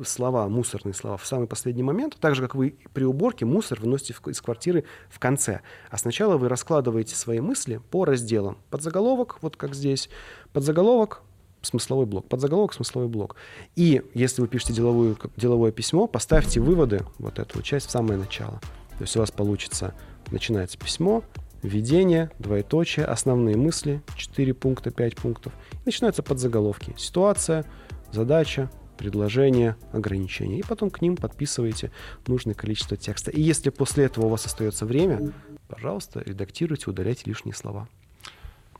слова, 0.04 0.48
мусорные 0.48 0.94
слова 0.94 1.16
в 1.16 1.26
самый 1.26 1.46
последний 1.46 1.82
момент, 1.82 2.16
так 2.20 2.34
же, 2.34 2.42
как 2.42 2.54
вы 2.54 2.76
при 2.92 3.04
уборке 3.04 3.44
мусор 3.44 3.80
выносите 3.80 4.14
из 4.26 4.40
квартиры 4.40 4.84
в 5.08 5.18
конце. 5.18 5.60
А 5.90 5.98
сначала 5.98 6.36
вы 6.36 6.48
раскладываете 6.48 7.14
свои 7.14 7.40
мысли 7.40 7.80
по 7.90 8.04
разделам. 8.04 8.58
Подзаголовок, 8.70 9.38
вот 9.42 9.56
как 9.56 9.74
здесь, 9.74 10.08
подзаголовок, 10.52 11.22
смысловой 11.62 12.06
блок, 12.06 12.28
подзаголовок, 12.28 12.74
смысловой 12.74 13.08
блок. 13.08 13.36
И 13.76 14.02
если 14.14 14.40
вы 14.40 14.48
пишете 14.48 14.72
деловую, 14.72 15.18
деловое 15.36 15.72
письмо, 15.72 16.06
поставьте 16.06 16.60
выводы, 16.60 17.04
вот 17.18 17.38
эту 17.38 17.62
часть, 17.62 17.88
в 17.88 17.90
самое 17.90 18.18
начало. 18.18 18.60
То 18.98 19.02
есть 19.02 19.16
у 19.16 19.20
вас 19.20 19.30
получится, 19.30 19.94
начинается 20.30 20.78
письмо, 20.78 21.22
введение, 21.62 22.30
двоеточие, 22.38 23.04
основные 23.04 23.56
мысли, 23.56 24.02
4 24.16 24.54
пункта, 24.54 24.90
5 24.90 25.16
пунктов. 25.16 25.52
И 25.72 25.86
начинаются 25.86 26.22
подзаголовки. 26.22 26.94
Ситуация, 26.96 27.64
задача, 28.12 28.70
предложения, 28.98 29.76
ограничения. 29.92 30.58
И 30.58 30.62
потом 30.62 30.90
к 30.90 31.00
ним 31.00 31.16
подписываете 31.16 31.90
нужное 32.26 32.54
количество 32.54 32.96
текста. 32.96 33.30
И 33.30 33.40
если 33.40 33.70
после 33.70 34.04
этого 34.04 34.26
у 34.26 34.28
вас 34.28 34.44
остается 34.44 34.84
время, 34.84 35.32
пожалуйста, 35.68 36.22
редактируйте, 36.26 36.90
удаляйте 36.90 37.22
лишние 37.24 37.54
слова. 37.54 37.88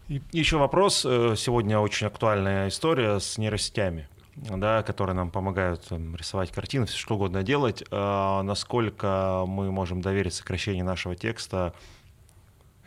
И 0.08 0.20
еще 0.32 0.58
вопрос. 0.58 1.06
Э, 1.06 1.34
сегодня 1.36 1.78
очень 1.78 2.06
актуальная 2.06 2.68
история 2.68 3.18
с 3.18 3.38
нейросетями 3.38 4.08
да, 4.40 4.82
которые 4.82 5.16
нам 5.16 5.30
помогают 5.30 5.88
там, 5.88 6.14
рисовать 6.14 6.52
картины, 6.52 6.86
все 6.86 6.96
что 6.96 7.16
угодно 7.16 7.42
делать, 7.42 7.82
а 7.90 8.42
насколько 8.42 9.44
мы 9.46 9.72
можем 9.72 10.00
доверить 10.00 10.34
сокращение 10.34 10.84
нашего 10.84 11.16
текста 11.16 11.74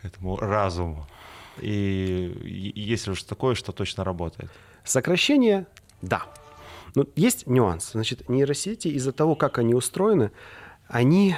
этому 0.02 0.36
разуму. 0.36 1.06
И 1.60 2.72
есть 2.74 3.06
ли 3.06 3.12
уж 3.12 3.22
такое, 3.24 3.54
что 3.54 3.72
точно 3.72 4.02
работает? 4.04 4.50
Сокращение– 4.84 5.66
да. 6.02 6.24
Но 6.94 7.06
есть 7.16 7.46
нюанс. 7.46 7.92
Значит, 7.92 8.28
нейросети 8.28 8.88
из-за 8.88 9.12
того, 9.12 9.34
как 9.34 9.58
они 9.58 9.74
устроены, 9.74 10.30
они 10.88 11.36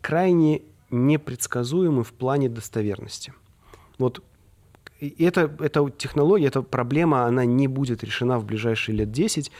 крайне 0.00 0.62
непредсказуемы 0.90 2.04
в 2.04 2.12
плане 2.12 2.48
достоверности. 2.48 3.32
Вот 3.98 4.22
это, 5.00 5.50
эта 5.60 5.90
технология, 5.90 6.46
эта 6.46 6.62
проблема, 6.62 7.24
она 7.24 7.44
не 7.44 7.66
будет 7.66 8.04
решена 8.04 8.38
в 8.38 8.44
ближайшие 8.44 8.96
лет 8.96 9.10
10. 9.10 9.50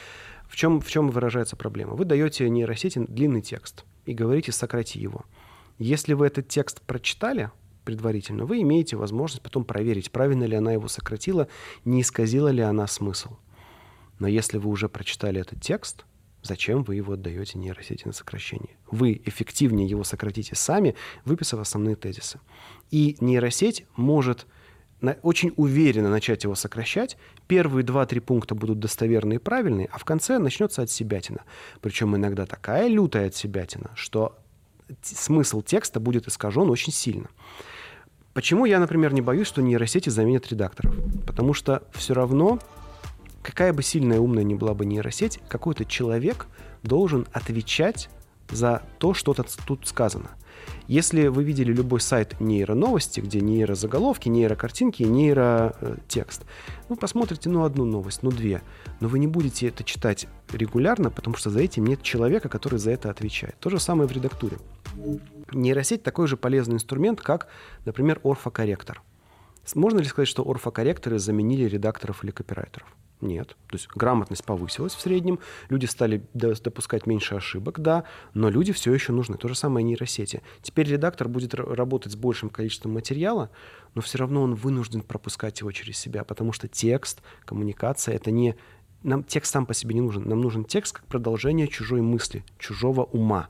В 0.47 0.55
чем, 0.55 0.79
в 0.79 0.89
чем 0.89 1.09
выражается 1.09 1.55
проблема? 1.55 1.95
Вы 1.95 2.05
даете 2.05 2.49
нейросети 2.49 2.99
длинный 2.99 3.41
текст 3.41 3.85
и 4.05 4.13
говорите 4.13 4.51
«сократи 4.51 4.99
его». 4.99 5.25
Если 5.79 6.13
вы 6.13 6.27
этот 6.27 6.47
текст 6.47 6.81
прочитали 6.81 7.49
предварительно, 7.83 8.45
вы 8.45 8.61
имеете 8.61 8.95
возможность 8.95 9.41
потом 9.41 9.65
проверить, 9.65 10.11
правильно 10.11 10.43
ли 10.43 10.55
она 10.55 10.71
его 10.71 10.87
сократила, 10.87 11.47
не 11.83 12.01
исказила 12.01 12.49
ли 12.49 12.61
она 12.61 12.85
смысл. 12.87 13.31
Но 14.23 14.29
если 14.29 14.57
вы 14.57 14.69
уже 14.69 14.87
прочитали 14.87 15.41
этот 15.41 15.59
текст, 15.59 16.05
зачем 16.41 16.83
вы 16.83 16.95
его 16.95 17.11
отдаете 17.11 17.59
нейросети 17.59 18.07
на 18.07 18.13
сокращение? 18.13 18.77
Вы 18.89 19.21
эффективнее 19.25 19.85
его 19.85 20.05
сократите 20.05 20.55
сами, 20.55 20.95
выписав 21.25 21.59
основные 21.59 21.97
тезисы. 21.97 22.39
И 22.89 23.17
нейросеть 23.19 23.85
может 23.97 24.47
очень 25.23 25.51
уверенно 25.57 26.09
начать 26.09 26.45
его 26.45 26.55
сокращать. 26.55 27.17
Первые 27.47 27.83
два-три 27.83 28.21
пункта 28.21 28.55
будут 28.55 28.79
достоверные 28.79 29.39
и 29.39 29.41
правильные, 29.41 29.89
а 29.91 29.97
в 29.97 30.05
конце 30.05 30.39
начнется 30.39 30.81
отсебятина. 30.81 31.41
Причем 31.81 32.15
иногда 32.15 32.45
такая 32.45 32.87
лютая 32.87 33.27
отсебятина, 33.27 33.91
что 33.93 34.37
смысл 35.01 35.61
текста 35.61 35.99
будет 35.99 36.29
искажен 36.29 36.69
очень 36.69 36.93
сильно. 36.93 37.27
Почему 38.33 38.63
я, 38.63 38.79
например, 38.79 39.11
не 39.11 39.19
боюсь, 39.19 39.47
что 39.47 39.61
нейросети 39.61 40.07
заменят 40.07 40.47
редакторов? 40.47 40.95
Потому 41.27 41.53
что 41.53 41.83
все 41.91 42.13
равно 42.13 42.59
какая 43.43 43.73
бы 43.73 43.83
сильная 43.83 44.19
умная 44.19 44.43
ни 44.43 44.55
была 44.55 44.73
бы 44.73 44.85
нейросеть, 44.85 45.39
какой-то 45.47 45.85
человек 45.85 46.47
должен 46.81 47.27
отвечать 47.31 48.09
за 48.49 48.83
то, 48.97 49.13
что 49.13 49.33
тут 49.33 49.87
сказано. 49.87 50.31
Если 50.87 51.27
вы 51.27 51.43
видели 51.43 51.73
любой 51.73 51.99
сайт 51.99 52.39
нейроновости, 52.39 53.19
где 53.19 53.41
нейрозаголовки, 53.41 54.29
нейрокартинки, 54.29 55.03
нейротекст, 55.03 56.43
вы 56.89 56.95
посмотрите, 56.95 57.49
ну, 57.49 57.63
одну 57.63 57.85
новость, 57.85 58.21
ну, 58.21 58.31
две, 58.31 58.61
но 58.99 59.07
вы 59.07 59.19
не 59.19 59.27
будете 59.27 59.67
это 59.67 59.83
читать 59.83 60.27
регулярно, 60.51 61.09
потому 61.09 61.35
что 61.35 61.49
за 61.49 61.61
этим 61.61 61.85
нет 61.85 62.01
человека, 62.01 62.49
который 62.49 62.79
за 62.79 62.91
это 62.91 63.09
отвечает. 63.09 63.57
То 63.59 63.69
же 63.69 63.79
самое 63.79 64.07
в 64.07 64.11
редактуре. 64.11 64.57
Нейросеть 65.51 66.03
такой 66.03 66.27
же 66.27 66.37
полезный 66.37 66.75
инструмент, 66.75 67.21
как, 67.21 67.47
например, 67.85 68.19
орфокорректор. 68.23 69.01
Можно 69.75 69.99
ли 69.99 70.05
сказать, 70.05 70.27
что 70.27 70.49
орфокорректоры 70.49 71.19
заменили 71.19 71.63
редакторов 71.63 72.23
или 72.23 72.31
копирайтеров? 72.31 72.87
Нет. 73.23 73.55
То 73.69 73.77
есть 73.77 73.87
грамотность 73.95 74.43
повысилась 74.43 74.93
в 74.93 74.99
среднем, 74.99 75.39
люди 75.69 75.85
стали 75.85 76.25
допускать 76.33 77.07
меньше 77.07 77.35
ошибок, 77.35 77.79
да, 77.79 78.03
но 78.33 78.49
люди 78.49 78.73
все 78.73 78.93
еще 78.93 79.13
нужны. 79.13 79.37
То 79.37 79.47
же 79.47 79.55
самое 79.55 79.83
нейросети. 79.85 80.41
Теперь 80.61 80.89
редактор 80.89 81.29
будет 81.29 81.53
работать 81.53 82.11
с 82.11 82.15
большим 82.17 82.49
количеством 82.49 82.93
материала, 82.93 83.49
но 83.95 84.01
все 84.01 84.17
равно 84.17 84.43
он 84.43 84.55
вынужден 84.55 85.01
пропускать 85.01 85.61
его 85.61 85.71
через 85.71 85.97
себя, 85.97 86.25
потому 86.25 86.51
что 86.51 86.67
текст, 86.67 87.21
коммуникация— 87.45 88.15
это 88.15 88.29
не... 88.29 88.55
Нам 89.03 89.23
текст 89.23 89.53
сам 89.53 89.65
по 89.65 89.73
себе 89.73 89.95
не 89.95 90.01
нужен. 90.01 90.27
Нам 90.27 90.41
нужен 90.41 90.65
текст 90.65 90.95
как 90.97 91.05
продолжение 91.05 91.69
чужой 91.69 92.01
мысли, 92.01 92.43
чужого 92.59 93.03
ума. 93.03 93.47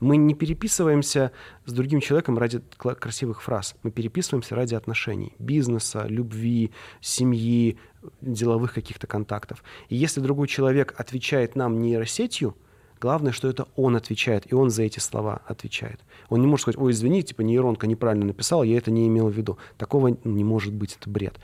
Мы 0.00 0.16
не 0.18 0.34
переписываемся 0.34 1.32
с 1.64 1.72
другим 1.72 2.00
человеком 2.00 2.36
ради 2.38 2.62
красивых 2.78 3.42
фраз. 3.42 3.74
Мы 3.82 3.90
переписываемся 3.90 4.54
ради 4.54 4.74
отношений, 4.74 5.32
бизнеса, 5.38 6.06
любви, 6.06 6.72
семьи, 7.00 7.78
деловых 8.20 8.74
каких-то 8.74 9.06
контактов. 9.06 9.64
И 9.88 9.96
если 9.96 10.20
другой 10.20 10.48
человек 10.48 10.94
отвечает 10.98 11.56
нам 11.56 11.80
нейросетью, 11.80 12.56
главное, 13.00 13.32
что 13.32 13.48
это 13.48 13.66
он 13.74 13.96
отвечает, 13.96 14.50
и 14.50 14.54
он 14.54 14.70
за 14.70 14.82
эти 14.82 14.98
слова 14.98 15.42
отвечает. 15.46 16.00
Он 16.28 16.40
не 16.40 16.46
может 16.46 16.62
сказать, 16.62 16.78
ой, 16.78 16.92
извини, 16.92 17.22
типа 17.22 17.40
нейронка 17.42 17.86
неправильно 17.86 18.26
написала, 18.26 18.62
я 18.62 18.76
это 18.76 18.90
не 18.90 19.08
имел 19.08 19.28
в 19.28 19.32
виду. 19.36 19.58
Такого 19.78 20.16
не 20.24 20.44
может 20.44 20.74
быть, 20.74 20.96
это 21.00 21.08
бред. 21.08 21.38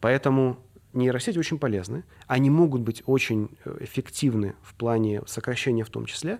Поэтому 0.00 0.58
нейросети 0.92 1.38
очень 1.38 1.58
полезны. 1.58 2.04
Они 2.26 2.50
могут 2.50 2.82
быть 2.82 3.02
очень 3.06 3.50
э, 3.64 3.78
эффективны 3.80 4.54
в 4.62 4.74
плане 4.74 5.22
сокращения 5.26 5.84
в 5.84 5.90
том 5.90 6.06
числе, 6.06 6.38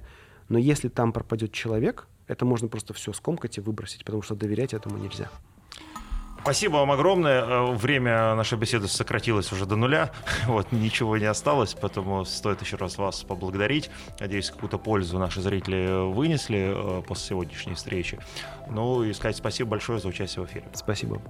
но 0.49 0.59
если 0.59 0.89
там 0.89 1.13
пропадет 1.13 1.53
человек, 1.53 2.07
это 2.27 2.45
можно 2.45 2.69
просто 2.69 2.95
все 2.95 3.13
скомкать 3.13 3.59
и 3.59 3.61
выбросить, 3.61 4.05
потому 4.05 4.23
что 4.23 4.35
доверять 4.35 4.75
этому 4.75 4.99
нельзя. 4.99 5.31
Спасибо 6.45 6.75
вам 6.75 6.91
огромное. 6.91 7.43
Э, 7.43 7.73
время 7.73 8.35
нашей 8.35 8.59
беседы 8.59 8.87
сократилось 8.87 9.51
уже 9.51 9.65
до 9.65 9.77
нуля. 9.77 10.13
Вот, 10.47 10.73
ничего 10.73 11.17
не 11.17 11.25
осталось, 11.25 11.75
поэтому 11.81 12.27
стоит 12.27 12.61
еще 12.61 12.77
раз 12.77 12.99
вас 12.99 13.23
поблагодарить. 13.23 13.91
Надеюсь, 14.21 14.51
какую-то 14.51 14.77
пользу 14.77 15.19
наши 15.19 15.41
зрители 15.41 16.13
вынесли 16.13 16.75
э, 16.75 17.03
после 17.03 17.29
сегодняшней 17.29 17.75
встречи. 17.75 18.19
Ну 18.69 19.03
и 19.05 19.15
сказать 19.15 19.39
спасибо 19.39 19.71
большое 19.71 20.01
за 20.01 20.09
участие 20.09 20.45
в 20.45 20.51
эфире. 20.51 20.67
Спасибо. 20.75 21.23